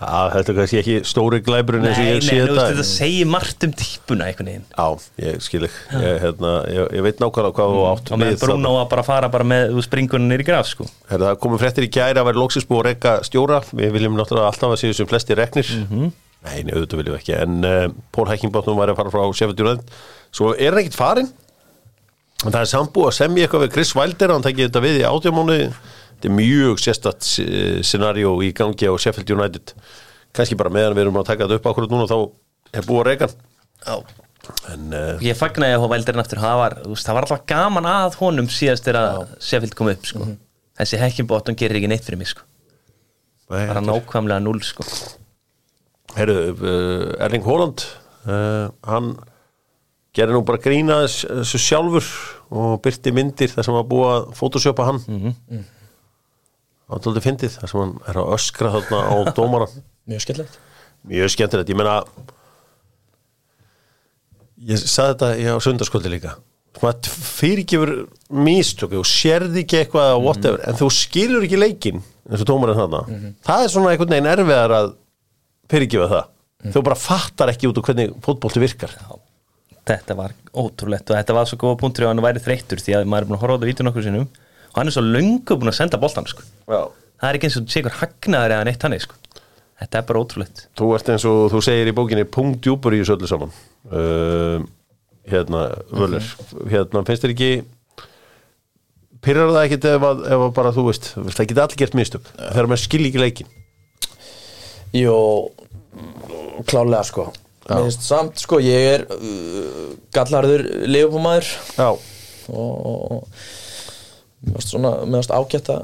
Já, 0.00 0.30
þetta 0.32 0.52
er 0.52 0.56
kannski 0.56 0.78
ekki 0.80 0.94
stóri 1.04 1.40
glæburinn 1.44 1.84
eins 1.84 1.98
og 1.98 2.06
Nei, 2.06 2.08
ég 2.08 2.22
nei, 2.22 2.24
sé 2.24 2.36
þú 2.38 2.44
veist, 2.46 2.54
þetta 2.56 2.68
þetta 2.70 2.86
segir 2.88 3.26
margt 3.28 3.66
um 3.66 3.74
típuna 3.76 4.28
einhvern 4.30 4.48
veginn. 4.48 4.62
Já, 4.72 4.86
ég 5.20 5.42
skil 5.44 5.66
ekki 5.68 6.00
ég, 6.00 6.14
hérna, 6.22 6.52
ég, 6.72 6.86
ég 6.96 7.04
veit 7.04 7.20
nákvæmlega 7.20 7.56
hvað 7.58 7.74
þú 7.74 7.82
átt 7.90 8.12
og 8.16 8.22
með 8.22 8.38
Bruno 8.40 8.72
að 8.80 8.88
bara 8.94 9.04
fara 9.04 9.30
bara 9.34 9.48
með 9.52 9.76
springunum 9.84 10.32
nýri 10.32 10.46
graf, 10.48 10.70
sko. 10.72 10.88
Herra, 11.10 11.34
það 11.34 11.42
komið 11.44 11.62
fréttir 11.66 11.86
í 11.86 11.90
gæri 11.92 12.22
að 12.22 12.30
vera 12.30 12.40
loksins 12.40 12.68
búið 12.70 12.80
að 12.80 12.88
rekka 12.88 13.14
stjóra. 13.28 13.60
Við 13.76 13.92
viljum 13.98 14.16
náttúrulega 14.16 14.48
alltaf 14.54 14.72
að 14.72 14.80
séu 14.86 14.96
sem 14.96 15.10
flesti 15.10 15.36
reknir. 15.36 15.74
Mhm. 15.84 16.10
nei, 16.48 16.56
nei, 16.64 16.72
auðvitað 16.72 17.02
viljum 17.02 17.20
ekki. 17.20 17.36
En 17.36 17.60
uh, 17.68 17.84
Pól 18.16 18.30
Hækkingbóttum 18.30 18.80
var 18.80 18.88
að 18.88 19.02
fara 19.02 19.12
frá 19.12 19.28
United. 19.28 19.94
Svo 20.32 20.54
er 20.56 20.72
hann 20.72 20.80
ekkert 20.80 20.96
farin 20.96 21.32
en 22.40 22.54
það 22.54 22.62
er 22.62 22.70
sambúið 22.70 23.08
að 23.10 23.16
semja 23.18 23.44
eitthvað 23.44 23.64
við 23.66 23.72
Chris 23.74 23.90
Wilder 23.96 24.32
hann 24.32 24.44
tekið 24.44 24.68
þetta 24.68 24.82
við 24.84 25.00
í 25.00 25.08
átjámónu 25.08 25.56
þetta 26.20 26.28
er 26.28 26.36
mjög 26.36 26.80
sérstætt 26.84 27.28
scenario 27.88 28.34
í 28.44 28.52
gangi 28.52 28.84
á 28.84 28.92
Sheffield 29.00 29.30
United 29.32 29.72
kannski 30.36 30.58
bara 30.58 30.70
meðan 30.70 30.94
við 30.94 31.06
erum 31.06 31.16
að 31.16 31.30
taka 31.32 31.46
þetta 31.46 31.56
upp 31.60 31.68
akkurat 31.72 31.90
núna 31.94 32.06
þá 32.10 32.18
er 32.76 32.84
búið 32.86 33.00
að 33.00 33.08
reyka 33.08 33.30
en 34.70 34.92
uh, 34.96 35.22
Ég 35.24 35.38
fagnaði 35.38 35.76
að 35.76 35.82
hófa 35.84 35.96
eldurinn 35.98 36.22
aftur 36.22 36.42
það 36.42 36.60
var, 36.60 36.76
þú 36.84 36.92
veist, 36.94 37.06
það 37.08 37.16
var 37.16 37.26
alltaf 37.26 37.42
gaman 37.50 37.88
að 37.90 38.18
honum 38.20 38.50
síðast 38.52 38.86
þegar 38.86 39.24
Sheffield 39.40 39.76
kom 39.78 39.90
upp 39.92 40.06
sko. 40.08 40.28
þessi 40.80 41.00
hekkimbóttum 41.00 41.58
gerir 41.58 41.80
ekki 41.80 41.90
neitt 41.92 42.04
fyrir 42.06 42.20
mig 42.20 42.30
sko. 42.30 42.44
bara 43.48 43.82
nákvæmlega 43.82 44.44
null 44.44 44.60
sko. 44.64 44.86
Herru, 46.16 46.36
uh, 46.54 47.24
Erling 47.24 47.46
Haaland 47.46 47.84
uh, 48.26 48.70
hann 48.86 49.12
gerir 50.16 50.34
nú 50.34 50.44
bara 50.46 50.58
grína 50.62 51.02
þess- 51.04 51.28
þessu 51.42 51.60
sjálfur 51.62 52.06
og 52.50 52.80
byrti 52.82 53.12
myndir 53.14 53.52
þar 53.52 53.66
sem 53.66 53.76
var 53.76 53.86
búið 53.90 54.08
að 54.14 54.32
photoshopa 54.40 54.88
hann 54.88 55.02
mm 55.06 55.20
-hmm. 55.20 55.68
Átaldi 56.96 57.22
fyndið 57.24 57.56
þar 57.60 57.70
sem 57.72 57.80
hann 57.84 57.94
er 58.10 58.18
að 58.22 58.32
öskra 58.36 58.72
þarna 58.76 59.00
á 59.06 59.16
dómaran 59.38 59.80
Mjög 60.10 60.24
skemmtilegt. 60.24 60.60
Mjög 61.10 61.32
skemmtilegt, 61.36 61.70
ég 61.70 61.78
meina 61.78 61.98
ég 64.70 64.80
saði 64.80 65.14
þetta 65.14 65.28
í 65.40 65.44
á 65.48 65.56
sundarskvöldi 65.64 66.12
líka. 66.12 66.34
Fyrirgefur 66.80 67.90
místöku 68.32 69.00
og 69.00 69.08
sérði 69.08 69.64
ekki 69.64 69.80
eitthvað 69.82 70.12
að 70.14 70.20
whatever, 70.24 70.60
en 70.68 70.76
þú 70.78 70.88
skilur 70.94 71.44
ekki 71.46 71.58
leikinn 71.60 72.00
eins 72.30 72.42
og 72.44 72.48
tómarinn 72.48 72.78
þarna. 72.78 73.00
Það 73.46 73.64
er 73.64 73.72
svona 73.74 73.92
einhvern 73.94 74.14
veginn 74.14 74.30
erfiðar 74.30 74.74
að 74.76 74.92
fyrirgefa 75.70 76.10
það. 76.12 76.28
Þú 76.74 76.82
bara 76.86 76.98
fattar 77.00 77.52
ekki 77.54 77.68
út 77.70 77.80
úr 77.80 77.86
hvernig 77.88 78.14
fótbolti 78.24 78.62
virkar. 78.62 78.94
Þetta 79.90 80.16
var 80.18 80.34
ótrúlegt 80.52 81.10
og 81.10 81.16
þetta 81.18 81.34
var 81.36 81.48
svo 81.48 81.58
góða 81.60 81.78
punktur 81.80 82.06
og 82.06 82.12
hann 82.12 82.22
væri 82.24 82.42
þreyttur 82.44 82.82
því 82.84 82.96
að 82.98 83.06
maður 83.10 83.24
er 83.24 83.30
búin 83.30 83.38
að 83.38 83.44
horfa 83.44 83.54
á 83.54 83.56
þetta 83.58 83.70
vídeo 83.70 83.86
nokkur 83.88 84.06
sinnum 84.06 84.26
og 84.70 84.80
hann 84.80 84.90
er 84.90 84.96
svo 84.96 85.04
löngu 85.04 85.56
búin 85.56 85.72
að 85.72 85.78
senda 85.80 86.00
boltan 86.00 86.28
sko. 86.30 86.44
Já. 86.70 86.82
það 87.20 87.28
er 87.30 87.38
ekki 87.38 87.50
eins 87.50 87.58
og 87.60 87.66
þú 87.66 87.76
segur 87.76 87.98
hagnaður 88.00 88.56
eða 88.56 88.68
neitt 88.68 88.86
hann 88.86 88.98
sko. 89.02 89.18
þetta 89.80 89.98
er 90.00 90.08
bara 90.10 90.22
ótrúlegt. 90.24 90.66
Þú 90.76 90.92
ert 90.96 91.14
eins 91.14 91.24
og 91.28 91.40
þú 91.54 91.64
segir 91.64 91.90
í 91.90 91.96
bókinni 91.96 92.26
punktjúpur 92.28 92.94
í 92.94 93.00
þessu 93.02 93.16
öllu 93.16 93.30
saman. 93.30 93.54
Uh, 93.90 94.66
hérna, 95.30 95.66
völur 95.92 96.24
hérna, 96.70 97.04
finnst 97.06 97.24
þér 97.24 97.34
ekki 97.34 97.52
pyrrar 99.24 99.52
það 99.52 99.66
ekkit 99.66 99.88
ef, 99.90 100.04
að, 100.10 100.22
ef 100.32 100.44
að 100.46 100.52
bara 100.56 100.72
þú 100.74 100.86
veist, 100.88 101.10
það 101.16 101.48
geta 101.50 101.64
allir 101.66 101.80
gert 101.82 101.96
mistök 101.98 102.30
þegar 102.38 102.70
maður 102.70 102.84
skilji 102.84 103.10
ekki 103.10 103.24
leikin 103.24 103.56
Jó, 104.90 105.14
klálega 106.66 107.04
sko. 107.06 107.28
Mér 107.68 107.84
finnst 107.84 108.02
samt 108.02 108.40
sko, 108.42 108.58
ég 108.64 108.86
er 108.96 109.04
uh, 109.14 109.92
gallarður 110.14 110.64
leifbúmaður 110.90 111.50
Já, 111.76 111.90
og, 112.50 112.72
og 112.90 113.44
finnst 114.40 115.32
ágætt 115.36 115.68
að 115.68 115.80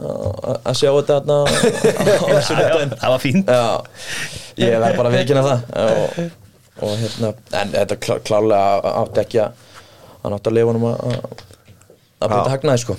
að 0.64 0.76
sjá 0.80 0.88
þetta 0.96 1.16
þarna 1.20 1.36
á 1.36 2.26
þessu 2.32 2.54
það 2.56 3.10
var 3.12 3.20
fínt. 3.22 3.50
Já, 3.52 3.66
ég 4.62 4.78
verð 4.80 4.96
bara 5.00 5.10
að 5.12 5.16
vikina 5.20 5.42
það. 5.44 5.60
Og, 5.82 6.22
og 6.86 6.94
hérna, 7.02 7.32
en 7.60 7.74
þetta 7.74 7.98
klá, 8.06 8.14
klálega 8.24 8.94
átti 9.02 9.22
ekki 9.26 9.42
að 9.44 9.66
hann 10.24 10.36
átti 10.38 10.50
að 10.52 10.56
leifa 10.56 10.70
honum 10.72 10.86
að 10.88 11.04
að- 11.10 11.44
að 12.16 12.32
byrja 12.32 12.54
hagnaði 12.54 12.82
sko. 12.86 12.96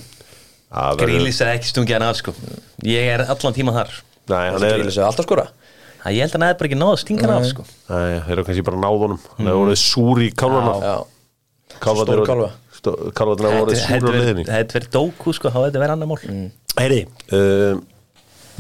Það 0.68 1.00
Grílis 1.02 1.42
er 1.42 1.50
ekki 1.56 1.72
stungið 1.72 1.98
hann 1.98 2.06
að 2.12 2.20
sko. 2.22 2.36
ég 2.86 3.10
er 3.16 3.26
allan 3.26 3.56
tíma 3.58 3.74
þar. 3.80 3.96
Nei, 4.28 4.44
hann 4.52 4.60
Það 4.62 4.68
er 4.68 5.06
alltaf 5.08 5.26
skora. 5.26 5.48
Það 6.04 6.14
ég 6.14 6.22
held 6.22 6.32
að 6.32 6.38
hann 6.38 6.46
hefði 6.48 6.60
bara 6.62 6.68
ekki 6.70 6.80
náð 6.84 6.92
að 6.94 7.02
stinga 7.02 7.26
hann 7.28 7.36
af 7.42 7.48
sko. 7.50 7.64
Þeir 7.90 8.32
eru 8.36 8.44
kannski 8.48 8.66
bara 8.68 8.82
náðunum 8.86 9.20
Það 9.34 9.48
er 9.50 9.58
orðið 9.64 9.80
súr 9.82 10.22
í 10.22 10.30
kálvana 10.38 10.76
Stór 11.82 12.14
eru- 12.14 12.52
kálfa. 12.78 12.82
stó- 12.82 13.12
Kálfarnir 13.18 13.50
hafa 13.52 13.66
orðið 13.66 13.84
súr 13.84 14.08
á 14.08 14.14
liðinni 14.22 14.46
Það 14.48 14.58
hefði 14.62 14.78
verið 14.80 14.90
dóku 14.98 15.34
sko, 15.38 15.50
þá 15.52 15.58
hefði 15.60 15.70
þetta 15.72 15.84
verið 15.84 15.96
annar 15.98 16.10
mál. 16.14 16.52
Heyri, 16.78 17.00
uh, 17.34 17.80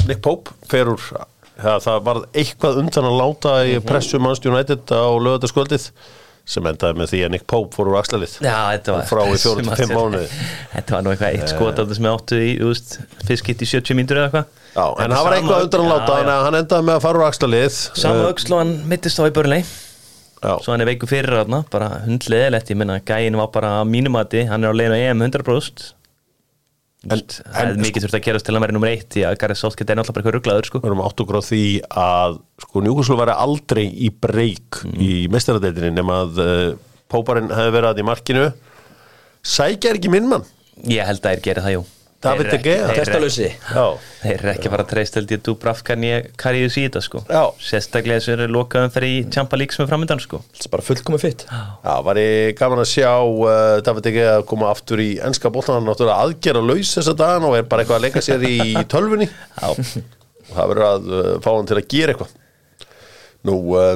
Nick 0.07 0.22
Pope 0.26 0.53
fer 0.70 0.86
úr 0.93 1.01
ja, 1.18 1.80
það 1.82 2.03
var 2.05 2.22
eitthvað 2.38 2.80
undan 2.84 3.07
að 3.09 3.18
láta 3.22 3.55
í 3.65 3.80
pressu 3.82 4.20
Manchester 4.22 4.53
United 4.53 4.93
á 4.93 5.05
lögataskvöldið 5.18 5.89
sem 6.47 6.63
endaði 6.70 6.95
með 6.95 7.09
því 7.11 7.20
að 7.26 7.32
Nick 7.34 7.43
Pope 7.49 7.76
fór 7.76 7.89
úr 7.91 7.97
axlalið 7.99 8.38
Já, 8.39 8.53
þetta 8.78 8.93
var 8.95 9.07
frá 9.09 9.22
í 9.28 9.34
fjóra 9.41 9.63
til 9.65 9.74
fimm 9.82 9.91
mánuði. 9.97 10.28
Þetta 10.76 10.93
var 10.95 11.01
nú 11.03 11.11
eitthvað 11.11 11.34
eitt 11.36 11.49
skot 11.51 11.82
af 11.82 11.89
þessum 11.89 12.07
áttu 12.13 12.38
í, 12.39 12.53
þú 12.61 12.70
veist, 12.72 12.93
fyrst 13.28 13.43
gitt 13.49 13.65
í 13.65 13.68
70 13.68 13.97
mínútur 13.99 14.22
eða 14.22 14.30
eitthvað. 14.30 14.45
Já, 14.78 14.86
en 15.03 15.11
það 15.18 15.26
var 15.28 15.36
eitthvað 15.36 15.65
undan 15.65 15.84
að 15.84 15.91
láta 15.91 16.13
þannig 16.13 16.32
að 16.38 16.45
hann 16.47 16.59
endaði 16.61 16.88
með 16.88 16.95
að 16.95 17.03
fara 17.07 17.20
úr 17.20 17.28
axlalið 17.28 17.82
Uh, 17.97 18.24
öxl 18.32 18.53
og 18.55 18.61
hann 18.63 18.74
mittist 18.93 19.20
á 19.20 19.24
í 19.28 19.34
börnlei 19.36 19.59
Já, 19.65 19.86
Svo 20.38 20.71
hann 20.73 20.83
er 20.83 20.89
veiku 20.91 21.07
fyrir 21.09 21.33
þarna, 21.39 21.63
bara 21.73 21.88
hundleðilegt 22.05 22.69
Ég 22.73 22.77
menna, 22.77 22.99
gæin 23.01 23.38
var 23.39 23.47
bara 23.53 23.71
mínumati 23.89 24.43
Hann 24.49 24.63
er 24.67 24.69
á 24.69 24.77
leiðin 24.77 24.93
á 24.93 24.99
EM 25.09 25.23
100% 25.25 25.93
En- 27.07 27.21
Það 27.23 27.57
er 27.61 27.71
en- 27.71 27.81
mikið 27.81 28.03
þurft 28.05 28.17
að 28.19 28.23
gerast 28.27 28.45
til 28.45 28.55
að 28.57 28.63
vera 28.65 28.75
nummer 28.75 28.89
eitt 28.91 29.09
Því 29.15 29.23
að 29.29 29.38
Gareth 29.41 29.61
Southgate 29.61 29.93
er 29.93 29.99
náttúrulega 29.99 30.13
bara 30.13 30.23
eitthvað 30.23 30.38
rugglaður 30.38 30.69
sko. 30.69 30.79
við 30.83 30.89
erum 30.91 31.03
átt 31.07 31.21
okkur 31.23 31.39
á 31.39 31.43
því 31.49 31.61
að 32.03 32.38
sko 32.65 32.81
Newcastle 32.85 33.17
væri 33.21 33.35
aldrei 33.47 33.85
í 33.88 34.09
breyk 34.25 34.81
í 34.97 35.11
mestaradeildinni 35.31 35.93
nema 35.97 36.21
að 36.25 36.41
uh, 36.43 36.77
Póparinn 37.07 37.49
hefði 37.53 37.71
verið 37.77 37.89
að 37.93 38.01
í 38.01 38.07
markinu. 38.09 38.45
Sækja 39.47 39.93
er 39.93 39.99
ekki 40.01 40.09
minn 40.11 40.27
mann. 40.27 40.43
Ég 40.89 41.05
held 41.07 41.21
að 41.23 41.38
þeir 41.38 41.43
gera 41.45 41.63
það, 41.63 41.77
jú 41.77 41.85
David 42.24 42.47
De 42.49 42.57
Gea. 42.65 42.88
Testalösi. 42.97 43.47
Já, 43.70 43.84
Þeir 44.24 44.32
eru 44.39 44.49
ekki 44.49 44.65
að 44.65 44.74
fara 44.74 44.84
að 44.88 44.89
treysta 44.89 45.20
held 45.20 45.32
ég 45.36 45.41
Dubravka 45.45 45.95
nýja 46.01 46.22
karriðu 46.41 46.72
síta 46.74 47.01
sko. 47.05 47.22
Já. 47.30 47.43
Sérstaklega 47.61 48.18
þess 48.18 48.32
að 48.32 48.34
þeir 48.34 48.43
eru 48.47 48.55
lokaðum 48.55 48.93
fyrir 48.95 49.11
í 49.13 49.20
Champa 49.36 49.59
League 49.61 49.76
sem 49.78 49.84
er 49.86 49.91
framöndan 49.91 50.24
sko. 50.24 50.39
Það 50.57 50.65
er 50.65 50.74
bara 50.74 50.86
fullkomið 50.88 51.22
fitt 51.28 51.45
Já, 51.51 51.93
var 52.07 52.20
ég 52.24 52.57
gaman 52.57 52.82
að 52.82 52.89
sjá 52.89 53.11
uh, 53.22 53.76
David 53.86 54.09
ekki 54.11 54.26
að 54.32 54.45
koma 54.49 54.72
aftur 54.74 55.03
í 55.05 55.07
ennska 55.30 55.53
bóltan 55.53 55.78
hann 55.78 55.86
náttúrulega 55.91 56.26
aðgera 56.26 56.65
laus 56.65 56.95
þessa 56.97 57.15
dagan 57.22 57.45
og 57.51 57.59
er 57.59 57.70
bara 57.70 57.86
eitthvað 57.86 58.01
að 58.01 58.07
leika 58.09 58.26
sér 58.26 58.47
í 58.49 58.57
tölvunni. 58.95 59.30
Já, 59.30 59.70
og 59.78 60.51
það 60.57 60.74
verður 60.74 60.89
að 60.89 61.07
uh, 61.13 61.32
fá 61.45 61.49
hann 61.53 61.70
til 61.70 61.78
að 61.84 61.89
gera 61.93 62.18
eitthvað. 62.18 62.36
Nú, 63.45 63.59
uh, 63.78 63.95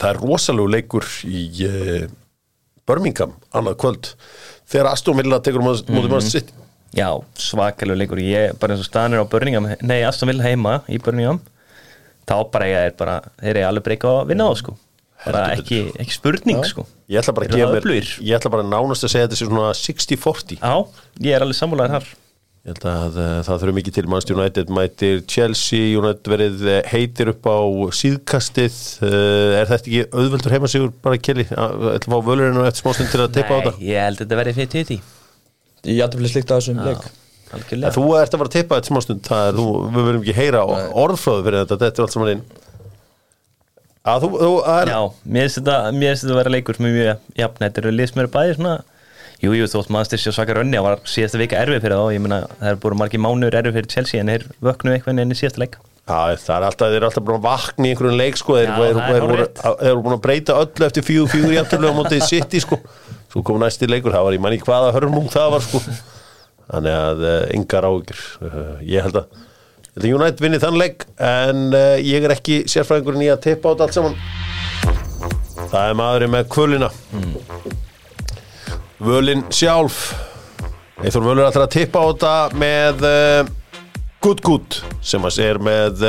það 0.00 0.10
er 0.14 0.22
rosalegu 0.24 0.72
leikur 0.78 1.12
í 1.28 1.46
uh, 1.68 2.10
Birmingham 2.88 3.36
annað 3.52 3.78
kvöld. 3.84 4.12
Þegar 4.72 4.94
Aston 4.96 5.20
Villa 5.20 5.44
tekur 5.44 5.60
um 5.60 5.74
að 5.76 6.08
mann 6.08 6.24
sitt 6.24 6.48
Já, 6.94 7.08
svakalegu 7.40 7.98
leikur. 7.98 8.20
Ég, 8.22 8.54
bara 8.60 8.74
eins 8.76 8.84
og 8.84 8.88
staðanir 8.88 9.24
á 9.24 9.26
Birmingham 9.26 9.66
nei, 9.82 10.00
Aston 10.06 10.30
Villa 10.30 10.46
heima 10.46 10.78
í 10.86 11.00
Birmingham 11.02 11.40
þá 12.24 12.36
bara 12.52 12.68
ég 12.70 12.88
er 12.88 12.96
bara, 12.98 13.18
þeir 13.42 13.56
eru 13.58 13.68
alveg 13.68 13.86
breyka 13.88 14.10
að 14.22 14.28
vinna 14.32 14.46
á 14.48 14.52
sko. 14.56 14.76
Bara 15.24 15.44
ekki, 15.56 15.78
ekki 16.00 16.14
spurning 16.18 16.60
sko. 16.68 16.84
Ég 17.08 17.20
ætla 17.20 17.32
bara 17.36 17.48
að 17.48 17.56
gefa 17.56 17.70
mér, 17.72 17.80
öflugir. 17.80 18.10
ég 18.24 18.36
ætla 18.38 18.52
bara 18.52 18.66
nánast 18.66 19.06
að 19.06 19.12
segja 19.14 19.26
þetta 19.28 19.38
sé 19.40 19.48
svona 19.48 19.70
60-40 19.78 20.60
Já, 20.60 20.74
ég 21.24 21.36
er 21.36 21.44
alveg 21.44 21.58
sammálaður 21.58 21.96
þar. 21.96 22.10
Ég 22.64 22.72
held 22.72 22.86
að 22.88 23.16
uh, 23.20 23.32
það 23.44 23.58
þurfi 23.62 23.74
mikið 23.76 23.96
til. 23.96 24.04
Manchester 24.08 24.38
United 24.38 24.70
mætir 24.72 25.18
Chelsea, 25.28 25.88
United 26.00 26.30
verið 26.32 26.62
uh, 26.64 26.76
heitir 26.92 27.32
upp 27.34 27.44
á 27.44 27.58
síðkastið. 27.98 28.78
Uh, 29.04 29.58
er 29.58 29.68
þetta 29.68 29.90
ekki 29.90 30.04
auðveldur 30.14 30.54
heimasigur 30.56 30.94
bara 31.04 31.20
Kelly, 31.20 31.44
uh, 31.52 31.90
ætla 31.92 32.08
að 32.08 32.14
fá 32.14 32.28
völurinn 32.30 32.60
og 32.62 32.68
eftir 32.70 32.84
smástund 32.86 33.12
til 33.12 33.20
að 33.24 33.34
teipa 33.36 33.52
á 33.52 33.60
Nei, 33.60 33.66
þetta? 33.66 33.84
ég 33.90 34.06
held 34.08 34.16
að 34.16 34.24
þetta 34.24 34.40
verði 34.40 34.56
fyrir 34.60 34.72
títi 34.78 34.98
Ég 35.84 35.98
jætti 36.00 36.20
fyrir 36.20 36.32
slikt 36.34 36.50
að 36.54 36.60
þessum 36.62 36.82
leik. 36.88 37.04
þú 37.94 38.04
ert 38.18 38.34
að 38.34 38.40
fara 38.40 38.48
að 38.50 38.54
teipa 38.56 38.78
eftir 38.80 38.90
smástund 38.92 39.26
það 39.28 39.48
er, 39.48 39.58
þú, 39.58 39.66
við 39.94 40.06
verðum 40.08 40.22
ekki 40.24 40.36
heyra 40.38 40.62
orðfröðu 41.04 41.44
fyrir 41.46 41.60
þetta, 41.62 41.78
þetta 41.84 42.00
er 42.02 42.06
allt 42.06 42.14
saman 42.16 42.32
inn. 42.34 42.44
Að 44.04 44.24
þú, 44.24 44.28
þú 44.40 44.50
er, 44.68 44.90
Já, 44.92 44.98
mér 45.32 45.46
finnst 45.46 45.58
þetta, 45.60 45.76
þetta 46.00 46.32
að 46.34 46.38
vera 46.42 46.52
leikur 46.52 46.76
sem 46.76 46.88
er 46.90 46.96
mjög 46.98 47.38
jafn, 47.40 47.62
þetta 47.62 47.80
eru 47.84 47.92
lið 47.94 48.10
sem 48.10 48.20
eru 48.24 48.32
bæði 48.34 48.56
svona 48.58 48.74
Jú, 49.44 49.52
jú, 49.58 49.66
þótt 49.68 49.90
maður 49.92 50.08
styrst 50.08 50.28
sér 50.28 50.34
svakar 50.36 50.60
önni 50.62 50.78
það 50.78 50.84
var 50.86 51.00
síðasta 51.10 51.40
vika 51.40 51.58
erfið 51.60 51.82
fyrir 51.84 51.98
þá, 52.00 52.04
ég 52.14 52.22
meina 52.24 52.38
það 52.60 52.68
er 52.70 52.76
búin 52.84 52.98
margir 53.00 53.20
mánuður 53.24 53.56
erfið 53.58 53.74
fyrir 53.78 53.90
Chelsea 53.94 54.20
en 54.22 54.30
þeir 54.32 54.44
vöknu 54.64 54.92
eitthvað 54.94 55.20
inn 55.24 55.34
í 55.34 55.38
síðasta 55.40 55.60
leik. 55.64 55.74
Já, 56.04 56.20
það 56.44 56.54
er 56.54 56.66
alltaf, 56.68 56.86
þeir 56.92 56.98
eru 57.00 57.08
alltaf 57.08 57.24
búin 57.26 57.38
að 57.40 57.44
vakna 57.48 57.88
í 57.88 57.92
einhverjum 57.94 58.18
leik 58.20 58.38
sko, 58.40 58.56
þeir 58.60 58.70
Já, 58.70 58.76
eru- 59.18 59.74
er 59.90 60.00
búin 60.04 60.16
að 60.16 60.22
breyta 60.24 60.56
öllu 60.62 60.86
eftir 60.88 61.06
fjögur 61.08 61.32
fjögur 61.34 61.56
jafntöflu 61.58 61.90
á 61.92 61.94
mótið 61.98 62.24
City 62.28 62.62
sko, 62.64 62.78
svo 63.34 63.42
kom 63.42 63.58
næsti 63.58 63.88
leikur 63.90 64.14
það 64.14 64.28
var 64.28 64.36
í 64.36 64.38
manni 64.38 64.60
hvaða 64.62 64.92
hörmung 64.94 65.26
það 65.32 65.48
var 65.56 65.64
sko. 65.64 65.80
Þannig 66.64 66.94
að 66.96 67.24
yngar 67.56 67.86
ágjur 67.88 68.20
uh, 68.46 68.76
ég 68.86 69.02
held 69.04 69.18
að 69.20 70.06
United 70.06 70.40
vinni 70.42 70.60
þann 70.62 70.78
leik 70.78 71.02
en 71.18 71.64
uh, 71.74 71.96
ég 71.98 72.22
er 72.24 72.36
ekki 72.36 72.60
sérfræðingurinn 72.70 73.26
í 73.26 73.32
að 73.34 73.42
teipa 73.48 73.68
á 73.68 73.70
þetta 73.74 73.88
allt 73.88 73.98
saman. 73.98 74.14
Það 75.74 75.90
er 75.90 75.98
maðurinn 75.98 76.32
með 76.36 76.46
kvölina. 76.54 76.90
Völin 79.02 79.44
sjálf. 79.50 79.98
Eithor 81.02 81.26
Völur 81.26 81.48
ætlar 81.48 81.66
að 81.66 81.74
tippa 81.74 82.00
á 82.00 82.06
þetta 82.06 82.34
með 82.62 83.06
Good 84.24 84.78
sem 85.04 85.26
að 85.26 85.40
er 85.44 85.58
með 85.60 86.04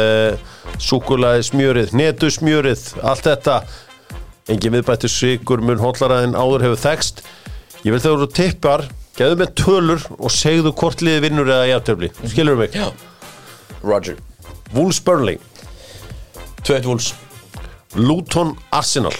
súkulaði 0.79 1.43
smjörið, 1.49 1.95
netu 1.97 2.29
smjörið 2.31 2.85
allt 3.03 3.25
þetta 3.25 3.57
engin 4.51 4.75
viðbættu 4.75 5.09
sigur 5.09 5.61
mun 5.65 5.81
hótlara 5.81 6.21
en 6.25 6.35
áður 6.37 6.67
hefur 6.67 6.81
þekst 6.83 7.23
ég 7.85 7.93
vil 7.93 8.01
þegar 8.01 8.21
þú 8.23 8.27
tippar 8.37 8.83
geðu 9.17 9.39
með 9.39 9.53
tölur 9.57 10.05
og 10.19 10.33
segðu 10.33 10.73
hvort 10.75 11.01
liði 11.05 11.23
vinnur 11.25 11.49
eða 11.49 11.69
jafntöfli, 11.71 12.09
skilur 12.29 12.59
mig? 12.59 12.75
Já. 12.75 12.89
Roger. 13.85 14.17
Wolves 14.73 14.99
Burnley, 14.99 15.37
2-1 16.65 16.89
Wolves. 16.89 17.13
Luton 17.95 18.57
Arsenal. 18.75 19.13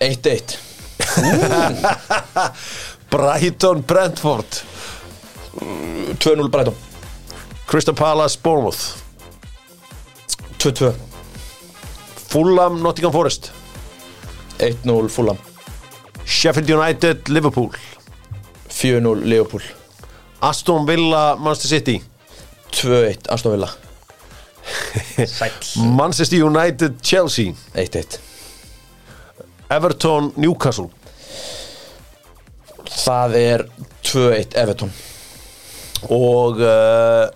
1-1 0.00 0.56
Brighton 3.12 3.82
Brentford. 3.82 4.62
2-0 5.56 6.50
Brighton. 6.52 6.74
Crystal 7.66 7.94
Palace, 7.94 8.36
Bournemouth. 8.42 9.02
2-2 10.58 10.94
Fulham, 12.28 12.82
Nottingham 12.82 13.12
Forest 13.12 13.52
1-0 14.58 15.08
Fulham. 15.08 15.38
Sheffield 16.24 16.70
United, 16.70 17.28
Liverpool. 17.28 17.70
4-0 18.68 19.24
Liverpool. 19.24 19.62
Aston 20.40 20.86
Villa, 20.86 21.36
Manchester 21.36 21.68
City. 21.68 22.02
2-1 22.70 23.28
Aston 23.30 23.52
Villa. 23.52 23.68
Sæll. 25.26 25.52
Manchester 25.76 26.44
United, 26.44 27.00
Chelsea. 27.02 27.54
1-1 27.74 28.18
Everton, 29.70 30.32
Newcastle. 30.36 30.88
Það 33.04 33.36
er 33.40 33.66
2-1 34.02 34.58
Everton. 34.62 34.92
Og 36.10 36.60
uh, 36.60 37.28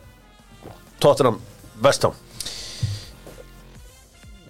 Tottenham, 1.00 1.40
West 1.82 2.02
Ham 2.02 2.14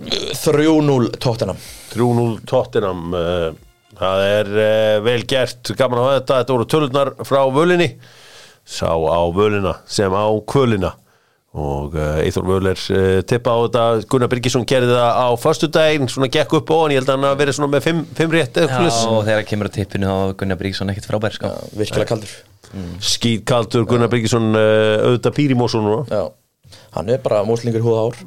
3-0 0.01 1.11
Tottenham. 1.21 1.59
3-0 1.93 2.41
Tottenham 2.49 3.13
uh, 3.13 3.51
það 3.99 4.25
er 4.25 4.51
uh, 4.55 4.97
vel 5.05 5.27
gert. 5.29 5.75
Gaman 5.77 6.01
á 6.01 6.05
þetta, 6.17 6.41
þetta 6.41 6.57
voru 6.57 6.69
tölurnar 6.71 7.13
frá 7.29 7.43
völinni. 7.53 7.93
Sá 8.65 8.89
á 8.93 9.21
völina 9.35 9.77
sem 9.91 10.13
á 10.13 10.27
kvölina. 10.49 10.95
Og 11.51 11.97
Eithor 11.99 12.45
Völer 12.47 12.79
uh, 12.95 13.21
tippa 13.27 13.53
á 13.53 13.59
þetta. 13.65 13.85
Gunnar 14.13 14.31
Birgisson 14.31 14.67
gerði 14.71 14.95
það 14.95 15.19
á 15.19 15.29
föstudaginn, 15.43 16.11
svona 16.13 16.31
gekk 16.31 16.61
upp 16.61 16.71
og 16.77 16.95
ég 16.95 17.03
held 17.03 17.11
að 17.11 17.19
hann 17.19 17.31
að 17.33 17.41
vera 17.43 17.57
svona 17.57 17.73
með 17.75 17.89
fimm, 17.89 18.05
fimm 18.15 18.37
rétt 18.37 18.61
eða 18.63 18.71
Já, 18.71 18.77
plus 18.79 19.01
og 19.11 19.25
þegar 19.27 19.49
kemur 19.51 19.69
á 19.69 19.75
tippinu 19.75 20.13
þá 20.13 20.37
Gunnar 20.39 20.61
Bríksson 20.61 20.95
ekkert 20.95 21.11
frábær 21.11 21.35
sko. 21.35 21.51
Virkilega 21.75 22.13
kaldur. 22.13 22.37
Skýtkaldur 23.03 23.89
Gunnar 23.91 24.13
Birgisson 24.13 24.53
uh, 24.55 25.09
auðvitað 25.09 25.41
pýrimósun 25.41 25.89
núna. 25.89 26.05
Já. 26.07 26.79
Hann 26.95 27.11
er 27.11 27.19
bara 27.25 27.43
móslingur 27.47 27.83
húða 27.83 28.07
ár 28.07 28.23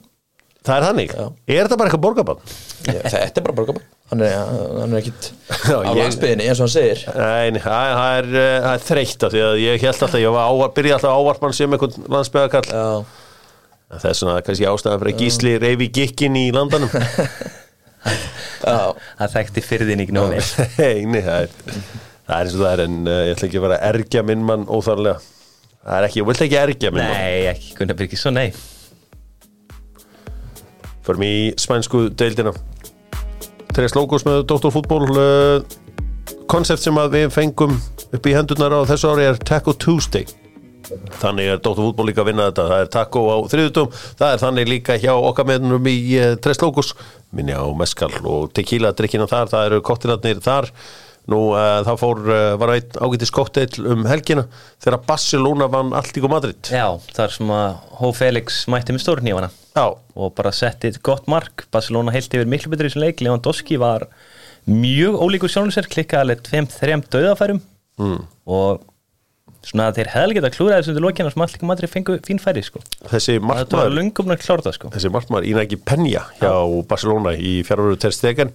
það 0.64 0.76
er 0.78 0.86
hannig, 0.88 1.11
Já. 1.18 1.26
er 1.55 1.59
þetta 1.68 1.78
bara 1.82 1.89
eitthvað 1.91 2.03
borgabann? 2.05 2.43
Þetta 2.88 3.24
er 3.41 3.45
bara 3.47 3.55
borgabæn 3.57 3.86
Hann 4.14 4.22
er, 4.28 4.34
hann 4.80 4.93
er 4.93 4.99
ekkit 5.01 5.28
Já, 5.66 5.78
á 5.80 5.89
ég- 5.89 5.97
landsbyðinni 6.01 6.45
eins 6.51 6.59
og 6.61 6.68
hann 6.68 6.74
segir. 6.76 7.03
Nei, 7.18 7.51
nei, 7.55 7.61
það 7.64 8.18
er, 8.20 8.28
það 8.36 8.70
er 8.76 8.84
þreytt 8.88 9.26
af 9.28 9.34
því 9.34 9.41
að 9.47 9.55
ég 9.64 9.82
held 9.88 9.91
alltaf, 9.95 10.18
ég 10.22 10.36
var 10.36 10.51
ávar, 10.53 10.74
byrja 10.78 10.97
alltaf 10.99 11.18
ávarpann 11.18 11.55
sem 11.57 11.74
einhvern 11.78 12.07
landsbyðakall 12.14 12.70
Já. 12.70 12.86
Það 13.93 14.07
er 14.09 14.18
svona 14.18 14.38
kannski 14.45 14.66
ástæðan 14.70 15.01
fyrir 15.03 15.14
að 15.16 15.20
gísli 15.24 15.55
reyfi 15.61 15.88
gikkin 15.93 16.38
í 16.39 16.45
landanum. 16.55 16.89
Það 18.64 19.30
þekkti 19.36 19.64
fyrðin 19.64 20.01
nóg 20.16 20.34
vel 20.34 20.41
Nei, 20.80 21.03
nei, 21.07 21.22
það 21.24 21.45
er 21.45 21.49
Það 22.24 22.34
er 22.38 22.45
eins 22.47 22.53
og 22.55 22.61
það 22.64 22.74
er 22.74 22.82
en 22.86 22.97
uh, 23.03 23.16
ég 23.28 23.34
ætla 23.36 23.47
ekki 23.49 23.59
að 23.59 23.66
vera 23.68 23.78
að 23.80 23.88
ergja 23.89 24.24
minn 24.28 24.45
mann 24.47 24.64
óþarlega 24.72 25.18
Það 25.84 25.97
er 25.97 26.07
ekki, 26.07 26.20
ég 26.22 26.28
vilt 26.30 26.43
ekki 26.45 26.59
ergja 26.61 26.91
minn 26.95 27.03
mann? 27.03 27.18
Nei, 27.20 27.41
ekki 27.51 27.74
Gunnar 27.80 27.97
Bríksson, 27.99 28.38
nei 28.39 28.47
Förum 31.03 31.25
í 31.27 31.33
spænsku 31.59 32.05
deildina. 32.15 32.53
Tres 33.73 33.95
Logos 33.97 34.23
með 34.27 34.45
Dr. 34.51 34.69
Fútból 34.71 35.09
uh, 35.17 35.63
Koncept 36.47 36.83
sem 36.83 36.97
við 37.11 37.31
fengum 37.33 37.73
upp 38.13 38.27
í 38.29 38.35
hendurnar 38.35 38.75
á 38.77 38.85
þessu 38.85 39.09
ári 39.11 39.25
er 39.31 39.39
Taco 39.41 39.73
Tuesday. 39.73 40.27
Þannig 41.19 41.49
er 41.49 41.61
Dr. 41.63 41.79
Fútból 41.81 42.07
líka 42.09 42.21
að 42.23 42.29
vinna 42.31 42.49
þetta. 42.49 42.67
Það 42.69 42.83
er 42.83 42.91
taco 42.93 43.23
á 43.31 43.37
þriðutum 43.49 43.93
Það 44.19 44.27
er 44.29 44.41
þannig 44.43 44.69
líka 44.69 44.97
hjá 44.99 45.13
okkar 45.15 45.47
meðnum 45.49 45.89
í 45.89 45.97
uh, 46.19 46.35
Tres 46.43 46.61
Logos 46.61 46.93
Minni 47.33 47.55
á 47.55 47.65
meskal 47.75 48.11
og 48.21 48.51
tequila 48.53 48.93
drikkina 48.93 49.27
þar. 49.31 49.49
Það 49.51 49.69
eru 49.69 49.83
koktilarnir 49.87 50.43
þar 50.43 50.69
Nú 51.32 51.39
uh, 51.53 51.80
það 51.88 51.99
fór, 52.01 52.21
uh, 52.28 52.53
var 52.59 52.74
einn 52.74 52.97
ágætis 52.99 53.32
kokteil 53.32 53.86
um 53.88 54.01
helgina 54.09 54.43
Þegar 54.84 55.05
Barcelona 55.07 55.69
vann 55.71 55.93
Alltíko 55.95 56.28
Madrid. 56.28 56.59
Já, 56.67 56.99
það 57.15 57.24
er 57.24 57.36
sem 57.38 57.53
að 57.55 57.78
Hó 58.01 58.07
Felix 58.17 58.63
mætti 58.71 58.95
með 58.95 59.05
stórnýfana 59.05 59.51
Já, 59.74 59.86
og 59.95 60.34
bara 60.38 60.51
setti 60.53 60.91
eitt 60.91 60.99
gott 61.05 61.26
mark. 61.32 61.65
Barcelona 61.74 62.13
heilt 62.13 62.34
yfir 62.36 62.49
miklu 62.49 62.69
betur 62.74 62.86
í 62.86 62.91
þessum 62.91 63.05
leik. 63.05 63.24
Lewandowski 63.24 63.80
var 63.82 64.05
mjög 64.69 65.17
ólíkur 65.24 65.49
sér 65.49 65.88
klikkaði 65.89 66.28
alveg 66.28 66.43
tveim, 66.45 66.67
þrejum 66.69 67.05
döðafærum 67.11 67.61
mm. 67.99 68.19
og 68.45 68.84
svona 69.63 69.89
að 69.89 69.99
þeir 69.99 70.09
hefði 70.13 70.38
geta 70.38 70.51
klúraði 70.53 70.84
þessum 70.84 70.97
til 70.97 71.05
lokina 71.05 71.32
sem 71.34 71.45
allir 71.45 71.67
matri 71.69 71.89
fengu 71.91 72.17
fín 72.26 72.41
færi 72.41 72.63
sko. 72.65 72.82
þessi 73.11 73.38
markmaður 73.43 74.74
sko. 74.76 74.91
þessi 74.93 75.11
markmaður 75.13 75.47
Inaki 75.51 75.80
Penja 75.80 76.26
hjá 76.39 76.51
Barcelona 76.89 77.36
í 77.36 77.61
fjárveru 77.67 77.99
Ter 77.99 78.15
Stegen. 78.15 78.53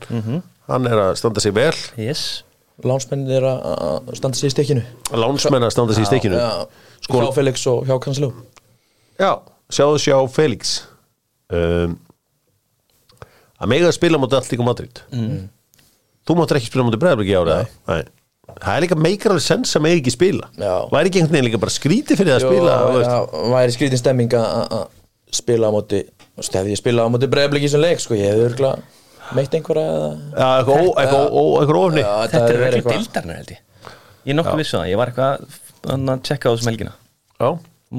Hann 0.69 0.89
er 0.89 1.01
að 1.09 1.14
standa 1.21 1.41
sig 1.41 1.55
vel. 1.57 1.73
Yes. 1.97 2.45
Lánsmennir 2.87 3.41
er 3.41 3.47
að 3.49 4.12
standa 4.18 4.39
sér 4.39 4.51
í 4.51 4.55
stekinu 4.55 4.83
lánsmenn 5.18 5.64
að 5.66 5.72
standa 5.74 5.97
sig 5.97 6.05
í 6.05 6.11
stekinu 6.11 6.39
Já. 6.39 6.66
Hjá 7.09 7.33
Felix 7.35 7.64
og 7.70 7.87
hjá 7.89 7.97
Kansló 8.05 8.29
já, 9.18 9.33
sjáðu 9.74 9.99
sjá 10.03 10.16
Felix. 10.31 10.76
Um, 11.51 11.97
að 13.59 13.72
mega 13.72 13.91
spila 13.97 14.20
mútið 14.20 14.39
allt 14.39 14.53
líka 14.53 14.66
Madrid. 14.66 15.01
Mm. 15.11 15.49
þú 16.29 16.37
máttur 16.39 16.61
ekki 16.61 16.68
spila 16.70 16.87
í 17.33 17.35
árið 17.41 17.64
Nei. 17.89 18.03
það 18.59 18.70
er 18.76 18.85
líka 18.85 18.99
meikar 19.01 19.33
alveg 19.35 19.47
sens 19.49 19.74
að 19.74 19.85
mega 19.89 19.99
ekki 20.03 20.14
spila. 20.14 20.51
Já. 20.55 20.74
væri 20.93 21.11
ekki 21.11 21.22
einhvern 21.22 21.35
veginn 21.39 21.49
líka 21.51 21.62
bara 21.64 21.74
skríti 21.74 22.18
fyrir 22.20 22.37
að 22.37 22.45
spila 22.47 22.76
já, 23.03 23.18
væri 23.57 23.74
skrítin 23.74 24.03
stemming 24.03 24.39
að- 24.39 24.87
spila 25.41 25.68
á 25.68 25.72
veist, 26.39 26.55
Hefði 26.55 26.76
ég 26.76 26.79
spilað 26.81 27.05
á 27.05 27.11
breyðablik 27.33 27.64
í 27.64 27.68
þessum 27.68 27.83
leik 27.83 28.01
sko, 28.01 28.14
Ég 28.14 28.31
hefði 28.31 28.47
örgulega 28.53 28.79
meitt 29.37 29.55
einhverja 29.59 29.87
eitthvað 30.62 31.72
ofni 31.79 32.05
þetta 32.05 32.45
er 32.45 32.61
verið 32.62 32.87
dildarnar 32.93 33.41
held 33.41 33.51
ég. 33.55 33.64
Ég 34.29 34.35
er 34.35 34.39
nokkuð 34.39 34.61
vissu 34.62 34.76
það, 34.79 34.91
ég 34.93 35.01
var 35.01 35.12
eitthvað 35.12 35.49
að 35.95 36.22
tjekka 36.29 36.51
á 36.51 36.53
þessum 36.53 36.70
helgina. 36.72 36.95
Já, 37.39 37.49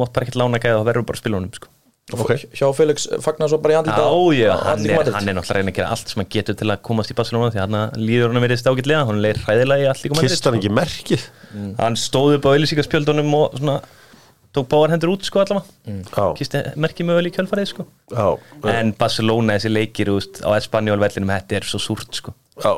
mátt 0.02 0.14
bara 0.16 0.26
ekkert 0.28 0.40
lána 0.42 0.62
gæða 0.62 0.80
og 0.82 0.88
verður 0.90 1.06
bara 1.10 1.18
að 1.20 1.24
spila 1.24 1.40
honum 1.40 1.54
sko. 1.56 1.70
ok. 2.10 2.32
Hjá 2.58 2.66
Felix 2.74 3.06
fagnar 3.22 3.52
svo 3.52 3.60
bara 3.62 3.76
í 3.76 3.78
andlita 3.80 4.02
Já, 4.02 4.10
já, 4.34 4.50
á 4.50 4.58
hann 4.72 4.86
er, 4.86 4.96
Madrid. 4.98 5.14
hann 5.14 5.30
er 5.30 5.36
náttúrulega 5.38 5.54
að 5.54 5.60
reyna 5.60 5.72
að 5.72 5.78
gera 5.78 5.92
allt 5.94 6.10
sem 6.10 6.22
hann 6.24 6.32
getur 6.34 6.58
til 6.58 6.70
að 6.74 6.82
komast 6.90 7.14
í 7.14 7.18
Barcelona 7.20 7.52
því 7.54 7.62
hann 7.62 7.78
líður 8.02 8.34
hann 8.34 8.44
verið 8.46 8.62
stákillega, 8.64 9.04
hann 9.10 9.22
leir 9.22 9.42
hræðilega 9.46 9.86
í 9.86 9.90
allt 9.92 10.04
líka 10.08 10.24
kist 10.26 10.50
hann 10.50 10.58
ekki 10.58 10.72
merkið? 10.74 11.28
Hann 11.78 12.00
stóð 12.02 12.40
upp 12.40 12.48
á 12.50 12.54
auðlýsingarspjöldunum 12.56 13.36
og 13.38 13.60
svona 13.62 13.78
tók 14.56 14.70
báðar 14.72 14.96
hendur 14.96 15.14
út 15.14 15.26
sko 15.28 15.44
allavega. 15.44 15.98
Já, 16.10 16.24
kisti 16.40 16.62
merkið 16.80 17.10
möguleg 17.10 17.34
í 17.34 17.38
kjölfarið 17.38 17.72
sko. 17.74 17.88
Já, 18.14 18.28
en 18.76 18.94
Barcelona 19.00 19.58
þessi 19.58 19.74
leikir 19.74 20.14
úst, 20.16 20.42
á 20.42 20.50
Espanjól 20.58 21.00
vellinum, 21.02 21.34
þetta 21.36 21.60
er 21.60 21.68
svo 21.70 21.82
súrt 21.84 22.22
sko. 22.22 22.34
Já. 22.64 22.72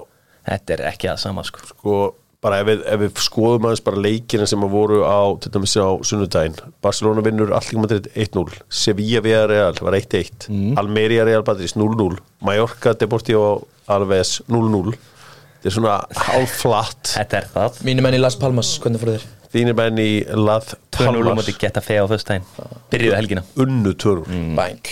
Þetta 0.50 0.76
er 0.76 0.84
ekki 0.90 1.12
það 1.12 1.22
sama 1.22 1.46
sko. 1.46 1.64
Sko, 1.70 1.98
bara 2.42 2.62
ef 2.64 2.68
við, 2.72 2.80
ef 2.90 3.02
við 3.04 3.22
skoðum 3.22 3.68
aðeins 3.70 3.84
bara 3.86 4.02
leikina 4.02 4.48
sem 4.50 4.64
að 4.66 4.74
voru 4.74 5.02
á, 5.06 5.22
til 5.44 5.52
dæmis 5.54 5.76
á 5.78 5.90
sunnudaginn, 6.10 6.58
Barcelona 6.82 7.24
vinnur 7.26 7.54
allir 7.54 7.82
Madrid 7.84 8.10
1-0, 8.16 8.58
Sevilla 8.74 9.22
Villarreal 9.22 9.78
var 9.78 9.98
1-1, 10.00 10.50
Almeria 10.82 11.28
Real 11.28 11.46
Madrid 11.46 11.76
0-0, 11.78 12.18
Mallorca 12.42 12.96
Deportivo 12.98 13.52
Alves 13.92 14.40
0-0 14.50 14.96
þetta 14.96 15.70
er 15.70 15.76
svona 15.76 16.00
hálf 16.26 16.54
flatt 16.64 17.14
þetta 17.14 17.38
er 17.38 17.48
það, 17.54 17.80
Mínir 17.86 18.06
menn 18.08 18.18
í 18.18 18.22
Las 18.22 18.38
Palmas, 18.42 18.74
hvernig 18.82 19.04
fóru 19.04 19.20
þeir? 19.20 19.28
Þínir 19.54 19.78
menn 19.78 20.02
í 20.02 20.10
Lath 20.36 20.76
2-0 20.96 21.08
á 21.08 21.12
Palmas 21.12 21.40
móti 21.42 21.56
geta 21.60 21.84
fega 21.84 22.06
á 22.06 22.12
föstudaginn. 22.12 22.46
Byrjuðu 22.92 23.18
helgina. 23.20 23.46
Unnu 23.62 23.94
törur 24.00 24.28
Bang 24.58 24.92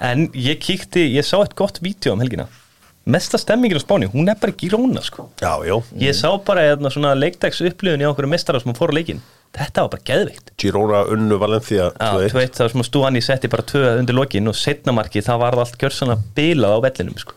en 0.00 0.30
ég 0.32 0.56
kíkti, 0.64 1.02
ég 1.12 1.26
sá 1.28 1.36
eitt 1.42 1.54
gott 1.58 1.78
vídeo 1.84 2.14
um 2.14 2.22
helgina. 2.22 2.46
Mesta 3.10 3.38
stemmingin 3.40 3.80
á 3.80 3.82
Spáni, 3.82 4.06
hún 4.12 4.28
er 4.28 4.36
bara 4.40 4.52
ekki 4.52 4.70
róna 4.72 5.02
sko. 5.04 5.26
Já, 5.40 5.60
já, 5.64 5.76
Ég 6.00 6.16
sá 6.16 6.28
bara 6.44 6.64
eða 6.68 6.92
svona 6.92 7.14
leikdags 7.16 7.60
upplifun 7.64 8.00
í 8.00 8.08
okkur 8.08 8.28
mestara 8.28 8.60
sem 8.60 8.76
fór 8.76 8.92
á 8.92 8.96
leikin 8.96 9.20
Þetta 9.56 9.82
var 9.82 9.90
bara 9.96 10.06
geðveikt. 10.06 10.52
Girona 10.62 11.00
unnu 11.10 11.38
Valencia 11.40 11.88
Já, 11.90 12.10
2-1. 12.14 12.30
tveit, 12.30 12.52
það 12.54 12.64
var 12.66 12.72
sem 12.74 12.82
að 12.84 12.86
stúan 12.86 13.18
í 13.18 13.22
setti 13.24 13.50
bara 13.50 13.66
tvö 13.66 13.86
undir 13.98 14.14
lokin 14.14 14.50
og 14.52 14.54
setna 14.54 14.94
marki 14.94 15.24
það 15.26 15.40
var 15.42 15.56
allt 15.58 15.78
gjörsann 15.80 16.14
að 16.14 16.26
bilað 16.36 16.76
á 16.76 16.78
vellinum 16.86 17.18
sko. 17.18 17.34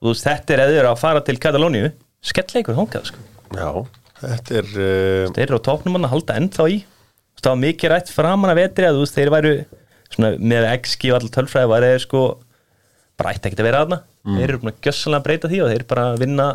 og 0.00 0.06
þú 0.06 0.14
veist, 0.14 0.24
þetta 0.24 0.54
er 0.54 0.62
eða 0.64 0.92
að 0.94 1.02
fara 1.02 1.20
til 1.26 1.36
Katalóníu 1.36 1.90
skelleikur 2.24 2.78
hóngað 2.78 3.10
sko. 3.10 3.18
já, 3.52 3.68
þetta 4.20 4.56
er 4.60 4.70
uh, 4.76 5.26
þeir 5.36 5.44
eru 5.48 5.58
á 5.60 5.66
topnum 5.70 5.96
hann 5.98 6.08
að 6.08 6.14
halda 6.16 6.38
ennþá 6.40 6.68
í. 6.70 6.78
Það 7.40 7.50
var 7.54 7.60
mikið 7.64 7.90
rætt 7.94 8.10
framan 8.12 8.52
að 8.52 8.58
vetri 8.60 8.84
að 8.88 8.96
þú 8.98 9.04
veist, 9.06 9.16
þeir 9.16 9.30
væru 9.32 9.52
svona, 10.12 10.30
með 10.52 10.66
XG 10.76 11.10
og 11.12 11.18
allir 11.20 11.34
tölfræði 11.38 11.70
var 11.72 11.86
þeir 11.88 12.02
sko 12.04 12.24
bara 13.20 13.32
ætti 13.36 13.48
ekkert 13.50 13.62
að 13.64 13.68
vera 13.70 13.84
aðna 13.86 14.00
þeir 14.26 14.42
eru 14.50 14.58
búin 14.60 14.72
að 14.74 14.82
gjössanlega 14.84 15.24
breyta 15.24 15.48
því 15.48 15.58
og 15.64 15.70
þeir 15.72 15.84
bara 15.88 16.04
vinna 16.20 16.48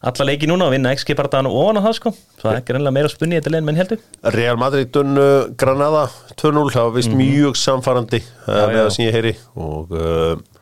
alla 0.00 0.24
leiki 0.26 0.48
núna 0.48 0.66
og 0.66 0.72
vinna 0.74 0.90
XG 0.96 1.14
bara 1.18 1.28
dana 1.30 1.50
ofan 1.52 1.76
á 1.78 1.82
það 1.84 1.94
sko. 2.00 2.10
Það 2.40 2.50
er 2.50 2.58
ekki 2.62 2.72
reynilega 2.74 2.94
meira 2.96 3.10
spunni 3.12 3.36
í 3.36 3.38
þetta 3.38 3.52
leginn 3.54 3.66
menn 3.68 3.78
heldur 3.78 4.00
Real 4.34 4.56
Madrid 4.58 4.96
unnu 4.96 5.26
Granada 5.60 6.06
2-0, 6.40 6.70
það 6.72 6.86
var 6.88 6.94
vist 6.96 7.12
mjög 7.20 7.58
samfarandi 7.60 8.22
uh, 8.24 8.48
Mhm. 8.48 8.56
Já, 8.56 8.66
með 8.72 8.80
það 8.80 8.90
sem 8.96 9.04
ég 9.06 9.18
heyri 9.18 9.34
og 9.60 9.92
uh, 9.92 10.59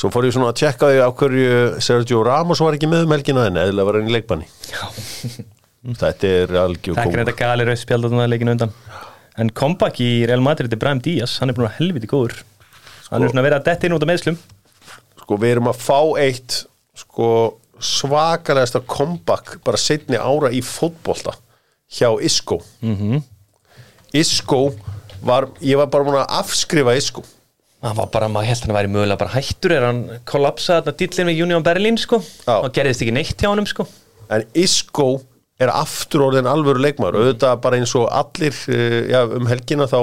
svo 0.00 0.08
fór 0.12 0.26
ég 0.28 0.34
svona 0.34 0.50
að 0.50 0.60
tjekka 0.62 0.88
því 0.88 1.00
á 1.04 1.08
hverju 1.20 1.56
Sergio 1.84 2.22
Ramos 2.24 2.62
var 2.64 2.76
ekki 2.76 2.88
með 2.88 3.04
um 3.04 3.14
helgina 3.14 3.46
en 3.50 3.58
eðla 3.60 3.84
var 3.84 3.98
hann 4.00 4.08
í 4.08 4.14
leikbanni. 4.14 4.46
Þetta 6.00 6.30
er 6.30 6.54
algjör 6.60 6.96
það 6.96 7.02
er 7.02 7.06
kóngur. 7.08 7.18
reynda 7.20 7.34
gali 7.36 7.66
rauð 7.68 7.80
spjald 7.80 8.08
að 8.08 8.16
það 8.16 8.30
leikinu 8.32 8.54
undan. 8.56 8.72
En 9.40 9.52
comeback 9.56 10.00
í 10.04 10.10
Real 10.28 10.42
Madrid 10.44 10.72
er 10.72 10.80
Brahim 10.80 11.00
Díaz. 11.04 11.38
Hann 11.40 11.52
er 11.52 11.56
búin 11.56 11.66
að 11.66 11.70
vera 11.70 11.78
helviti 11.80 12.10
góður. 12.10 12.40
Hann 13.10 13.24
er 13.24 13.32
svona 13.32 13.44
verið 13.44 13.60
að 13.60 13.68
detti 13.68 13.88
inn 13.88 13.96
út 13.96 14.04
af 14.04 14.10
meðslum 14.10 14.40
sko 15.20 15.38
við 15.38 15.52
erum 15.54 15.68
að 15.70 15.82
fá 15.84 15.98
eitt 16.18 16.56
sko 16.98 17.26
svakalegasta 17.80 18.82
comeback 18.90 19.60
bara 19.64 19.78
setni 19.80 20.18
ára 20.18 20.50
í 20.52 20.60
fótbolta 20.64 21.36
hjá 21.90 22.08
Isco. 22.24 22.60
Mhm. 22.82 23.20
Isco 24.12 24.72
var, 25.22 25.46
ég 25.62 25.78
var 25.78 25.86
bara 25.92 26.04
múin 26.04 26.18
að 26.24 26.40
afskrifa 26.40 26.96
Isco 26.98 27.22
hann 27.80 27.96
var 27.96 28.10
bara, 28.12 28.28
maður 28.28 28.50
held 28.50 28.64
hann 28.64 28.72
að 28.74 28.78
væri 28.78 28.92
mögulega 28.92 29.20
bara 29.22 29.34
hættur 29.38 29.72
er 29.72 29.86
hann 29.88 30.00
kollapsað 30.28 30.82
þarna 30.82 30.96
dillin 31.00 31.30
við 31.30 31.42
Union 31.46 31.64
Berlin 31.64 31.98
sko, 32.00 32.20
Já. 32.44 32.54
og 32.58 32.72
gerðist 32.76 33.04
ekki 33.04 33.14
neitt 33.16 33.40
hjá 33.40 33.48
honum 33.48 33.68
sko. 33.68 33.86
En 34.30 34.44
Isco 34.54 35.06
er 35.60 35.72
aftur 35.72 36.26
orðin 36.28 36.48
alvöru 36.48 36.82
leikmaður. 36.84 37.20
Auðvitað 37.20 37.62
bara 37.64 37.80
eins 37.80 37.94
og 37.98 38.06
allir 38.12 38.56
uh, 38.72 38.98
já, 39.10 39.22
um 39.36 39.48
helgina 39.50 39.88
þá 39.90 40.00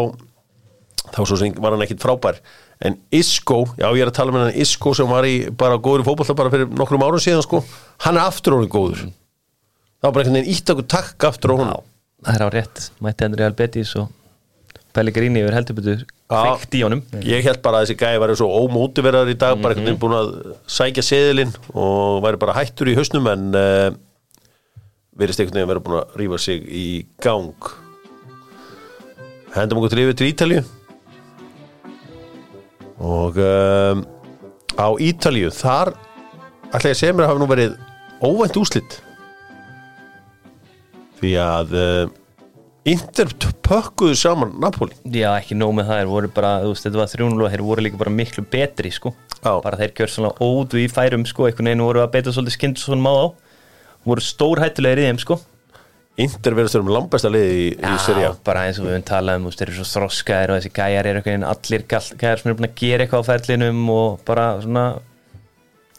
þá 1.08 1.22
svo 1.24 1.38
sem 1.40 1.54
var 1.64 1.76
hann 1.76 1.86
ekkit 1.86 2.04
frábær. 2.04 2.42
En 2.84 2.98
Isco, 3.16 3.64
já 3.80 3.88
ég 3.88 4.04
er 4.04 4.12
að 4.12 4.18
tala 4.20 4.34
með 4.36 4.48
hann 4.48 4.60
Isco 4.66 4.94
sem 4.98 5.10
var 5.10 5.26
í 5.26 5.38
bara 5.58 5.80
góður 5.82 6.04
í 6.04 6.08
fótbolta 6.10 6.36
bara 6.38 6.54
fyrir 6.54 6.70
nokkrum 6.78 7.06
árum 7.06 7.22
síðan 7.24 7.46
sko, 7.46 7.62
hann 8.06 8.20
er 8.20 8.26
aftur 8.28 8.58
orðin 8.58 8.74
góður. 8.74 9.06
Það 9.98 10.10
var 10.10 10.14
bara 10.18 10.26
einhvern 10.26 10.40
veginn 10.42 10.54
ítt 10.58 10.74
okkur 10.74 10.90
takk 10.94 11.26
aftur 11.30 11.54
á 11.54 11.56
hún 11.58 11.72
Já, 11.72 11.78
það 12.28 12.36
er 12.36 12.46
á 12.46 12.50
rétt, 12.54 12.84
mætti 13.02 13.26
hann 13.26 13.38
Real 13.40 13.56
Betis 13.58 13.96
og 13.98 14.12
Pellegrini 14.98 15.44
yfir 15.44 15.56
heldurbyrðu 15.60 15.96
kveikt 16.28 16.76
í 16.76 16.84
honum. 16.84 17.04
Ég 17.22 17.46
held 17.46 17.62
bara 17.66 17.80
að 17.80 17.88
þessi 17.88 18.00
gæði 18.02 18.22
væri 18.24 18.38
svo 18.40 18.48
ómótiverðar 18.64 19.30
í 19.30 19.38
dag 19.38 19.60
bara 19.62 19.76
einhvern 19.76 19.92
veginn 19.92 20.02
búin 20.02 20.18
að 20.18 20.32
sækja 20.78 21.06
seðilinn 21.06 21.54
og 21.74 22.24
væri 22.26 22.42
bara 22.42 22.58
hættur 22.58 22.90
í 22.90 22.98
hausnum 22.98 23.30
en 23.32 23.46
uh, 23.54 23.92
einhvern 25.18 25.38
veginn 25.44 25.62
að 25.64 25.72
vera 25.74 25.86
búin 25.86 26.00
að 26.02 26.18
rífa 26.22 26.42
sig 26.42 26.66
í 26.66 26.88
gang. 27.24 27.72
Hendum 29.54 29.80
okkur 29.80 29.94
til 29.94 30.04
yfir 30.04 30.18
til 30.18 30.32
Ítalju 30.32 30.66
og 32.98 33.38
um, 33.38 34.06
á 34.74 34.88
Ítalju 34.98 35.52
þar 35.54 35.94
ætla 36.74 36.90
ég 36.90 36.96
að 36.96 37.02
segja 37.02 37.16
mér 37.16 37.28
að 37.28 37.32
hafa 37.32 37.42
nú 37.44 37.50
verið 37.52 37.76
óvænt 38.26 38.58
úslit 38.58 38.98
því 41.22 41.34
að 41.42 41.76
uh, 41.78 42.16
Inter 42.88 43.28
pökkuðu 43.68 44.16
saman 44.16 44.54
Napoli. 44.64 44.96
Já, 45.12 45.34
ekki 45.34 45.58
nóg 45.60 45.74
með 45.76 45.90
það, 45.90 45.98
þeir 46.00 46.12
voru 46.14 46.30
bara, 46.32 46.52
þú 46.64 46.70
veist, 46.72 46.86
þetta 46.86 47.00
var 47.02 47.10
3-0 47.12 47.42
og 47.44 47.52
þeir 47.52 47.64
voru 47.68 47.84
líka 47.84 48.00
bara 48.00 48.14
miklu 48.16 48.44
betri, 48.48 48.92
sko. 48.96 49.12
Já. 49.42 49.52
bara 49.64 49.80
þeir 49.82 49.92
gjör 49.98 50.14
svona 50.14 50.30
ódu 50.40 50.80
í 50.80 50.88
færum, 50.92 51.26
sko 51.28 51.50
einhvern 51.50 51.68
veginn 51.68 51.84
voru 51.84 52.02
að 52.02 52.14
beita 52.14 52.32
svolítið 52.32 52.56
skinn 52.56 52.76
svona 52.80 53.04
má 53.04 53.12
á. 53.12 53.26
Voru 54.08 54.24
stórhættulegir 54.24 55.02
í 55.04 55.08
þeim, 55.10 55.20
sko. 55.20 55.40
Inter 56.18 56.56
verðast 56.58 56.78
vera 56.78 56.88
með 56.88 56.96
langbæsta 56.96 57.32
liði 57.34 57.58
í, 57.60 57.66
í 57.76 57.98
Serie 58.06 58.30
A. 58.32 58.36
bara 58.48 58.64
eins 58.66 58.80
og 58.80 58.88
við 58.88 58.96
höfum 58.96 59.06
talað 59.12 59.38
um, 59.38 59.44
þú 59.44 59.52
veist, 59.52 59.60
þeir 59.60 59.72
eru 59.74 59.78
svo 59.78 59.90
þroskaðir 59.92 60.54
og 60.54 60.58
þessi 60.58 60.72
gæjar 60.80 61.10
eru 61.12 61.20
einhvern 61.20 61.34
veginn 61.34 61.50
allir 61.52 61.84
gæjar 61.92 62.42
sem 62.42 62.50
eru 62.50 62.58
búin 62.58 62.70
að 62.72 62.80
gera 62.80 63.06
eitthvað 63.06 63.22
á 63.22 63.30
ferlinum 63.30 63.84
og 63.94 64.24
bara 64.26 64.48
svona 64.64 64.86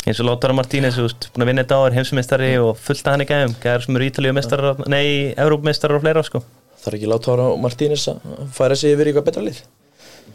eins 0.08 0.18
og 0.18 0.26
Lautaro 0.26 0.56
Martínez, 0.58 0.98
þú 0.98 1.06
veist, 1.06 1.28
búin 1.36 1.44
að 1.44 1.52
vinna 1.52 1.62
þetta 1.62 1.78
áður 1.78 1.98
heimsumestari 2.00 2.50
og 2.64 2.72
fullt 2.82 3.04
að 3.04 3.14
hann 3.14 3.26
í 3.28 3.28
gæjum 3.30 3.54
gæjar 3.62 3.86
sem 3.86 4.00
eru 4.00 4.08
ítalíu 4.10 4.34
mestarar, 4.34 4.82
nei, 4.90 5.04
Evrópmestarar 5.36 6.00
og 6.00 6.02
fleira, 6.02 6.26
sko 6.26 6.42
Er 6.86 6.94
ekki 6.96 7.08
láta 7.10 7.34
ára 7.34 7.46
Martínez 7.60 8.04
að 8.08 8.22
færa 8.54 8.76
sig 8.78 8.94
yfir 8.94 9.08
í 9.08 9.12
eitthvað 9.12 9.26
betra 9.28 9.42
lið? 9.44 9.58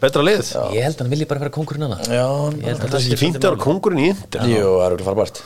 Betra 0.02 0.22
lið? 0.26 0.50
Ég 0.74 0.84
held 0.84 0.94
að 0.98 1.02
hann 1.04 1.12
vilji 1.14 1.26
bara 1.30 1.42
vera 1.44 1.54
konkurinn 1.54 1.86
hana 1.86 1.98
Já, 2.04 2.26
Ég 2.60 2.68
held 2.68 2.82
að 2.84 2.90
Það 2.90 2.98
er 2.98 3.06
ekki 3.08 3.18
fínt 3.18 3.38
að 3.40 3.46
vera 3.48 3.62
kongurinn 3.64 4.02
í 4.02 4.08
Inter. 4.12 4.46
Jú, 4.50 4.68
það 4.76 4.84
er 4.86 4.96
okkur 4.96 5.08
farbært 5.08 5.40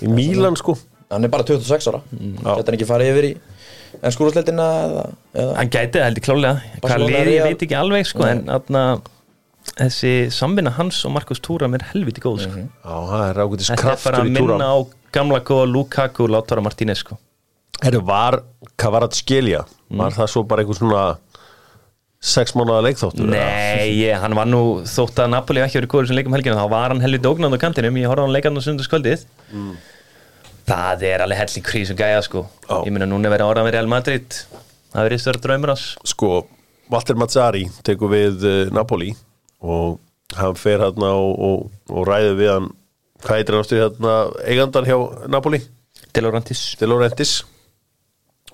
Í 0.00 0.10
Mílan 0.14 0.56
sko. 0.56 0.76
Hann 1.10 1.26
er 1.26 1.32
bara 1.32 1.44
26 1.44 1.88
ára. 1.90 2.00
Þetta 2.14 2.70
er 2.70 2.76
ekki 2.78 2.88
farið 2.88 3.10
yfir 3.14 3.28
í 3.30 3.32
En 4.00 4.14
skúrúsleitina 4.14 4.66
eða, 4.86 5.04
eða 5.34 5.54
Hann 5.58 5.72
gæti 5.74 5.98
það 5.98 6.06
held 6.06 6.20
ég 6.20 6.26
klálega 6.28 6.52
Hvað 6.84 7.04
liði 7.08 7.32
ég 7.34 7.48
veit 7.48 7.64
ekki 7.66 7.76
alveg 7.80 8.06
sko, 8.08 8.26
en 8.30 8.44
atna, 8.54 8.84
þessi 9.80 10.12
samvinna 10.32 10.72
hans 10.76 11.00
og 11.08 11.12
Markus 11.16 11.42
Túram 11.42 11.74
er 11.76 11.84
helviti 11.90 12.22
góð 12.22 12.44
sko. 12.46 12.62
Já, 12.62 12.94
það 13.10 13.24
er 13.26 13.42
ágætis 13.44 13.72
Þetta 13.72 13.80
er 13.80 13.82
bara 13.82 13.96
kraftur 13.98 14.20
að 14.20 14.30
í 14.30 14.36
minna 14.38 14.70
á 14.70 14.76
gamla 15.18 15.42
góða 15.50 15.66
Lukaku 15.72 16.24
og 16.28 16.32
Lautaro 16.36 16.62
Martínez 16.64 17.02
sko. 17.02 17.18
Herru, 17.82 18.00
var 18.06 18.38
Kavaratskhelia 18.80 19.64
Var 19.90 20.14
það 20.14 20.30
svo 20.30 20.44
bara 20.46 20.62
einhver 20.62 20.78
svona 20.78 21.04
Sex 22.20 22.52
mánuða 22.52 22.82
leikþáttur 22.84 23.24
eða? 23.24 23.32
Nei, 23.32 23.94
ég, 23.96 24.12
hann 24.20 24.34
var 24.36 24.48
nú 24.48 24.82
þótt 24.84 25.22
að 25.22 25.30
Napoli 25.32 25.62
ekki 25.64 25.78
verið 25.78 25.90
góður 25.94 26.08
sem 26.10 26.18
leikum 26.18 26.34
helgina 26.36 26.58
þá 26.58 26.66
var 26.68 26.92
hann 26.92 27.00
helviti 27.00 27.30
ógnand 27.30 27.56
á 27.56 27.62
kantinum. 27.62 27.96
Ég 27.96 28.10
horfði 28.10 28.20
á 28.20 28.26
hann 28.26 28.34
leikarn 28.34 28.60
á 28.60 28.62
sundarskvöldið 28.66 29.22
Það 30.68 31.04
er 31.08 31.24
alveg 31.24 31.40
helling 31.40 31.64
krís 31.66 31.90
og 31.94 31.98
gæja 31.98 32.20
sko. 32.22 32.42
Já. 32.68 32.76
Ég 32.84 32.92
meina 32.92 33.08
núna 33.08 33.32
verið 33.32 33.48
ára 33.48 33.64
með 33.64 33.74
Real 33.74 33.88
Madrid. 33.90 34.36
Það 34.92 35.06
verið 35.08 35.22
stöður 35.22 35.40
draumur 35.46 35.72
ás 35.72 35.84
Sko, 36.12 36.30
Walter 36.92 37.18
Mazzari 37.18 37.64
tekur 37.86 38.12
við 38.12 38.44
uh, 38.44 38.60
Napoli 38.74 39.14
og 39.64 39.96
hann 40.36 40.58
fer 40.60 40.82
hérna 40.84 41.14
og, 41.16 41.32
og, 41.40 41.64
og 41.88 42.04
ræði 42.08 42.36
við 42.36 42.52
hann. 42.52 42.68
Hvað 43.24 43.40
heitir 43.40 43.56
hann 43.56 43.64
ástur 43.64 43.80
hérna 43.80 44.14
eigandan 44.44 44.88
hjá 44.88 44.98
Napoli? 45.32 45.62
De 46.12 46.24
Laurentiis. 46.24 46.66
De 46.76 46.88
Laurentiis 46.90 47.38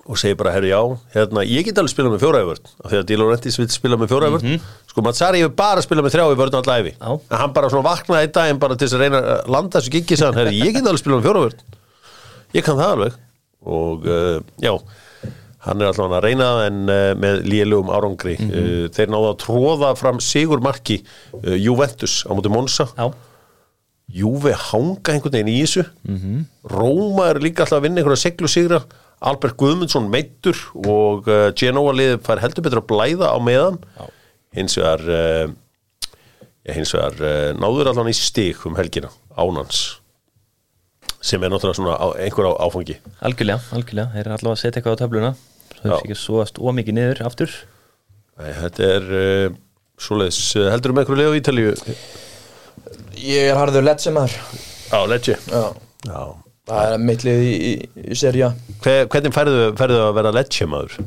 og 0.07 0.19
segir 0.19 0.37
bara, 0.39 0.53
herru 0.55 0.69
já, 0.71 0.81
hérna, 1.13 1.43
ég 1.43 1.67
get 1.67 1.79
alveg 1.81 1.91
spila 1.91 2.11
með 2.13 2.21
fjóraðivörn 2.23 2.69
af 2.79 2.91
því 2.91 2.99
að 3.01 3.07
De 3.09 3.17
Laurentiis 3.19 3.57
vil 3.59 3.67
spila 3.73 3.97
með 3.99 4.13
fjóraðivörn 4.13 4.61
sko, 4.87 5.03
Mazzari 5.03 5.41
hefur 5.43 5.57
bara 5.59 5.83
spilað 5.83 6.07
með 6.07 6.15
þrjáivörn 6.15 6.59
alltaf 6.61 6.87
Já. 6.87 7.09
en 7.11 7.41
hann 7.41 7.55
bara 7.57 7.71
svona 7.73 7.89
vaknaði 7.89 8.29
í 8.29 8.31
daginn 8.37 8.61
bara 8.61 8.77
til 8.79 8.87
þess 8.87 8.95
að 8.95 9.03
reyna 9.03 9.19
að 9.33 9.51
landa 9.57 9.81
þessu 9.81 9.93
giggi 9.97 10.15
sagði 10.15 10.29
hann, 10.29 10.39
herru, 10.45 10.61
ég 10.63 10.77
get 10.77 10.87
alveg 10.87 11.03
spilað 11.03 11.19
með 11.19 11.27
fjóraðivörn 11.27 11.75
ég 12.55 12.65
kann 12.65 12.79
það 12.79 12.93
alveg. 12.95 13.19
Og 13.67 14.07
uh, 14.07 14.39
já, 14.63 14.73
hann 15.67 15.81
er 15.81 15.89
alltaf 15.91 16.17
að 16.17 16.27
reyna 16.27 16.49
en 16.67 16.83
uh, 16.87 17.11
með 17.19 17.41
lélugum 17.49 17.91
árangri. 17.93 18.37
Uh, 18.39 18.83
þeir 18.95 19.11
náðu 19.11 19.31
að 19.33 19.39
tróða 19.43 19.93
fram 19.99 20.21
sigur 20.23 20.63
marki 20.63 21.01
Juventus 21.43 22.21
á 22.27 22.31
móti 22.31 22.53
Monsa 22.53 22.87
Já, 22.95 23.09
Júve 24.07 24.53
hanga 24.69 25.11
einhvern 25.11 25.33
veginn 25.35 25.51
í 25.51 25.57
þessu. 25.65 25.83
Róma 26.71 27.25
er 27.33 27.41
líka 27.43 27.65
alltaf 27.65 27.81
að 27.81 27.89
vinna 27.89 27.99
einhverja 27.99 28.21
seglu 28.21 28.47
sigra 28.47 28.79
Albert 29.25 29.57
Guðmundsson 29.57 30.09
meittur 30.13 30.57
og 30.85 31.29
uh, 31.31 31.49
Genoa 31.57 31.93
liðið 31.97 32.19
fær 32.25 32.41
heldur 32.43 32.65
betur 32.67 32.83
að 32.83 32.89
blæða 32.91 33.31
á 33.33 33.37
meðan. 33.41 33.79
Hins 34.57 34.77
vegar 34.77 35.01
uh, 35.09 35.47
ja, 36.67 36.75
hins 36.75 36.93
vegar 36.93 37.17
uh, 37.17 37.53
náður 37.57 37.91
allan 37.93 38.11
í 38.11 38.15
stig 38.17 38.61
um 38.69 38.77
helgina 38.77 39.09
ánans 39.37 39.97
sem 41.27 41.41
er 41.43 41.49
náttúrulega 41.51 41.79
svona 41.79 41.95
á, 41.97 42.07
einhver 42.21 42.45
á, 42.47 42.53
áfangi. 42.61 42.99
Algjörlega, 43.25 43.63
algjörlega. 43.75 44.11
Þeir 44.13 44.21
eru 44.21 44.35
allavega 44.35 44.53
að 44.53 44.61
setja 44.61 44.79
eitthvað 44.79 44.95
á 44.95 45.01
töfluna. 45.01 45.31
Svo 45.73 45.81
Já. 45.81 45.81
þeir 45.81 45.97
sé 45.97 46.05
ekki 46.05 46.17
svoast 46.21 46.61
ómikið 46.61 46.95
niður 46.95 47.23
aftur. 47.27 47.55
Nei, 48.37 48.51
þetta 48.61 48.89
er 48.93 49.09
uh, 49.17 49.57
svoleiðis, 50.07 50.41
heldur 50.69 50.93
með 50.93 51.03
einhverju 51.03 51.19
lið 51.23 51.33
á 51.33 51.39
Ítalíu? 51.41 51.73
Ég 53.17 53.49
er 53.49 53.57
harður 53.59 53.91
sem 53.99 54.15
maður. 54.15 54.37
Á 54.93 54.99
Lecce. 55.09 55.39
Já. 55.49 55.63
Já. 56.05 56.46
Það 56.67 56.93
er 56.93 57.03
mitt 57.07 57.23
lið 57.23 57.43
í, 57.47 57.53
í, 57.71 57.73
í 58.11 58.17
serja 58.19 58.51
Hver, 58.83 59.05
hvernig 59.13 59.33
færðu, 59.35 59.61
færðu 59.79 59.99
að 60.03 60.13
vera 60.19 60.33
Lecce 60.35 60.67
maður? 60.67 60.97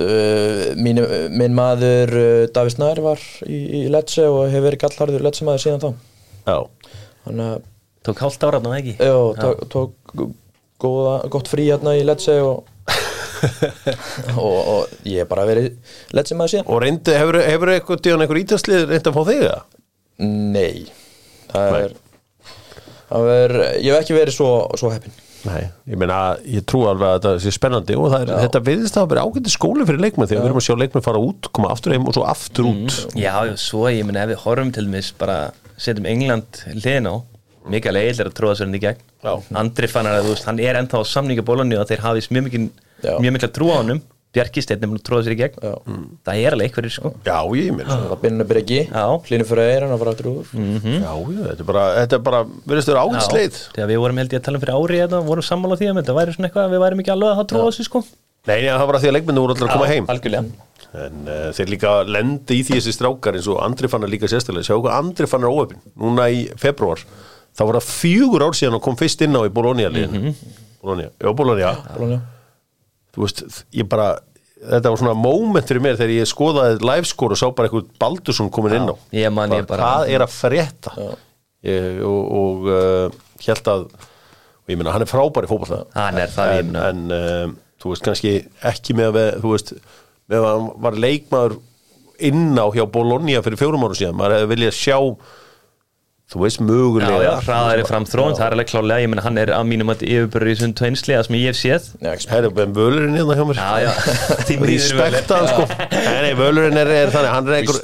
uh, 0.00 0.64
mín, 0.80 1.00
Minn 1.38 1.54
maður 1.56 2.14
uh, 2.18 2.44
David 2.54 2.74
Snær 2.74 3.02
var 3.04 3.22
í, 3.46 3.58
í 3.82 3.82
Lecce 3.92 4.26
og 4.26 4.46
hefur 4.50 4.66
verið 4.70 4.82
gallharður 4.86 5.26
Lecce 5.28 5.46
maður 5.46 5.64
síðan 5.66 5.84
þá. 5.84 5.90
Já, 6.48 6.58
Þannig 7.28 7.52
að 7.52 7.66
Tók 8.08 8.20
hálft 8.24 8.44
ára 8.46 8.60
ná 8.62 8.70
ekki? 8.78 8.94
Já, 9.02 9.16
tók, 9.36 9.62
tók 9.68 10.20
góða, 10.80 11.14
gott 11.34 11.48
frí 11.50 11.66
hérna 11.68 11.92
í 11.98 12.04
Lecce 12.06 12.38
og, 12.46 12.68
og, 14.38 14.58
og 14.58 14.92
ég 15.06 15.22
hef 15.24 15.28
bara 15.30 15.44
verið 15.48 15.74
Lecce 16.16 16.36
maður 16.38 16.54
síðan. 16.54 16.68
Og 16.72 16.80
reyndi, 16.84 17.14
hefur, 17.18 17.40
hefur 17.44 17.72
eitthvað 17.74 18.02
díðan 18.06 18.24
einhver 18.24 18.40
ítalslið 18.42 18.86
reyndi 18.94 19.10
að 19.12 19.18
fá 19.18 19.22
þig 19.28 19.42
það? 19.44 19.66
Nei. 20.24 20.86
Það 21.52 21.74
Nei. 21.74 21.82
er, 21.84 21.96
er 23.16 23.56
Ég 23.78 23.90
hef 23.92 24.02
ekki 24.02 24.16
verið 24.16 24.36
svo, 24.36 24.50
svo 24.78 24.92
heppin 24.92 25.14
Nei, 25.46 25.68
ég 25.86 25.98
meina, 26.00 26.18
ég 26.50 26.64
trú 26.66 26.82
alveg 26.90 27.06
að 27.06 27.16
þetta 27.18 27.32
sé 27.44 27.52
spennandi 27.54 27.94
og 27.96 28.08
það 28.10 28.24
er, 28.24 28.32
þetta 28.42 28.60
virðist 28.66 28.96
að 28.98 29.10
vera 29.12 29.22
ágæti 29.22 29.52
skóli 29.54 29.86
fyrir 29.86 30.02
leikmenn 30.02 30.26
þegar 30.26 30.42
við 30.42 30.48
erum 30.48 30.58
að 30.58 30.66
sjá 30.66 30.74
leikmenn 30.82 31.04
fara 31.06 31.20
út, 31.22 31.48
koma 31.54 31.70
aftur 31.70 31.94
heim 31.94 32.08
og 32.10 32.16
svo 32.16 32.24
aftur 32.26 32.66
út. 32.72 32.96
Já, 33.14 33.30
já, 33.46 33.54
svo 33.62 33.84
ég 33.86 34.02
meni 34.08 34.18
ef 34.18 34.32
við 34.32 34.42
horfum 34.42 34.72
til 34.74 34.88
mis 34.90 35.12
bara 35.20 35.38
setjum 35.78 36.08
England 36.10 36.62
hliðin 36.74 37.06
á 37.06 37.14
Mikael 37.70 38.00
Egil 38.00 38.24
er 38.24 38.32
að 38.32 38.36
tróða 38.38 38.58
sér 38.58 38.66
hann 38.66 38.78
í 38.78 38.82
gegn. 38.82 39.00
Já. 39.22 39.32
Andri 39.60 39.90
fann 39.92 40.10
að 40.10 40.22
þú 40.24 40.34
veist, 40.34 40.46
hann 40.48 40.62
er 40.64 40.78
ennþá 40.80 41.02
á 41.04 41.10
samninga 41.12 41.46
bólunni 41.46 41.78
og 41.78 41.86
þeir 41.90 42.02
hafið 42.02 42.30
mjög 42.34 42.48
mikil 42.48 42.62
Já. 43.04 43.14
mjög 43.22 43.34
mikla 43.36 43.50
trú 43.54 43.70
á 43.70 43.78
honum 43.78 44.02
Bjarki 44.38 44.62
Steinn 44.62 44.86
er 44.86 44.92
að 44.94 45.02
tróða 45.08 45.26
sér 45.26 45.34
í 45.34 45.38
gegn. 45.42 45.58
Já. 45.58 45.72
Það 46.28 46.42
er 46.44 46.56
alveg 46.56 46.68
einhverjir 46.70 46.94
sko. 46.94 47.10
Já, 47.26 47.38
ég 47.58 47.74
meina, 47.74 47.98
Það 48.08 48.20
binnur 48.22 48.48
breki 48.48 48.78
Já. 48.86 49.02
Hlynur 49.26 49.48
fyrir 49.50 49.72
eir 49.74 49.86
hann 49.86 49.94
að 49.96 50.02
fara 50.04 50.14
aftur 50.14 50.30
úr. 50.30 50.52
Já, 50.54 51.10
já, 51.10 51.42
þetta 51.48 51.64
er 51.64 51.68
bara, 51.72 51.84
þetta 51.98 52.18
er 52.18 52.24
bara, 52.28 52.42
virðist 52.70 52.92
vera 52.92 53.02
ágæti 53.04 53.26
sleið 53.26 53.58
Þegar 53.74 53.90
við 53.90 54.00
vorum 54.04 54.22
held 54.22 54.36
ég 54.36 54.40
að 54.40 54.46
tala 54.48 54.60
um 54.60 54.64
fyrir 54.64 54.78
ári 54.78 55.02
hérna, 55.02 55.20
vorum 55.28 55.48
sammála 55.48 55.78
því 55.80 55.90
að 55.90 56.00
þetta 56.00 56.16
væri 56.18 56.36
svona 56.36 56.48
eitthvað 56.48 56.68
að 56.68 56.74
við 56.76 56.82
værim 56.84 57.02
ekki 57.04 57.14
alveg 57.14 57.32
að 57.32 57.38
hafa 57.38 57.48
trú 57.52 57.62
á 57.62 57.68
þessu 57.68 57.88
sko. 57.88 58.02
Nei, 58.48 58.58
nei, 58.62 58.70
það 58.70 58.86
var 58.88 58.96
að 58.96 59.02
því 59.04 59.08
að 59.10 59.16
leikmennu 59.18 59.42
voru 59.44 59.54
allir 59.56 59.68
að 59.68 59.74
koma 59.74 59.88
heim. 59.90 60.06
Algjörlega. 60.14 60.68
En 60.98 61.26
uh, 61.28 61.48
þeir 61.52 61.72
líka 61.74 61.90
lendi 62.08 62.60
í 62.60 62.62
því 62.64 62.78
þessi 62.78 62.94
strákar 62.96 63.36
eins 63.36 63.48
og 63.52 63.58
Andri 63.60 63.90
fann 63.92 64.06
er 64.06 64.12
líka 64.12 64.30
sérstaklega. 64.30 64.64
Sjá 64.70 64.78
hvað 64.78 64.94
Andri 64.96 65.28
fann 65.28 65.44
er 65.44 65.52
óöfin 65.52 65.82
Núna 66.00 66.30
í 66.32 66.46
februar 66.56 67.02
þá 67.58 67.64
var 67.66 67.78
það 67.80 67.90
fjögur 67.90 68.46
ár 68.46 68.56
síðan 68.56 68.78
og 68.78 68.84
kom 68.86 68.96
fyrst 68.98 69.22
inn 69.26 69.36
á 69.36 69.42
í 69.42 69.52
Bologna 69.52 69.90
liðinu. 69.92 70.32
Bologna, 70.80 71.10
já 71.10 71.32
Bologna. 71.34 71.72
Bologna. 71.96 72.18
Þú 73.14 73.24
veist, 73.24 73.42
ég 73.74 73.88
bara 73.90 74.08
Þetta 74.58 74.90
var 74.90 74.98
svona 74.98 75.14
moment 75.14 75.68
fyrir 75.70 75.82
mér 75.84 75.98
þegar 76.00 76.14
ég 76.16 76.28
skoðaði 76.30 76.80
livescore 76.82 77.36
og 77.36 77.40
sá 77.40 77.46
bara 77.54 77.68
eitthvað 77.68 77.90
Baldursson 78.02 78.48
komin 78.50 78.74
inn 78.80 78.90
á. 78.90 78.94
Ég 79.14 79.30
man 79.32 79.52
ég 79.54 79.66
bara- 79.70 79.84
Hvað 79.84 80.12
er 80.16 80.24
að 80.24 80.32
frétta? 80.34 80.94
Ég, 81.68 82.00
og, 82.06 82.32
og 82.40 82.66
uh, 82.70 83.20
held 83.46 83.70
að 83.70 83.86
og 83.88 84.72
ég 84.74 84.76
meina 84.78 84.92
hann 84.94 85.02
er 85.06 85.10
frábær 85.10 85.46
í 85.46 85.50
fótball 85.50 85.86
Hann 85.94 86.18
er 86.22 86.28
það, 86.34 86.52
en, 86.60 86.76
en 86.76 87.04
uh, 87.14 87.54
þú 87.82 87.92
veist 87.94 88.04
kannski 88.06 88.32
ekki 88.68 88.94
með 88.98 89.16
að 89.22 89.38
þú 89.42 89.54
veist 89.54 89.72
með 90.28 90.38
að 90.44 90.48
hann 90.52 90.68
var 90.84 90.98
leikmaður 91.06 91.56
inn 92.28 92.58
á 92.58 92.66
hjá 92.74 92.84
Bologna 92.90 93.42
fyrir 93.46 93.58
fjórum 93.60 93.86
árum 93.86 93.98
síðan 93.98 94.18
maður 94.18 94.36
hefði 94.40 94.50
viljað 94.56 94.76
sjá 94.78 94.98
þú 96.28 96.42
veist 96.42 96.58
Já, 96.60 96.64
mögulega 96.68 97.18
já, 97.24 97.30
hraðari 97.46 97.84
fram 97.88 98.04
þróun, 98.04 98.34
það 98.36 98.44
er 98.44 98.54
alveg 98.56 98.68
klálega, 98.68 99.00
ég 99.00 99.08
menna 99.08 99.22
hann 99.24 99.38
er 99.40 99.48
að 99.56 99.64
mínum 99.70 99.92
að 99.94 100.02
yfirbörður 100.04 100.50
í 100.52 100.56
svona 100.58 100.76
tveimsliða 100.76 101.22
sem 101.24 101.36
ég 101.38 101.46
hef 101.48 101.56
séð. 101.56 101.86
Já, 102.04 102.10
Herru, 102.34 102.50
en 102.64 102.74
völurinn 102.76 103.16
hérna 103.16 103.36
hjá 103.38 103.44
mér? 103.48 103.56
Já, 103.56 103.70
já, 103.86 103.92
í 104.52 104.58
Respekta 104.68 105.38
hann 105.38 105.48
sko. 105.48 105.64
Nei, 105.94 106.20
nei, 106.26 106.34
völurinn 106.36 106.80
er, 106.82 106.90
er 106.98 107.14
þannig 107.14 107.32
Hann 107.32 107.48
reykur, 107.48 107.78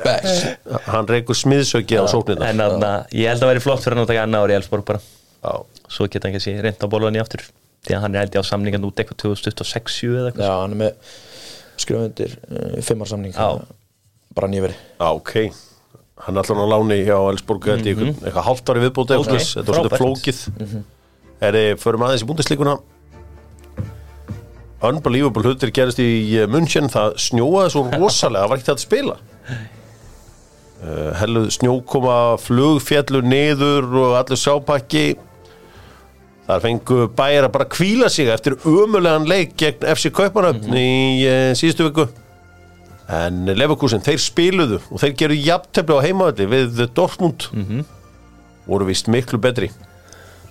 hann 0.91 1.09
reykur 1.09 1.41
smiðsöki 1.41 1.97
á 1.97 2.05
sóknina 2.11 2.51
En 2.53 2.61
þannig 2.61 2.89
að 2.91 3.17
ég 3.17 3.33
held 3.33 3.43
að 3.47 3.53
vera 3.55 3.65
flott 3.65 3.83
fyrir 3.85 3.97
hann 3.97 4.05
að 4.05 4.13
taka 4.13 4.25
annað 4.29 4.45
ári 4.45 4.53
í 4.53 4.59
Elfsborg 4.61 4.85
bara. 4.93 5.01
Já, 5.41 5.53
Svo 5.89 6.03
geta 6.13 6.29
hann 6.29 6.37
kannski 6.37 6.57
reynd 6.61 6.85
á 6.85 6.89
bólunni 6.93 7.21
aftur 7.25 7.43
Því 7.85 7.93
að 7.97 8.03
hann 8.05 8.15
er 8.17 8.21
held 8.25 8.37
ég 8.37 8.45
á 8.45 8.51
samningan 8.51 8.87
út 8.89 9.01
eitthvað 9.01 9.19
2026 9.25 9.99
eða 10.09 10.29
eitthvað. 10.31 10.45
Já, 10.45 10.55
hann 10.61 10.73
er 10.73 10.81
með 10.81 10.93
skrifundir 11.85 12.33
Hann 16.23 16.37
er 16.37 16.45
alltaf 16.45 16.61
á 16.63 16.67
láni 16.71 17.01
hjá 17.03 17.17
Elsborg 17.33 17.65
mm 17.67 17.81
-hmm. 17.83 18.13
eitthvað 18.23 18.47
hálft 18.47 18.71
ári 18.71 18.83
viðbúti 18.85 19.17
Ok, 19.19 19.27
okay, 19.27 19.39
Þetta 19.39 19.73
var 19.73 19.75
frábært. 19.75 19.99
flókið. 19.99 20.39
Er 21.41 21.53
þið, 21.53 21.79
förum 21.83 22.03
aðeins 22.03 22.23
í 22.23 22.27
búndisleikuna 22.27 22.79
Unbelievable 24.85 25.43
hlutir 25.43 25.71
gerist 25.71 25.99
í 25.99 26.39
eh, 26.39 26.47
München. 26.47 26.89
Það 26.89 27.17
snjóaði 27.17 27.71
svo 27.71 27.91
rosalega. 27.99 28.43
Það 28.43 28.49
var 28.49 28.59
ekki 28.59 28.67
þetta 28.67 28.81
að 28.81 28.89
spila. 28.89 29.17
Uh, 30.85 31.49
snjókoma 31.49 32.37
Flugfjallu 32.37 33.23
niður 33.23 33.85
Og 33.85 34.17
allur 34.19 34.37
sápakki. 34.37 35.17
Þar 36.47 36.61
fengu 36.61 37.09
bæjar 37.09 37.45
að 37.45 37.53
bara 37.53 37.65
kvíla 37.65 38.09
sig 38.09 38.29
Eftir 38.29 38.59
ömulegan 38.69 39.25
leik 39.27 39.57
gegn 39.57 39.87
FC 39.95 40.13
Kaupanöfn 40.13 40.77
Í 40.77 41.25
uh, 41.25 41.55
síðustu 41.57 41.89
viku 41.89 42.07
En 43.13 43.43
Leverkusen, 43.53 44.01
þeir 44.01 44.21
spiluðu 44.23 44.79
og 44.89 45.01
þeir 45.03 45.17
geru 45.21 45.35
jafntefli 45.37 45.97
á 46.01 46.05
heimaðalli 46.07 46.47
við 46.49 46.85
Dortmund. 46.97 47.49
Voru 48.65 48.87
vist 48.89 49.11
miklu 49.13 49.37
betri. 49.45 49.69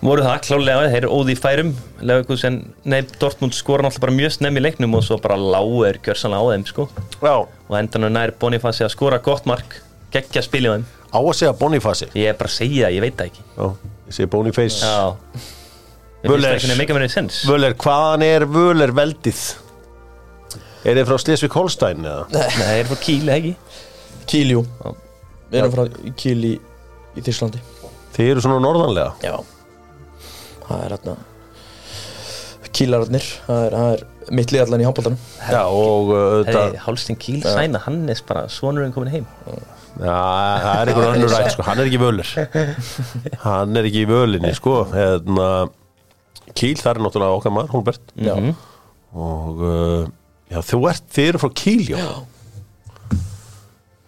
Voru 0.03 0.21
það 0.25 0.41
klálega, 0.43 0.89
þeir 0.91 0.97
eru 0.99 1.15
óði 1.15 1.33
í 1.33 1.39
færum. 1.39 1.71
Leverkusen, 2.03 2.59
nei, 2.85 2.99
Dortmund 3.21 3.55
skora 3.55 3.85
náttúrulega 3.85 4.03
bara 4.03 4.15
mjög 4.19 4.35
snemm 4.35 4.59
í 4.59 4.63
leiknum 4.65 4.97
og 4.99 5.05
svo 5.07 5.17
bara 5.23 5.37
lágu 5.39 5.79
er 5.87 5.97
gjörsanlega 6.03 6.43
á 6.43 6.51
þeim 6.51 6.65
sko. 6.69 6.85
Já, 7.23 7.35
og 7.47 7.77
endan 7.79 8.09
nær 8.11 8.35
Bonifasi 8.41 8.83
að 8.85 8.93
skora 8.93 9.21
gott 9.23 9.47
mark. 9.49 9.79
Geggja 10.13 10.43
spilið 10.45 10.69
á 10.69 10.73
þeim. 10.75 10.85
Á 11.13 11.19
að 11.21 11.35
segja 11.37 11.53
Bonifasi 11.57 12.07
Ég 12.17 12.31
er 12.31 12.37
bara 12.37 12.49
að 12.49 12.55
segja 12.57 12.87
það, 12.87 12.95
ég 12.97 13.03
veit 13.05 13.17
það 13.17 13.31
ekki. 13.31 13.43
Já, 13.57 13.65
ég 14.09 14.17
segi 14.17 14.29
Boniface. 14.35 14.93
Völer, 17.49 17.73
hvaðan 17.79 18.27
er 18.27 18.45
Völer 18.47 18.93
veldið? 18.95 19.41
Er 20.83 20.97
þið 20.99 21.05
frá 21.07 21.17
Slesvik 21.23 21.53
Holstein 21.55 22.03
eða? 22.03 22.23
Nei, 22.33 22.71
er 22.81 22.87
frá 22.89 22.97
Kíl, 22.99 23.21
eða 23.23 23.37
ekki? 23.39 23.53
Kíljú 24.27 24.63
Já. 24.67 24.89
Við 25.53 25.59
erum 25.61 25.75
frá 25.75 26.13
Kíl 26.19 26.39
í, 26.47 26.53
Þýrslandi 27.19 27.61
Þið 28.15 28.31
eru 28.33 28.43
svona 28.43 28.63
norðanlega? 28.63 29.13
Já. 29.23 29.37
Það 30.67 30.81
er 30.81 30.95
hérna 30.97 31.15
Kílararnir 32.73 33.27
Það 33.45 33.61
er, 33.67 33.75
það 33.77 33.93
er 33.93 34.03
mitt 34.33 34.53
liðallan 34.55 34.81
í 34.81 34.87
handbóltanum 34.87 35.21
Já, 35.51 35.61
og 35.67 36.09
uh, 36.09 36.17
Hei, 36.17 36.33
auðvitað 36.39 36.75
Hálstin 36.87 37.19
Kíl, 37.21 37.37
Sæna, 37.45 37.81
Hannes 37.85 38.23
bara 38.25 38.45
sonurinn 38.51 38.93
komin 38.95 39.11
heim. 39.13 39.27
Já, 39.99 40.15
það 40.63 40.79
er 40.79 40.91
einhver 40.93 41.07
önnur 41.11 41.33
rætt 41.35 41.51
sko, 41.53 41.65
hann 41.67 41.81
er 41.83 41.89
ekki 41.91 41.99
Völer 42.01 42.31
Hann 43.45 43.77
er 43.77 43.87
ekki 43.89 44.03
í 44.05 44.09
Völinni 44.09 44.53
sko. 44.57 44.79
Hérna 44.93 45.47
Kíl, 46.57 46.75
það 46.79 46.89
er 46.95 47.01
náttúrulega 47.05 47.37
okkar 47.39 47.53
maður, 47.55 47.73
Hólbert 47.75 48.15
Já. 48.17 48.33
Og 49.13 49.61
uh, 49.67 50.07
já, 50.53 50.59
þú 50.69 50.79
ert, 50.91 51.05
þið 51.13 51.29
eru 51.31 51.41
frá 51.43 51.51
Kíl, 51.59 51.83
já. 51.89 52.07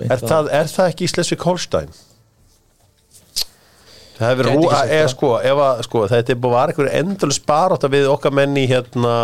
Er 0.05 0.19
það, 0.19 0.51
er 0.51 0.69
það 0.69 0.91
ekki 0.91 1.07
í 1.07 1.11
Slesvik 1.11 1.45
Holstein? 1.47 1.93
Það 4.15 4.31
hefur 4.31 4.47
rú, 4.47 4.61
sagt 4.69 4.93
eða 4.95 5.07
sko, 5.11 5.29
ef 5.43 5.61
að, 5.65 5.81
sko, 5.87 6.03
þetta 6.11 6.31
er 6.31 6.39
búið 6.39 6.55
var 6.55 6.71
einhver 6.71 6.91
endurlega 7.01 7.37
sparátt 7.39 7.87
við 7.91 8.07
okkar 8.11 8.35
menn 8.35 8.55
í 8.59 8.63
hérna 8.69 9.15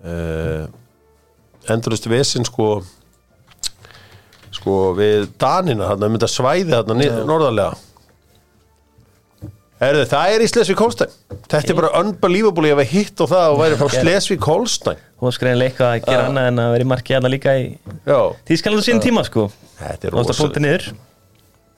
uh, 0.00 0.62
endurlega 1.68 2.12
vesin 2.14 2.48
sko 2.48 2.70
sko 4.60 4.78
við 4.96 5.28
Danina 5.40 5.90
þarna, 5.92 6.08
um 6.08 6.16
þetta 6.16 6.30
svæði 6.30 6.80
nið, 6.96 7.20
norðarlega 7.28 7.76
Erðu, 9.80 10.02
það 10.10 10.34
er 10.34 10.42
í 10.44 10.48
Slesvik 10.50 10.80
Holstein. 10.82 11.12
Þetta 11.48 11.72
er 11.72 11.76
bara 11.78 11.90
unbelievable 12.02 12.68
ég 12.68 12.76
hef 12.76 12.90
hitt 12.92 13.20
og 13.24 13.30
það 13.30 13.52
og 13.54 13.60
væri 13.62 13.78
frá 13.80 13.92
Slesvik 13.94 14.44
Holstein. 14.44 14.98
Og 15.20 15.32
skræðinlega 15.32 15.70
eitthvað 15.70 15.92
að 15.94 16.02
gera 16.04 16.26
annað 16.28 16.48
en 16.50 16.60
að 16.60 16.72
vera 16.74 16.84
í 16.84 16.88
marki 16.90 17.14
hérna 17.16 17.30
líka 17.32 17.54
í 17.56 17.70
á 18.76 18.84
sín 18.84 19.00
tíma 19.00 19.24
sko. 19.24 19.46
Þetta 19.78 20.10
er 20.10 20.16
niður. 20.66 20.88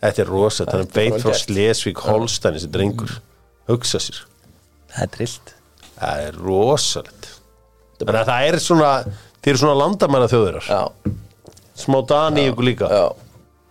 Þetta 0.03 0.25
er 0.25 0.33
rosa, 0.35 0.67
það 0.67 0.83
er 0.83 0.89
vel 0.97 1.21
frá 1.23 1.29
gert. 1.31 1.43
Slesvik 1.45 2.03
Holstein 2.03 2.57
þessi 2.59 2.71
drengur, 2.75 3.13
hugsa 3.71 4.01
sér. 4.03 4.19
Það 4.91 5.05
er 5.05 5.13
trillt. 5.17 5.53
Það 6.01 6.25
er 6.27 6.41
rosalegt. 6.49 7.29
Þannig 8.03 8.19
að 8.19 8.33
það 8.33 8.49
er 8.49 8.59
svona 8.65 8.91
þeir 9.43 9.53
eru 9.53 9.61
svona 9.63 9.77
landamæra 9.79 10.31
þjóðurar 10.33 10.67
Já. 10.67 10.83
Smá 11.79 12.01
ykkur 12.03 12.67
líka. 12.67 12.91
Já. 12.91 13.07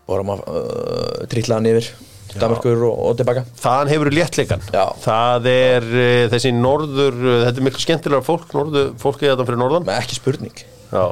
Vorum 0.07 0.31
að 0.37 0.45
uh, 0.47 1.27
trillaðan 1.31 1.69
yfir 1.73 1.91
Danmarkur 2.39 2.85
og, 2.87 3.01
og 3.09 3.17
tilbaka. 3.19 3.43
Þaðan 3.61 3.91
hefur 3.91 4.11
léttleikan 4.15 4.63
það 5.03 5.49
er 5.51 5.87
uh, 5.89 6.27
þessi 6.31 6.53
norður 6.55 7.17
uh, 7.19 7.39
þetta 7.47 7.61
er 7.61 7.67
miklu 7.67 7.83
skemmtilega 7.83 8.27
fólk 8.27 8.55
norður, 8.55 8.93
fólk 9.01 9.25
er 9.25 9.33
þetta 9.33 9.47
fyrir 9.49 9.61
norðan. 9.61 9.87
Með 9.89 9.99
ekki 10.03 10.19
spurning. 10.19 10.63
Já, 10.91 11.03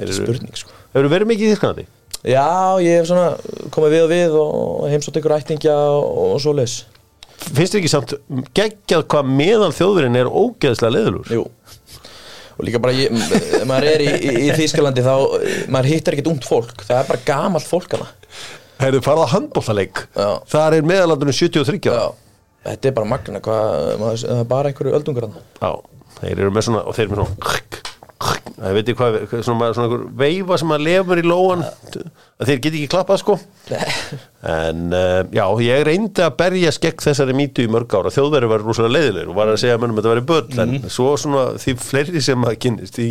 eru, 0.00 0.18
Spurning 0.20 0.60
sko. 0.60 0.76
Hefur 0.94 1.10
verið 1.12 1.30
mikið 1.32 1.46
í 1.46 1.50
Þýskalandi? 1.54 1.86
Já, 2.20 2.46
ég 2.84 2.98
hef 2.98 3.08
svona 3.08 3.68
komið 3.72 3.94
við 3.94 4.02
og 4.04 4.10
við 4.12 4.38
og 4.40 4.88
heimsótt 4.92 5.20
ykkur 5.20 5.36
ættingja 5.38 5.76
og, 5.96 6.34
og 6.34 6.40
svo 6.44 6.52
leis 6.56 6.82
finnst 7.40 7.72
þið 7.72 7.78
ekki 7.80 7.90
samt 7.90 8.12
geggjað 8.56 9.06
hvað 9.08 9.30
meðal 9.38 9.70
þjóðurinn 9.72 10.18
er 10.20 10.28
ógeðslega 10.28 10.92
leðulur 10.92 11.32
Jú. 11.32 11.46
Og 12.60 12.66
líka 12.68 12.80
bara, 12.82 12.92
ég, 12.92 13.08
maður 13.64 13.86
er 13.94 14.02
í, 14.04 14.08
í, 14.20 14.32
í 14.44 14.48
Þýskalandi 14.52 15.00
þá, 15.00 15.14
maður 15.72 15.94
hittar 15.94 16.12
ekkert 16.12 16.28
ungt 16.28 16.44
fólk. 16.44 16.82
Það 16.84 16.98
er 16.98 17.06
bara 17.08 17.22
gamalt 17.24 17.64
fólk 17.64 17.94
hana 17.96 18.10
Hefur 18.80 19.04
farið 19.04 19.22
að 19.26 19.32
handbóltaleik 19.34 20.02
Já. 20.16 20.28
þar 20.54 20.78
er 20.78 20.90
meðalandurinn 20.90 21.36
73 21.36 21.92
ára. 21.92 22.08
Já. 22.08 22.26
Þetta 22.70 22.90
er 22.90 22.96
bara 22.96 23.08
magna, 23.08 23.40
það 23.44 24.24
er 24.36 24.48
bara 24.48 24.68
einhverju 24.72 24.96
öldungur 24.98 25.28
hana 25.28 25.44
Já, 25.60 25.70
þeir 26.18 26.34
eru 26.42 26.50
með 26.52 26.66
svona 26.68 26.82
og 26.84 26.96
þeir 26.96 27.06
eru 27.06 27.14
með 27.14 27.22
svona 27.22 27.86
það 28.60 28.74
veit 28.76 28.90
ég 28.90 28.98
hvað, 28.98 29.14
svona, 29.46 29.68
svona 29.72 29.86
einhver 29.86 30.02
veifa 30.20 30.58
sem 30.60 30.74
að 30.74 30.82
lefur 30.84 31.20
í 31.20 31.24
lóan. 31.24 31.62
Þeir 32.40 32.60
geti 32.66 32.80
ekki 32.82 32.90
klappað 32.92 33.20
sko. 33.22 33.36
En 34.50 34.82
uh, 34.96 35.20
já, 35.32 35.44
ég 35.64 35.84
reyndi 35.88 36.24
að 36.24 36.36
berja 36.40 36.72
skegg 36.76 37.00
þessari 37.04 37.36
mýtu 37.36 37.64
í 37.64 37.70
mörg 37.72 37.96
ára 37.96 38.12
þjóðveri 38.12 38.50
var 38.50 38.64
rosalega 38.66 38.96
leiðilegur 38.98 39.32
og 39.32 39.40
var 39.40 39.52
að 39.54 39.60
segja 39.62 39.78
að 39.78 39.84
mönnum 39.84 40.00
að 40.00 40.08
þetta 40.08 40.14
væri 40.14 40.26
börn 40.32 40.62
en 40.64 40.92
svo 40.92 41.14
svona 41.20 41.46
því 41.60 41.76
fleiri 41.80 42.24
sem 42.24 42.46
að 42.48 42.58
kynnist 42.66 43.00
því, 43.00 43.08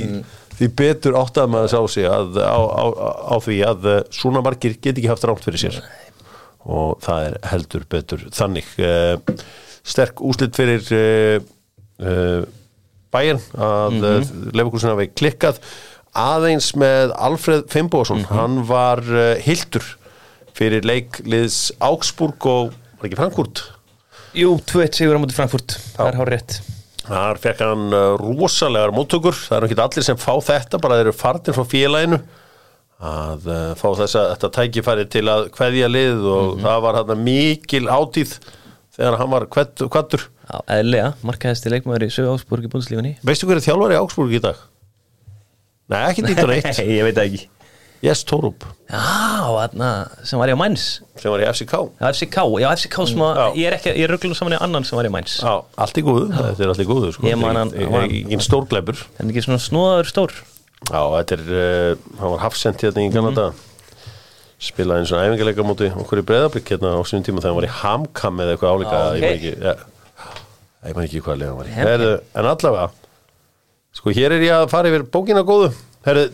því 0.60 0.70
betur 0.82 1.18
áttað 1.20 1.51
maður 1.53 1.72
sá 1.72 1.80
sig 1.93 2.07
að, 2.10 2.39
á, 2.43 2.60
á, 2.60 2.86
á 3.32 3.36
því 3.43 3.57
að 3.70 3.88
uh, 3.88 3.99
svona 4.16 4.43
margir 4.43 4.76
geti 4.76 4.99
ekki 4.99 5.12
haft 5.12 5.28
rámt 5.28 5.45
fyrir 5.45 5.62
sér. 5.62 5.80
Og 6.70 6.97
það 7.03 7.28
er 7.30 7.38
heldur 7.53 7.86
betur 7.89 8.26
þannig. 8.36 8.74
Uh, 8.76 9.38
sterk 9.88 10.20
úslit 10.26 10.60
fyrir 10.60 10.84
uh, 10.91 12.43
bæinn 13.10 13.39
að 13.55 13.95
mm 13.95 14.03
-hmm. 14.03 14.49
Leifurkursin 14.53 14.91
hafi 14.91 15.10
klikkað. 15.16 15.62
Aðeins 16.20 16.74
með 16.76 17.14
Alfred 17.16 17.70
Fimboðsson 17.72 18.26
hann 18.32 18.64
var 18.68 18.99
hildur 19.45 19.86
fyrir 20.57 20.84
leikliðs 20.84 21.70
Augsburg 21.80 22.45
og 22.49 22.74
var 22.97 23.07
ekki 23.07 23.20
Frankfurt? 23.20 23.64
Jú, 24.36 24.57
2-1 24.57 24.97
sigur 24.97 25.16
á 25.16 25.22
móti 25.22 25.38
Frankfurt. 25.38 25.78
Það 25.95 26.12
er 26.12 26.20
hár 26.20 26.34
rétt 26.34 26.78
þar 27.10 27.41
fekk 27.41 27.64
hann 27.66 27.89
uh, 27.95 28.14
rosalegar 28.22 28.93
móttökur. 28.95 29.36
Það 29.36 29.57
eru 29.57 29.70
ekki 29.70 29.82
allir 29.86 30.07
sem 30.07 30.22
fá 30.22 30.34
þetta 30.45 30.82
bara 30.82 30.99
þeir 30.99 31.10
eru 31.10 31.18
farnir 31.18 31.57
frá 31.57 31.66
félaginu 31.68 32.22
að 32.99 33.45
uh, 33.47 33.60
fá 33.80 33.88
þessa, 34.01 34.26
þetta 34.34 34.49
tækifæri 34.57 35.05
til 35.12 35.26
að 35.32 35.45
kveðja 35.55 35.88
lið 35.91 36.26
og 36.28 36.57
það 36.66 36.82
var 36.84 36.97
hann 36.99 37.22
mikil 37.24 37.86
átíð 37.88 38.34
þegar 38.97 39.20
hann 39.22 39.32
var 39.32 39.45
kvættur 39.53 40.26
eðlega, 40.74 41.14
markaðasti 41.24 41.72
leikmaður 41.72 42.07
í 42.07 42.12
Sögu 42.12 42.34
Ásburg 42.34 42.68
í 42.68 42.72
búinslífunni 42.74 43.14
Veistu 43.24 43.47
hver 43.47 43.62
er 43.62 43.64
þjálfari 43.64 43.95
í 43.95 44.01
Augsburg 44.01 44.36
í 44.36 44.41
dag? 44.43 44.60
Nei, 45.89 46.01
ekki 46.10 46.26
Dítur 46.28 46.51
1 46.57 46.68
Nei, 46.68 46.89
ég 46.97 47.07
veit 47.07 47.24
ekki 47.24 47.45
Yes 48.02 48.22
Torup. 48.24 48.64
Já, 48.89 49.68
sem 50.24 50.39
var 50.39 50.47
ég 50.47 50.56
á 50.56 50.60
Mæns 50.60 50.84
sem 51.20 51.30
var 51.32 51.41
í 51.43 51.47
FCK 51.52 51.74
Já, 52.00 52.08
FCK, 52.14 52.38
já, 52.64 52.68
FCK 52.74 52.95
sem 53.12 53.20
að, 53.26 53.39
Já. 53.41 53.47
ég 53.60 53.66
er 53.68 53.76
ekki, 53.76 53.91
ég 54.00 54.08
rugglum 54.10 54.36
saman 54.38 54.56
í 54.56 54.60
annan 54.64 54.86
sem 54.88 54.95
var 54.97 55.06
í 55.10 55.12
Mæns 55.14 55.36
Já, 55.43 55.52
allt 55.84 56.00
í 56.00 56.04
góðu, 56.08 56.30
þetta 56.32 56.64
er 56.64 56.72
allt 56.72 56.84
í 56.86 56.88
góðu 56.88 57.10
sko. 57.14 57.28
Ég 57.28 57.38
man 57.41 57.60
hann- 57.60 57.74
Einn 57.76 58.39
stórglæpur. 58.45 59.04
En 59.20 59.30
ekki 59.30 59.43
svona 59.43 59.60
snóður 59.60 60.08
stór. 60.08 60.32
Já, 60.88 61.02
þetta 61.20 61.36
er, 61.36 61.43
uh, 61.52 61.95
hann 62.22 62.32
var 62.38 62.39
hafsend 62.47 62.80
hérna 62.80 63.04
í 63.04 63.12
Kanada. 63.14 63.50
Spilaði 64.60 65.04
eins 65.04 65.12
og 65.16 65.20
æfingarleika 65.24 65.64
móti 65.68 65.88
okkur 65.91 66.20
í 66.20 66.26
Breiðablík 66.28 66.72
hérna 66.74 66.95
á 66.95 67.02
sínum 67.08 67.24
tíma 67.28 67.39
þegar 67.43 67.52
hann 67.54 67.60
var 67.62 67.68
í 67.68 67.76
Hamkam 67.84 68.39
eða 68.43 68.56
eitthvað 68.56 68.74
álíka 68.76 68.95
Já, 68.95 69.04
ég 69.04 69.20
ok. 69.20 69.22
man 69.22 69.38
ekki, 69.38 69.54
ja, 69.64 69.76
ég 70.89 70.95
man 70.95 71.06
ekki 71.08 71.22
hvað 71.24 71.38
lega 71.39 71.52
hann 71.52 71.60
var 71.60 71.70
í. 71.70 71.76
Herðu, 71.78 72.10
en 72.36 72.50
allavega 72.56 72.89
sko 74.00 74.10
hér 74.16 74.32
er 74.36 74.43
ég 74.43 74.56
að 74.56 74.70
fara 74.72 74.88
yfir 74.91 75.04
bókina 75.12 75.43
góðu. 75.47 75.72
Herðu, 76.08 76.26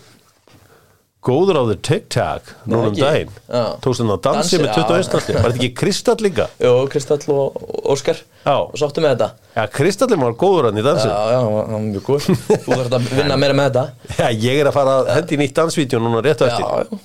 góður 1.26 1.58
á 1.58 1.64
þér 1.72 1.80
TikTok 1.88 2.50
núna 2.70 2.90
um 2.92 2.96
daginn. 2.98 3.32
Já. 3.50 3.64
tókst 3.82 4.02
hann 4.04 4.12
að 4.14 4.22
dansi 4.28 4.60
með 4.62 4.68
já. 4.70 4.76
21. 4.78 5.10
var 5.16 5.26
þetta 5.26 5.52
ekki 5.56 5.70
Kristall 5.80 6.22
líka? 6.26 6.46
Jú, 6.66 6.74
Kristall 6.94 7.34
og 7.34 7.58
Óskar. 7.96 8.20
Já. 8.46 8.54
og 8.62 8.76
sáttu 8.78 9.02
með 9.02 9.16
þetta? 9.16 9.30
Já, 9.56 9.64
Kristallin 9.74 10.22
var 10.22 10.36
góður 10.38 10.68
hann 10.70 10.78
í 10.82 10.86
dansi 10.86 11.08
Já, 11.10 11.18
já, 11.34 11.40
hann 11.42 11.56
var- 11.56 11.86
mjög 11.90 12.06
góð 12.12 12.28
Þú 12.30 12.70
þarf 12.76 12.98
að 13.00 13.08
vinna 13.18 13.38
meira 13.42 13.58
með 13.58 13.70
þetta. 13.72 13.86
Já, 14.22 14.28
ég 14.46 14.62
er 14.62 14.70
að 14.70 14.78
fara 14.78 14.98
að 15.02 15.10
hendi 15.16 15.40
nýtt 15.42 15.56
dansvídeó 15.58 16.02
núna 16.06 16.22
rétt 16.26 16.44
á 16.44 16.46
Já, 16.46 16.52
eftir. 16.54 16.66
já. 16.66 17.00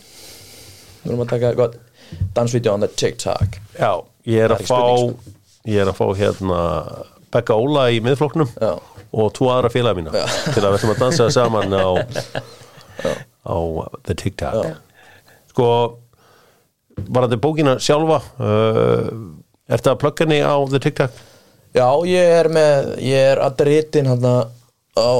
Við 1.00 1.14
erum 1.14 1.24
að 1.24 1.30
taka 1.32 1.54
gott 1.62 1.78
dansvídeó 2.36 2.74
on 2.76 2.84
the 2.84 2.90
TikTok. 3.00 3.56
Já, 3.80 3.92
ég 4.28 4.44
er 4.44 4.52
Það 4.52 4.58
að 4.58 4.60
ekki 4.60 4.68
fá 4.68 5.40
ég 5.70 5.80
er 5.84 5.88
að 5.92 5.96
fá 6.00 6.06
hérna 6.20 6.60
Becca 7.30 7.56
Óla 7.56 7.86
í 7.94 8.00
miðflokknum 8.04 8.48
Já. 8.60 8.72
og 9.12 9.32
tvo 9.36 9.48
aðra 9.54 9.70
félaga 9.72 9.96
mína 10.00 10.12
til 10.12 10.60
að 10.64 10.72
við 10.74 10.78
ætlum 10.80 10.92
að 10.96 11.02
dansa 11.04 11.28
saman 11.32 11.72
á 11.72 11.88
á 13.46 13.56
The 14.06 14.14
TikTok. 14.14 14.64
Já. 14.64 14.76
Sko 15.50 15.66
var 17.08 17.26
þetta 17.26 17.40
bókina 17.40 17.76
sjálfa 17.80 18.18
uh, 18.42 19.06
Ertu 19.70 19.92
að 19.92 20.00
plugga 20.02 20.26
henni 20.26 20.40
á 20.42 20.54
The 20.68 20.80
TikTok? 20.82 21.20
Já, 21.76 21.86
ég 22.10 22.32
er 22.40 22.48
með 22.50 22.88
ég 23.06 23.28
er 23.30 23.40
að 23.44 23.60
dritin 23.62 24.10
hann 24.10 24.26
á, 24.26 24.36
á 24.98 25.10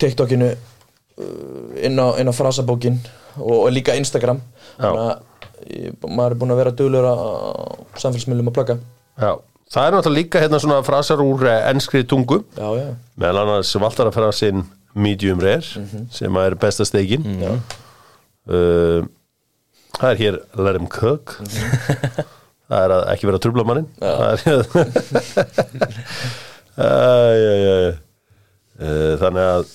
TikTokinu 0.00 0.48
uh, 0.54 1.68
inn 1.84 2.00
á, 2.00 2.16
inn 2.16 2.32
á 2.32 2.34
frasabókin 2.34 2.96
og, 3.36 3.66
og 3.66 3.70
líka 3.74 3.96
Instagram. 3.98 4.40
Þannig 4.78 5.02
að 5.04 5.22
maður 6.04 6.34
er 6.34 6.38
búin 6.40 6.54
að 6.54 6.60
vera 6.60 6.76
duglur 6.76 7.08
á 7.08 7.16
samfélagsmiðlum 8.00 8.50
að 8.50 8.56
plugga. 8.56 8.78
Já, 9.20 9.30
það 9.72 9.86
er 9.86 9.96
náttúrulega 9.96 10.20
líka 10.20 10.42
hérna 10.42 10.60
svona 10.62 10.80
frasar 10.86 11.22
úr 11.24 11.46
eh, 11.48 11.60
enskri 11.70 12.04
tungu. 12.08 12.40
Já, 12.56 12.68
já, 12.80 12.88
meðal 13.20 13.44
annars 13.44 13.74
valtar 13.80 14.10
medium 14.94 15.40
rare 15.42 15.82
sem 16.14 16.36
er 16.42 16.54
besta 16.60 16.86
steikin 16.86 17.24
uh, 17.42 19.02
það 19.98 20.08
er 20.12 20.20
hér 20.20 20.38
let 20.58 20.78
him 20.80 20.88
cook. 20.90 21.36
Það 22.64 22.80
er 22.80 22.92
að 22.94 23.02
ekki 23.12 23.26
vera 23.28 23.36
að 23.36 23.42
trubla 23.44 23.64
mannin 23.68 23.88
það 24.00 24.22
er 24.48 24.62
Æ, 26.74 26.86
æ, 26.86 26.86
æ, 27.44 27.74
æ. 27.74 27.90
Uh, 28.74 29.12
þannig 29.20 29.44
að 29.52 29.66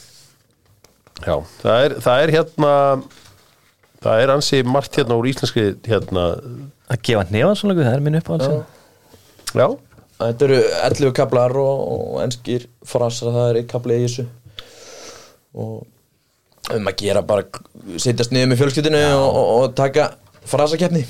já, 1.23 1.35
það 1.61 1.83
er, 1.85 1.93
það 2.03 2.23
er 2.23 2.33
hérna 2.33 2.71
það 4.03 4.23
er 4.25 4.33
ansi 4.33 4.59
margt 4.67 4.97
hérna 4.99 5.15
úr 5.21 5.29
íslenski 5.29 5.67
hérna, 5.85 6.25
Að 6.89 7.03
gefa 7.05 7.23
nefansónlegu, 7.29 7.85
það 7.85 7.95
er 7.99 8.03
minn 8.07 8.17
uppáhalds 8.19 8.49
já, 9.53 9.67
Þetta 10.19 10.47
eru 10.49 10.59
11 10.89 11.13
kablar 11.21 11.55
og, 11.61 11.85
og 11.93 12.19
enskir 12.25 12.65
frasar, 12.89 13.29
það 13.37 13.51
er 13.53 13.61
einn 13.61 13.69
kabli 13.71 14.01
í 14.01 14.03
þessu 14.07 14.25
og 15.55 16.75
um 16.75 16.89
að 16.91 16.99
gera 17.01 17.23
bara 17.25 17.45
setjast 17.97 18.33
niður 18.35 18.51
með 18.51 18.61
fjölskyldinu 18.61 19.01
og, 19.15 19.29
og, 19.29 19.47
og 19.55 19.75
taka 19.77 20.11
frasakeppni. 20.49 21.05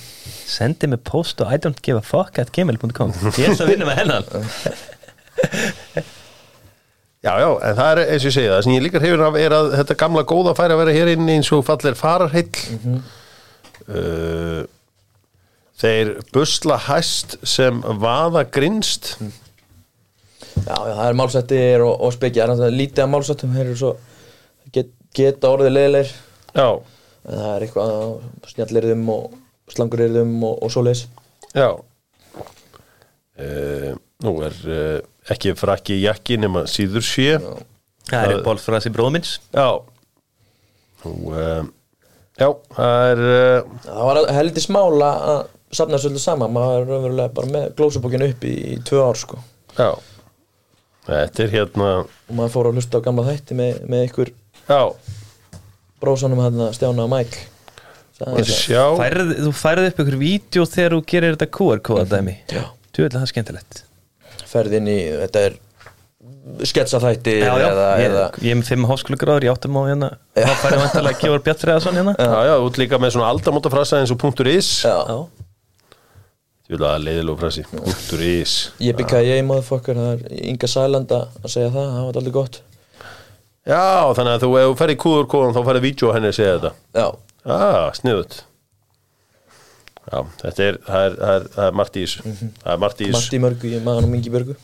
Sendi 0.49 0.87
mig 0.89 1.01
post 1.05 1.41
og 1.43 1.51
I 1.51 1.59
don't 1.61 1.81
give 1.85 1.99
a 1.99 2.05
fuck 2.05 2.39
at 2.41 2.53
gmail.com 2.55 3.11
Ég 3.35 3.51
er 3.51 3.57
svo 3.57 3.67
að 3.67 3.73
vinna 3.73 3.89
með 3.89 4.01
hennan. 4.03 4.23
Já, 7.19 7.33
já, 7.35 7.49
en 7.67 7.73
það 7.75 7.89
er 7.91 7.99
eins 8.13 8.23
og 8.23 8.29
ég 8.29 8.31
segja 8.31 8.51
það 8.53 8.61
sem 8.63 8.73
ég 8.77 8.83
líka 8.85 8.99
hefur 9.03 9.21
af 9.27 9.35
er 9.35 9.51
að 9.51 9.65
þetta 9.75 9.95
gamla 9.99 10.21
góða 10.23 10.53
færi 10.55 10.71
að 10.71 10.79
vera 10.79 10.93
hér 10.95 11.09
inn 11.11 11.31
eins 11.33 11.49
og 11.51 11.65
fallir 11.67 11.97
fararheill. 11.99 12.61
Uh, 13.89 14.61
Þeir 15.79 16.13
busla 16.35 16.75
hæst 16.89 17.37
sem 17.47 17.79
vaða 18.01 18.45
grinst 18.51 19.13
Já, 19.19 20.75
já, 20.75 20.93
það 20.95 21.05
er 21.05 21.17
málsættir 21.19 21.83
og, 21.85 21.93
og 22.03 22.15
spekja, 22.15 22.47
það 22.51 22.65
er 22.67 22.75
lítið 22.75 23.03
af 23.05 23.11
málsættum 23.13 23.53
þeir 23.55 23.65
eru 23.65 23.77
svo, 23.79 23.91
get, 24.75 24.91
geta 25.15 25.51
orðið 25.53 25.75
leiðilegir. 25.75 26.11
Já, 26.53 26.67
en 27.25 27.39
það 27.39 27.53
er 27.53 27.65
eitthvað 27.67 28.51
snjallirðum 28.53 29.09
og 29.13 29.39
slanguryrðum 29.73 30.35
og, 30.49 30.55
og 30.65 30.73
svoleiðis. 30.73 31.05
Já. 31.53 31.69
Uh, 33.39 33.95
Nú 34.19 34.33
er 34.43 34.55
uh, 34.67 34.97
ekki 35.31 35.53
frakki 35.55 35.95
í 35.95 36.03
jakki 36.03 36.35
nema 36.41 36.65
síður 36.67 37.05
sé. 37.07 37.29
Já, 37.37 37.53
Það 38.09 38.33
er 38.33 38.41
bólfrasi 38.43 38.91
bróðumins 38.91 39.35
já. 39.53 39.67
Nú, 41.05 41.13
uh, 41.31 41.61
já, 42.39 42.49
það 42.75 43.03
er 43.11 43.21
uh, 43.29 43.75
Það 43.85 44.07
var 44.09 44.19
heldur 44.35 44.65
smála 44.65 45.11
að 45.29 45.41
safna 45.79 45.99
svolítið 46.01 46.23
saman, 46.23 46.53
maður 46.55 46.79
er 46.81 46.87
raunverulega 46.89 47.33
bara 47.37 47.51
með 47.53 47.67
glósubókinu 47.77 48.29
upp 48.33 48.45
í, 48.49 48.53
í 48.73 48.77
tvö 48.89 49.03
ár 49.05 49.19
sko. 49.21 49.39
Já. 49.77 49.91
Þetta 51.09 51.43
er 51.45 51.53
hérna 51.53 51.89
og 52.01 52.33
maður 52.35 52.53
fór 52.57 52.69
að 52.69 52.79
hlusta 52.79 52.99
á 52.99 53.05
gamla 53.05 53.27
þætti 53.29 53.57
með, 53.57 53.79
með 53.89 54.05
ykkur 54.09 54.31
Já, 54.69 54.81
brósanum 55.99 56.41
hann 56.43 56.67
Stjána 56.75 57.05
og 57.07 57.11
Mike. 57.13 57.47
Það 58.19 58.37
er 58.41 58.49
sjá. 58.51 58.83
Færð, 58.99 59.31
Þú 59.45 59.53
færði 59.55 59.89
upp 59.91 60.01
ykkur 60.03 60.19
vídeo 60.19 60.65
þegar 60.67 60.95
þú 60.97 60.99
gerir 61.13 61.35
þetta 61.37 61.47
QR-kóða 61.55 62.05
dæmi. 62.11 62.35
Já. 62.51 62.65
Þú 62.91 63.05
veit 63.05 63.09
að 63.09 63.17
það 63.17 63.25
er 63.25 63.31
skemmtilegt. 63.33 63.81
Ferð 64.49 64.75
inn 64.79 64.89
í, 64.91 64.97
þetta 65.23 65.43
er 65.47 65.57
sketsaþætti 66.65 67.35
Já, 67.39 67.51
já, 67.61 67.65
eða, 67.69 67.87
ég, 68.01 68.07
eða 68.09 68.23
ég 68.43 68.53
er 68.53 68.57
með 68.59 68.69
fimm 68.71 68.87
háskólagráður, 68.89 69.45
ég 69.47 69.53
áttum 69.53 69.77
á 69.79 69.81
hérna. 69.87 70.09
Þá 70.35 70.53
færði 70.63 70.79
vantarlega 70.83 71.19
Kjóvar 71.21 71.43
Bjartfriðarsson 71.45 71.99
hérna. 71.99 72.15
Já, 72.19 72.39
já, 72.49 72.55
út 72.65 72.79
líka 72.81 72.99
með 73.01 73.13
svona 73.15 73.29
aldamóta 73.33 73.71
frasa 73.73 74.01
eins 74.01 74.13
og 74.13 74.19
punktur 74.21 74.49
is. 74.51 74.71
Já, 74.83 74.95
Já. 75.09 75.19
Ég 76.69 76.77
vil 76.77 76.85
að 76.85 76.99
leiðilegu 77.07 77.39
frasi 77.41 77.63
Punktur 77.71 78.21
is. 78.21 78.51
Ég 78.83 78.93
bygga 78.99 79.23
ég 79.25 79.39
motherfucker, 79.47 79.97
það 79.97 80.19
er 80.27 80.41
Inga 80.51 80.67
Sæland 80.69 81.13
að 81.15 81.39
að 81.41 81.53
segja 81.55 81.71
það, 81.73 81.87
það 81.95 82.03
var 82.09 82.19
aldrei 82.21 82.35
gott 82.35 82.59
Já, 83.67 84.13
þannig 84.15 84.33
að 84.37 84.43
þú, 84.45 84.51
ef 84.59 84.69
þú 84.69 84.77
ferð 84.79 84.93
í 84.93 84.99
kúðurkóðan 85.03 85.55
þá 85.57 85.61
ferði 85.67 85.81
vídeo 85.83 86.13
henni 86.15 86.29
að 86.31 86.37
segja 86.39 86.53
þetta. 86.57 86.71
Já, 86.95 87.07
Já, 87.49 87.91
sniðut 87.99 88.37
Já, 90.09 90.19
þetta 90.41 90.63
er, 90.65 90.77
það 90.87 91.03
er, 91.05 91.15
það 91.19 91.33
er, 91.35 91.43
það 91.53 91.65
er 91.67 91.75
margt 91.77 91.97
í 91.99 92.03
þessu. 92.05 92.23
Það 92.63 92.71
er 92.73 92.79
margt 92.81 93.01
í 93.01 93.09
þessu. 93.09 93.19
Matti 93.19 93.39
Mörgu 93.43 93.69
í 93.69 93.81
maðan 93.85 94.07
og 94.07 94.13
Mingi 94.15 94.31
Börgu 94.33 94.55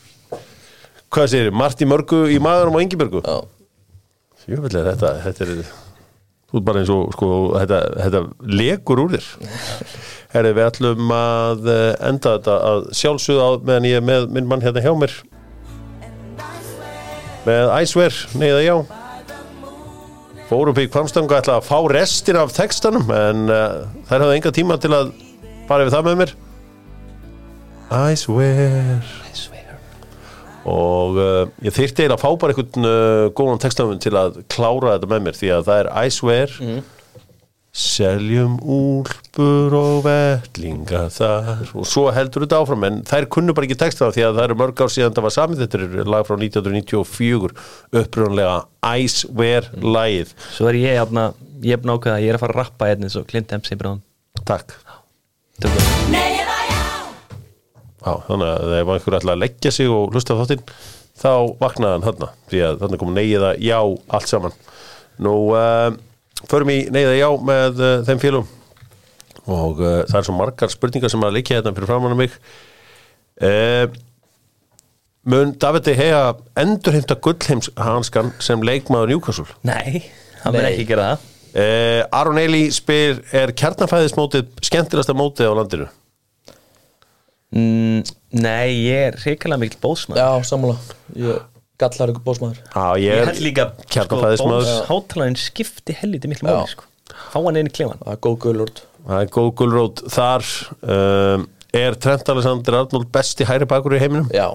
Hvað 1.16 1.28
segir, 1.30 1.52
margt 1.54 1.82
í 1.84 1.86
mörgu 1.88 2.22
í 2.34 2.38
maðurum 2.42 2.76
og 2.78 2.82
Ingibjörgu? 2.82 3.20
já, 3.22 3.36
Jöfnvel 4.46 4.78
er 4.80 4.88
þetta, 4.92 5.12
þetta 5.24 5.46
er 5.46 5.52
Þú 6.46 6.58
ert 6.60 6.66
bara 6.66 6.82
eins 6.82 6.90
og, 6.94 7.08
sko, 7.14 7.28
þetta, 7.58 7.78
þetta 7.98 8.20
legur 8.54 9.00
úr 9.02 9.14
þér. 9.16 9.24
Herri, 10.34 10.52
við 10.54 10.66
ætlum 10.68 11.10
að 11.14 11.70
eh, 11.72 11.88
enda 12.06 12.34
þetta 12.36 12.58
að 12.70 12.84
sjálfsögða 13.00 13.46
á 13.46 13.50
meðan 13.66 13.88
ég 13.90 13.98
er 13.98 14.04
með 14.06 14.28
minn 14.36 14.46
mann 14.50 14.62
hérna 14.62 14.82
hjá 14.84 14.92
mér 14.98 15.14
með 17.46 17.72
æsver, 17.80 18.16
neyða 18.38 18.62
já. 18.64 18.76
Fór 20.46 20.70
upp 20.70 20.78
í 20.78 20.86
kvamstanga 20.90 21.40
ætla 21.40 21.58
að 21.58 21.66
fá 21.66 21.78
restin 21.90 22.38
af 22.38 22.52
textanum 22.54 23.08
en 23.10 23.48
uh, 23.50 23.86
þær 24.06 24.26
hafði 24.26 24.36
enga 24.38 24.52
tíma 24.54 24.76
til 24.82 24.92
að 24.94 25.12
fara 25.66 25.86
yfir 25.86 25.94
það 25.96 26.06
með 26.06 26.20
mér. 26.20 26.34
I 27.86 28.18
swear. 28.18 29.14
Og 30.66 31.18
uh, 31.18 31.42
ég 31.62 31.74
þyrfti 31.74 32.02
eiginlega 32.02 32.18
að 32.18 32.22
fá 32.24 32.30
bara 32.42 32.54
einhvern 32.54 32.90
uh, 32.90 33.26
góðan 33.38 33.62
textafun 33.62 34.02
til 34.02 34.14
að 34.18 34.40
klára 34.50 34.96
þetta 34.96 35.10
með 35.10 35.26
mér 35.26 35.38
því 35.38 35.52
að 35.54 35.66
það 35.68 35.82
er 35.82 35.90
I 35.94 36.14
swear 36.14 36.56
seljum 37.76 38.56
úlpur 38.62 39.74
og 39.76 40.06
vellinga 40.06 41.06
þar. 41.12 41.66
Og 41.76 41.84
svo 41.88 42.06
heldur 42.14 42.46
þetta 42.46 42.60
áfram 42.62 42.86
en 42.88 43.02
þær 43.06 43.28
kunnu 43.32 43.54
bara 43.56 43.68
ekki 43.68 43.78
texta 43.82 44.08
því 44.14 44.24
að 44.24 44.38
það 44.38 44.46
eru 44.48 44.58
mörg 44.62 44.80
ár 44.80 44.92
síðan 44.94 45.16
það 45.16 45.26
var 45.26 45.34
samið. 45.34 45.62
Þetta 45.64 45.80
er 45.82 46.10
lag 46.14 46.28
frá 46.28 46.36
1994 46.40 47.52
upprjónlega 48.00 48.56
I 48.86 49.10
swear 49.12 49.68
lagið 49.82 50.32
Svo 50.54 50.70
er 50.70 50.80
ég 50.80 50.96
hérna, 51.02 51.28
ég 51.64 51.76
er 51.76 51.92
að 51.92 52.24
ég 52.24 52.32
er 52.32 52.38
að 52.38 52.44
fara 52.46 52.56
að 52.56 52.60
rappa 52.62 52.88
hérna 52.88 53.10
eins 53.10 53.18
og 53.20 53.28
Clint 53.28 53.52
Dempsey 53.52 53.76
bráðum. 53.76 54.00
Takk. 54.48 54.72
Já, 58.06 58.12
þannig 58.28 58.48
að 58.48 58.74
ef 58.78 58.90
einhver 58.94 59.18
ætla 59.18 59.34
að 59.34 59.42
leggja 59.42 59.72
sig 59.74 59.90
og 59.90 60.14
hlusta 60.14 60.36
á 60.36 60.40
þáttinn 60.40 60.64
þá 61.16 61.30
vaknaði 61.60 61.92
hann 61.96 62.08
þarna. 62.08 62.32
Því 62.48 62.66
að 62.70 62.82
þannig 62.84 63.02
kom 63.02 63.16
neyða 63.16 63.54
já 63.60 63.78
allt 63.82 64.30
saman. 64.30 64.60
Nú 65.26 65.32
uh, 65.56 65.88
förum 66.50 66.72
í 66.72 66.78
neyða 66.92 67.16
já 67.18 67.28
með 67.50 67.82
uh, 67.82 67.92
þeim 68.06 68.22
félum 68.22 68.46
og 69.46 69.78
uh, 69.78 70.00
það 70.08 70.18
er 70.18 70.26
svo 70.26 70.34
margar 70.34 70.72
spurningar 70.72 71.12
sem 71.12 71.22
að 71.22 71.36
leikja 71.38 71.60
þetta 71.60 71.72
fyrir 71.76 71.90
framann 71.90 72.18
mig. 72.18 72.34
Uh, 73.38 73.86
mun 75.30 75.54
David 75.62 75.86
De 75.86 75.94
Gea 75.98 76.22
endurheimta 76.58 77.18
gullheims 77.22 77.70
hanskan 77.78 78.32
sem 78.42 78.62
leikmaður 78.66 79.14
Newcastle? 79.14 79.46
Nei, 79.66 80.02
hann 80.42 80.54
verður 80.54 80.66
Nei. 80.66 80.72
ekki 80.72 80.88
gera 80.90 81.08
það. 81.12 81.32
Uh, 81.56 82.02
Aron 82.18 82.40
Eli 82.42 82.66
spyr 82.74 83.22
er 83.36 83.54
kjarnafæðismótið 83.56 84.50
skemmtilegasta 84.66 85.14
mótið 85.16 85.54
á 85.54 85.58
landinu? 85.60 85.86
Mm, 87.56 88.02
Nei, 88.36 88.88
ég 88.88 89.12
er 89.12 89.20
hrikalega 89.22 89.62
mikil 89.62 89.78
bósmaður 89.80 90.20
já, 90.20 90.48
sammála. 90.50 90.80
Ég 91.16 91.44
gallar 91.80 92.12
ykkur 92.12 92.24
bósmaður 92.26 92.60
Já, 92.64 92.84
Ég 93.02 93.08
ég 93.20 93.30
held 93.30 93.40
líka 93.44 93.66
sko, 93.72 93.88
kjarnafæðismóður 93.94 94.68
bós 94.70 94.90
hátalæðin 94.90 95.38
skipti 95.40 95.96
helviti 96.00 96.30
miklu 96.32 96.48
Já. 96.48 96.52
máli 96.60 96.72
sko. 96.74 96.86
Fá 97.32 97.38
hann 97.44 97.58
inn 97.62 97.70
í 97.70 97.74
klefan 97.76 98.00
það 98.02 98.14
er 98.16 98.22
góð 98.26 98.38
gullurt 98.46 98.84
Það 99.06 99.20
er 99.22 99.28
góð 99.36 99.50
gulrót. 99.60 100.00
Þar 100.10 100.46
um, 100.82 101.44
Er 101.76 101.94
Trent 102.02 102.30
Alexander 102.32 102.74
Arnold 102.80 103.10
besti 103.14 103.46
hæri 103.46 103.68
bakur 103.70 103.94
í 103.94 104.00
heiminum? 104.02 104.26
já, 104.34 104.48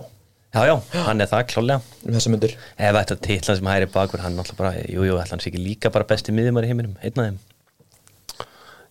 Já, 0.51 0.65
já, 0.67 0.74
hann 1.05 1.24
er 1.24 1.30
það 1.32 1.45
klálega 1.53 1.78
þessa 2.03 2.32
myndir. 2.34 2.55
Ef 2.76 2.95
þetta 2.97 3.15
titla 3.24 3.53
sem 3.55 3.69
hæri 3.72 3.88
bakur 3.93 4.19
hann 4.26 4.36
náttúrulega 4.36 4.59
bara, 4.59 4.82
jú, 4.91 5.05
jú, 5.07 5.15
ætla 5.22 5.38
hann 5.38 5.43
sé 5.45 5.47
ekki 5.53 5.61
líka 5.63 5.91
bara 5.95 6.03
besti 6.09 6.36
miðjumar 6.36 6.67
í 6.67 6.72
heiminum, 6.74 6.97
einn 6.99 7.15
af 7.15 7.30
þeim. 7.30 7.38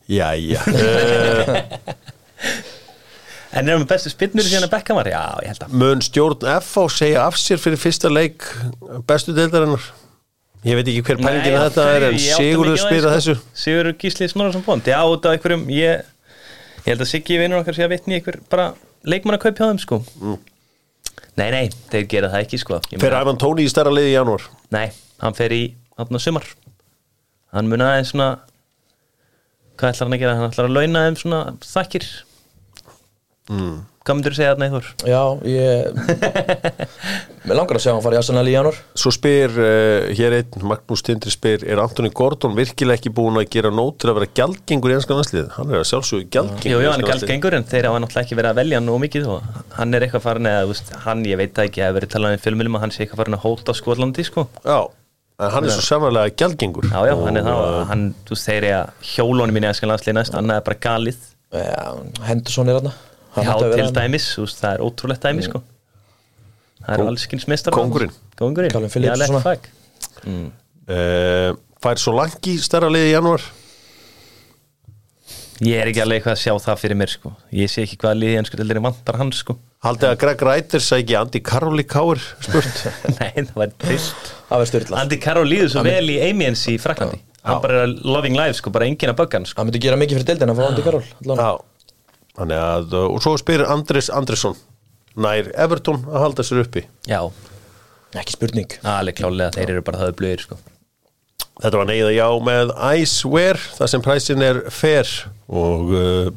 Jæja. 0.08 0.62
Uh, 0.64 1.60
En 3.50 3.66
erum 3.66 3.82
við 3.82 3.88
bestu 3.90 4.10
spinnur 4.12 4.46
síðan 4.46 4.68
að 4.68 4.74
Beckham 4.76 4.98
var? 5.00 5.08
Já, 5.10 5.22
ég 5.42 5.50
held 5.50 5.64
að. 5.66 5.72
Mun 5.82 6.02
stjórn 6.06 6.44
FH 6.60 6.84
segja 6.94 7.24
af 7.26 7.38
sér 7.40 7.58
fyrir 7.58 7.80
fyrsta 7.82 8.10
leik 8.12 8.44
bestu 9.10 9.34
deildarinnar? 9.34 9.88
Ég 10.62 10.76
veit 10.76 10.90
ekki 10.92 11.02
hver 11.08 11.18
pælingin 11.24 11.56
að 11.56 11.64
þetta 11.70 11.84
er 11.96 12.04
en 12.10 12.18
Sigurður 12.20 12.78
spyrir 12.78 13.08
þessu 13.14 13.34
Sigurður 13.56 13.96
Gísli 14.02 14.28
Snorarsson 14.28 14.62
Bond. 14.66 14.86
Já, 14.86 15.00
út 15.08 15.24
af 15.26 15.34
einhverjum 15.34 15.64
ég, 15.72 16.02
ég 16.84 16.90
held 16.92 17.02
að 17.02 17.10
Siggi 17.10 17.38
vinnur 17.40 17.62
okkar 17.62 17.78
sé 17.78 17.86
að 17.86 17.94
vitni 17.96 18.18
einhver 18.18 18.38
bara 18.52 18.68
leikmannakaup 19.08 19.56
hjá 19.56 19.66
þeim 19.70 19.80
sko. 19.82 20.00
Nei, 21.40 21.48
nei, 21.54 21.64
þeir 21.90 22.06
gera 22.12 22.30
það 22.34 22.44
ekki 22.44 22.60
sko. 22.60 22.80
Meina- 22.92 23.22
Ivan 23.24 23.40
Tóni 23.40 23.64
í 23.64 23.72
stærra 23.72 23.90
liði 23.94 24.12
í 24.12 24.16
janúar? 24.18 24.44
Nei, 24.76 24.90
hann 25.24 25.34
fer 25.38 25.54
í 25.56 25.62
hann 25.96 26.20
sumar. 26.22 26.44
Hann 27.56 27.66
mun 27.72 27.82
aðeins 27.82 28.12
svona 28.14 28.30
Hvað 29.80 29.94
ætlar 29.94 30.06
hann 30.06 30.12
að 30.12 30.20
gera? 30.20 30.34
Hann 30.36 30.50
ætlar 30.52 30.66
að 30.68 30.74
launa 30.76 31.02
þeim 31.06 31.16
svona 31.16 31.38
þakkir 31.64 32.04
mm. 33.50 33.78
Hvað 34.00 34.16
myndir 34.16 34.32
þú 34.32 34.38
segja 34.38 34.52
þarna 34.54 34.66
Eithor? 34.66 34.86
Já, 35.04 35.22
ég 35.44 35.98
Mér 37.44 37.58
langar 37.58 37.76
að 37.76 37.82
sjá 37.84 37.90
hann 37.92 38.00
fara 38.04 38.16
í 38.16 38.20
Arsenal 38.20 38.44
í 38.48 38.54
janúar. 38.54 38.78
Svo 38.96 39.10
spyr 39.12 39.52
uh, 39.60 40.06
hér 40.16 40.36
einn, 40.38 40.64
Magnús 40.70 41.04
Tindri 41.04 41.32
spyr 41.34 41.66
Er 41.68 41.82
Antoni 41.82 42.08
Gordon 42.16 42.56
virkilega 42.56 42.96
ekki 42.96 43.12
búin 43.12 43.36
að 43.36 43.50
gera 43.52 43.72
nótur 43.74 44.14
að 44.14 44.20
vera 44.20 44.30
gjaldgengur 44.40 44.94
í 44.94 44.96
ennskan 44.96 45.20
landslið? 45.20 45.50
Hann 45.58 45.74
er 45.74 45.82
að 45.82 45.90
sjálfsögðu 45.90 46.30
gjaldgengur 46.32 46.72
Jú, 46.72 46.78
jú, 46.80 46.92
hann 46.94 47.04
er 47.04 47.10
galdgengur 47.12 47.58
en 47.58 47.68
þeir 47.68 47.90
hafa 47.90 48.00
náttúrulega 48.00 48.24
ekki 48.24 48.38
verið 48.40 48.52
að 48.54 48.62
velja 48.62 48.80
og 48.80 49.02
mikið 49.04 49.28
og 49.34 49.60
hann 49.76 49.98
er 49.98 50.06
eitthvað 50.06 50.24
farin 50.24 50.48
eða, 50.48 50.78
hann, 51.04 51.26
ég 51.28 51.42
veit 51.42 51.52
það 51.58 51.68
ekki, 51.68 51.84
hefur 51.84 51.98
verið 52.00 52.14
talað 52.16 52.38
um 52.38 52.42
fjölmjölum 52.46 52.80
að 52.80 52.86
hann 52.86 52.96
sé 52.96 53.04
eitthvað 53.04 53.22
farin 53.22 53.36
að 53.36 53.44
á 53.68 53.72
Skotlandi, 53.80 54.26
sko. 54.26 54.46
Já, 54.64 54.78
en 55.40 55.54
hann 55.54 55.68
er 55.68 55.76
svo 55.76 55.84
samanlega 55.84 56.32
gjaldgengur. 56.40 56.88
Já, 56.88 56.98
já, 57.10 57.14
hann 57.20 57.40
er 57.40 57.44
Og, 57.44 57.52
það, 57.52 57.76
uh, 57.76 57.84
hann, 57.92 58.08
þú 58.28 58.40
þeir 58.46 58.58
eru 58.58 58.72
að 58.80 59.12
hjólónum 59.12 59.56
mín 59.56 59.68
í 59.68 59.70
æskan 59.70 59.92
landslið 59.92 60.18
næst, 60.18 60.40
annað 60.40 60.60
er 60.60 60.66
bara 60.66 60.82
galið. 60.88 61.30
Já, 61.50 61.86
Henderson 62.28 62.70
er 62.70 62.80
hann 62.80 62.92
Já, 63.36 63.52
til 63.60 63.92
dæmis, 63.94 64.26
þú 64.34 64.46
veist, 64.46 64.58
það 64.60 64.72
er 64.74 64.82
ótrúlegt 64.86 65.22
dæmis, 65.26 65.46
sko. 65.50 65.62
Það 66.80 66.92
er 66.96 67.06
allskins 67.12 67.46
mestar 67.50 67.76
Calvin 67.76 68.90
Phillips 68.90 69.22
Já, 69.28 69.40
back. 69.44 69.70
uh, 70.26 71.56
Fær 71.80 72.00
svo 72.00 72.14
langi 72.16 72.56
stærra 72.60 72.90
liði 72.92 73.12
í 73.12 73.14
janúar? 73.14 73.44
Ég 75.60 75.76
er 75.76 75.90
ekki 75.90 76.00
alveg 76.00 76.22
eitthvað 76.22 76.36
að 76.38 76.40
sjá 76.40 76.54
það 76.64 76.78
fyrir 76.80 76.96
mér, 76.96 77.12
sko. 77.12 77.34
Ég 77.52 77.68
sé 77.68 77.84
ekki 77.84 77.98
hvað 78.00 78.16
liðið 78.22 78.38
ennsku 78.40 78.60
til 78.60 78.80
vantar 78.80 79.18
hann, 79.20 79.32
sko. 79.36 79.58
Haldið 79.84 80.08
að 80.10 80.18
Greg 80.24 80.44
Reiter 80.48 80.82
sæki 80.84 81.16
Andi 81.20 81.40
Karoli 81.44 81.84
Káur 81.88 82.20
spurt. 82.40 82.84
Nei, 83.20 83.44
það 83.44 83.56
var 83.60 83.74
trist. 83.80 84.30
Það 84.48 84.64
Andy 85.04 85.18
Carroll 85.22 85.48
líður 85.48 85.74
svo 85.74 85.84
vel 85.86 86.10
í 86.10 86.16
Amiens 86.30 86.64
í 86.72 86.74
Fraklandi 86.80 87.20
Hann 87.40 87.60
bara 87.62 87.84
er 87.86 87.92
loving 88.04 88.34
life, 88.36 88.58
sko, 88.58 88.72
bara 88.74 88.88
enginn 88.88 89.12
að 89.12 89.20
bögga 89.22 89.38
hann, 89.38 89.46
sko. 89.48 89.60
Hann 89.60 89.70
myndi 89.70 89.80
gera 89.80 89.96
mikið 90.00 90.18
fyrir 90.18 90.28
deildina 90.32 90.56
að 90.56 90.60
fá 90.60 90.66
Andy 90.72 90.84
Karol 90.84 91.04
Já 91.38 91.52
Þannig 92.38 92.60
að, 92.62 92.98
og 93.00 93.22
svo 93.24 93.34
spyr 93.40 93.66
Andres 93.66 94.10
Andresson 94.14 94.58
Nær 95.20 95.48
Everton 95.58 96.04
að 96.06 96.22
halda 96.22 96.44
sér 96.46 96.62
uppi? 96.62 96.84
Já, 97.10 97.24
Ekki 98.18 98.34
spurning. 98.34 98.72
Alveg 98.82 99.20
klálega, 99.20 99.54
þeir 99.54 99.76
eru 99.76 99.82
bara 99.86 100.00
það 100.02 100.14
blöðir, 100.18 100.40
sko. 100.42 100.56
Þetta 101.60 101.78
var 101.78 101.90
neyða 101.90 102.12
já 102.16 102.26
með 102.42 102.70
Iceware 102.98 103.66
þar 103.76 103.90
sem 103.92 104.02
præsin 104.04 104.42
er 104.42 104.60
fair 104.72 105.10
og 105.52 105.90
uh, 105.92 106.30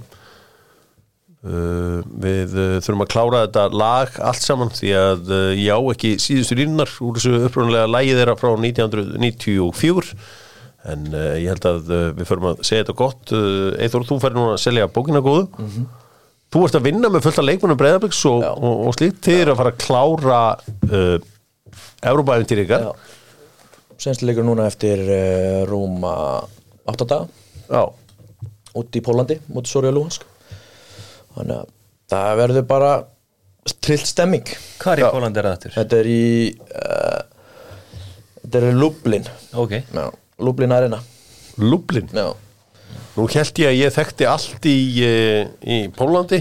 uh, 1.47 2.01
við 2.03 2.57
uh, 2.57 2.75
þurfum 2.83 3.05
að 3.05 3.11
klára 3.13 3.43
þetta 3.45 3.63
lag 3.71 4.19
allt 4.19 4.43
saman 4.43 4.73
því 4.75 4.91
að 4.99 5.31
uh, 5.31 5.45
já 5.55 5.77
ekki 5.93 6.11
síðustu 6.19 6.57
línunar 6.59 6.91
úr 7.07 7.17
þessu 7.21 7.39
upprunlega 7.47 7.87
lagi 7.87 8.17
þeirra 8.19 8.35
frá 8.41 8.51
1994 8.51 10.11
en 10.91 11.05
uh, 11.13 11.33
ég 11.39 11.49
held 11.53 11.67
að 11.69 11.91
uh, 11.91 12.05
við 12.17 12.27
förum 12.29 12.49
að 12.51 12.63
segja 12.67 12.83
þetta 12.83 12.95
gott. 12.99 13.33
Uh, 13.33 13.73
Eithor, 13.83 14.05
þú 14.09 14.17
færi 14.23 14.37
núna 14.37 14.55
að 14.57 14.63
selja 14.65 14.89
bókina 14.91 15.21
góðu. 15.23 15.47
Þú 16.53 16.63
ert 16.67 16.77
að 16.77 16.85
vinna 16.85 17.09
með 17.09 17.23
fullt 17.25 17.39
af 17.41 17.47
leikmunum 17.47 17.79
breyðabliks 17.79 18.19
og, 18.29 18.43
og, 18.53 18.81
og 18.87 18.97
slíkt. 18.97 19.21
Þið 19.25 19.39
eru 19.41 19.53
að 19.55 19.61
fara 19.61 19.73
að 19.73 19.79
klára 19.85 20.41
uh, 20.89 21.15
Európa-æfum 22.11 22.49
til 22.51 22.59
ykkar. 22.65 22.89
Já. 22.89 22.91
Senst 24.03 24.25
leikur 24.27 24.45
núna 24.45 24.67
eftir 24.69 25.01
uh, 25.07 25.63
rúma 25.69 26.13
8 26.91 27.07
daga. 27.09 27.41
Já. 27.71 27.83
út 28.75 28.97
í 28.97 29.01
Pólandi 29.05 29.37
mútið 29.53 29.71
Sorja 29.71 29.91
Lúhansk 29.93 30.25
Þannig 31.33 31.53
að 31.55 31.69
það 32.11 32.31
verður 32.41 32.65
bara 32.69 32.89
trillt 33.83 34.09
stemming. 34.09 34.49
Hvað 34.81 34.97
er 34.97 35.01
í 35.01 35.11
Pólandi 35.15 35.39
er 35.39 35.47
aftur? 35.49 35.73
Þetta 35.77 36.01
er 36.01 36.09
í 36.11 36.25
uh, 36.51 37.21
Þetta 38.43 38.59
er 38.59 38.77
Lublin. 38.77 39.25
Ok, 39.57 39.77
Já, 39.79 40.03
Lublin 40.39 40.71
Arena 40.71 40.99
Lublin 41.57 42.07
Já, 42.13 42.33
Nú 43.17 43.27
held 43.29 43.59
ég 43.61 43.67
að 43.69 43.77
ég 43.77 43.93
þekkti 43.93 44.25
allt 44.29 44.65
í, 44.65 44.77
eh, 45.05 45.47
í 45.65 45.77
Pólandi 45.93 46.39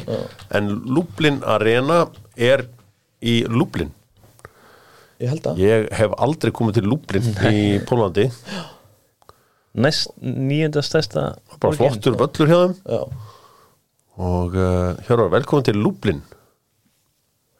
en 0.57 0.68
Lublin 0.88 1.43
Arena 1.45 2.07
er 2.36 2.66
í 3.22 3.43
Lublin. 3.49 3.90
ég 5.20 5.28
held 5.28 5.47
að 5.53 5.59
Ég 5.62 5.88
hef 5.93 6.14
aldrei 6.18 6.51
komið 6.53 6.78
til 6.80 6.88
Lublin 6.88 7.28
í 7.53 7.78
Pólandi. 7.88 8.30
næst 9.74 10.11
nýjönda 10.20 10.82
stærsta 10.84 11.26
Bara 11.61 11.76
flottur 11.76 12.16
völlur 12.20 12.49
hjá 12.49 12.59
þeim 12.64 12.74
Já, 12.88 13.03
og 14.22 14.55
uh, 14.57 14.95
Hjörvar, 15.07 15.30
velkomin 15.32 15.64
til 15.64 15.78
Lublin. 15.80 16.18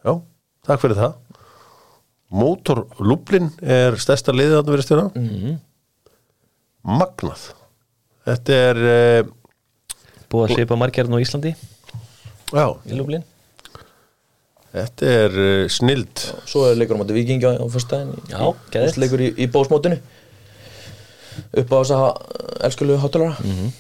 Já, 0.05 0.18
takk 0.66 0.80
fyrir 0.83 0.99
það. 0.99 1.14
Motor 2.33 2.83
Lublin 3.01 3.49
er 3.62 3.97
stærsta 4.01 4.35
liðið 4.37 4.59
að 4.59 4.64
það 4.66 4.74
verið 4.74 4.87
stjóra. 4.89 5.07
Mhm. 5.16 5.55
Magnað. 6.83 7.43
Þetta 8.26 8.57
er, 8.70 8.80
uh, 8.83 9.20
Búið 10.33 10.47
að 10.49 10.55
svipa 10.57 10.76
margjarn 10.80 11.12
á 11.14 11.18
Íslandi 11.22 11.53
já, 12.53 12.64
í 12.89 12.97
Lublin 12.97 13.22
þetta 14.72 15.09
er 15.12 15.35
uh, 15.37 15.68
snild. 15.72 16.22
svo 16.49 16.62
er 16.70 16.78
leikur 16.80 16.97
á 16.97 17.01
móti 17.03 17.12
Víkingi 17.16 17.45
á, 17.45 17.53
á 17.61 17.66
fyrstæðin 17.68 18.14
Já, 18.30 18.41
geðveikt. 18.72 18.99
leikur 19.03 19.20
í, 19.26 19.28
í 19.45 19.47
bósmótinu 19.53 19.99
upp 21.61 21.72
á 21.72 21.76
þess 21.83 21.93
að 21.97 22.05
elskulu 22.68 22.97
hátalara 23.03 23.37
Mhm. 23.45 23.72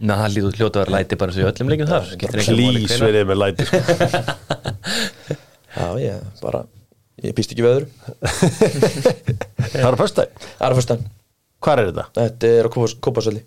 Na, 0.00 0.14
það 0.22 0.32
lítur 0.34 0.54
hljóta 0.56 0.80
að 0.80 0.84
vera 0.86 0.94
læti 0.96 1.16
bara 1.20 1.32
svo 1.36 1.42
í 1.42 1.48
öllum 1.50 1.68
leikum 1.72 1.88
þar 1.90 2.06
hvenær. 2.16 3.04
verið 3.04 3.24
með 3.28 3.40
læti. 3.40 3.66
sko. 3.68 3.80
Já, 5.76 5.88
ég 6.00 6.22
bara 6.40 6.62
ég 7.24 7.34
pýst 7.36 7.52
ekki 7.52 7.64
veður 7.66 7.84
Það 8.20 9.80
er 9.84 9.92
að 9.92 10.00
fyrsta. 10.00 10.24
Það 10.56 10.64
er 10.64 10.72
á 10.72 10.78
fyrstæðin 10.80 11.04
Hvar 11.60 11.82
er 11.82 11.90
þetta? 11.90 12.06
Þetta 12.16 12.52
er 12.58 12.68
á 12.68 12.70
Kópasöldi 12.74 13.42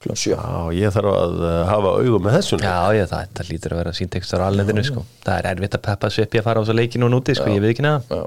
Klán 0.00 0.16
7 0.16 0.32
Já, 0.32 0.42
ég 0.72 0.92
þarf 0.94 1.12
að 1.12 1.40
uh, 1.44 1.54
hafa 1.68 1.94
augum 2.00 2.24
með 2.24 2.36
þessum 2.38 2.62
Já, 2.64 2.76
já, 2.96 3.04
það, 3.10 3.32
það 3.36 3.48
lítur 3.52 3.74
að 3.74 3.80
vera 3.82 3.96
síntekstur 3.98 4.40
á 4.40 4.48
alnefninu 4.48 4.84
sko. 4.86 5.02
Það 5.26 5.40
er 5.40 5.48
erfitt 5.50 5.76
að 5.76 5.82
peppa 5.90 6.12
upp 6.24 6.36
í 6.36 6.40
að 6.40 6.46
fara 6.46 6.62
á 6.62 6.64
svo 6.64 6.76
leikinu 6.78 7.08
og 7.08 7.12
núti, 7.12 7.36
sko, 7.36 7.50
ég 7.52 7.60
veit 7.60 7.74
ekki 7.74 7.84
neða 7.84 8.00
Já, 8.08 8.22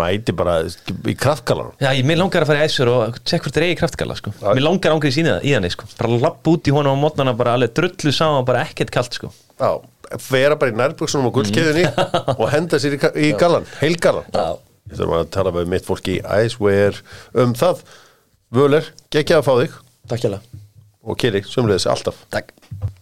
Mæti 0.00 0.32
bara 0.38 0.54
í 0.62 1.14
kraftgalan 1.18 1.74
Já, 1.82 1.90
ég, 1.98 2.06
mér 2.06 2.20
langar 2.22 2.46
að 2.46 2.52
fara 2.52 2.62
í 2.62 2.70
æsur 2.70 2.92
og 2.94 3.20
tjekk 3.26 3.44
hvort 3.44 3.56
það 3.56 3.60
er 3.60 3.66
eigi 3.66 3.78
kraftgala 3.80 4.16
sko. 4.16 4.32
Mér 4.46 4.62
langar 4.62 4.94
ángrið 4.94 5.16
síni 5.18 5.32
það 5.32 5.48
í 5.50 5.54
hann 5.56 5.66
sko. 5.74 5.88
bara 5.98 6.20
lapp 6.24 6.50
út 6.54 6.70
í 6.70 6.74
honum 6.76 6.94
á 6.94 7.02
mótnana 7.02 7.34
bara 7.36 7.56
alveg 7.58 7.74
drullu 7.74 8.14
saman, 8.14 8.46
bara 8.46 8.62
ekkert 8.68 8.94
kalt 8.94 9.18
sko. 9.18 9.32
Já, 9.58 9.72
vera 10.30 10.56
bara 10.60 10.70
í 10.70 10.78
nærbuksunum 10.78 11.26
og 11.28 11.34
gullskeiðinni 11.40 11.90
og 12.38 12.46
henda 12.54 12.78
sér 12.82 12.94
í, 12.96 13.02
í 13.26 13.32
galan, 13.40 13.66
heilgalan 13.82 14.30
Já. 14.30 14.46
Ég 14.88 14.96
þarf 14.98 15.18
að 15.18 15.28
tala 15.36 15.54
með 15.54 15.70
mitt 15.74 15.86
fólk 15.86 16.08
í 16.10 16.20
Iceware 16.24 17.04
um 17.44 17.52
það. 17.58 17.84
Völer, 18.50 18.90
gekkja 19.12 19.38
að 19.38 19.46
fá 19.46 19.54
þig. 19.60 19.78
Takk 20.10 20.26
hjá 20.26 20.40
og 21.00 21.16
Kiri, 21.16 21.44
sömulegis 21.48 21.88
alltaf. 21.88 22.24
Takk 22.32 22.52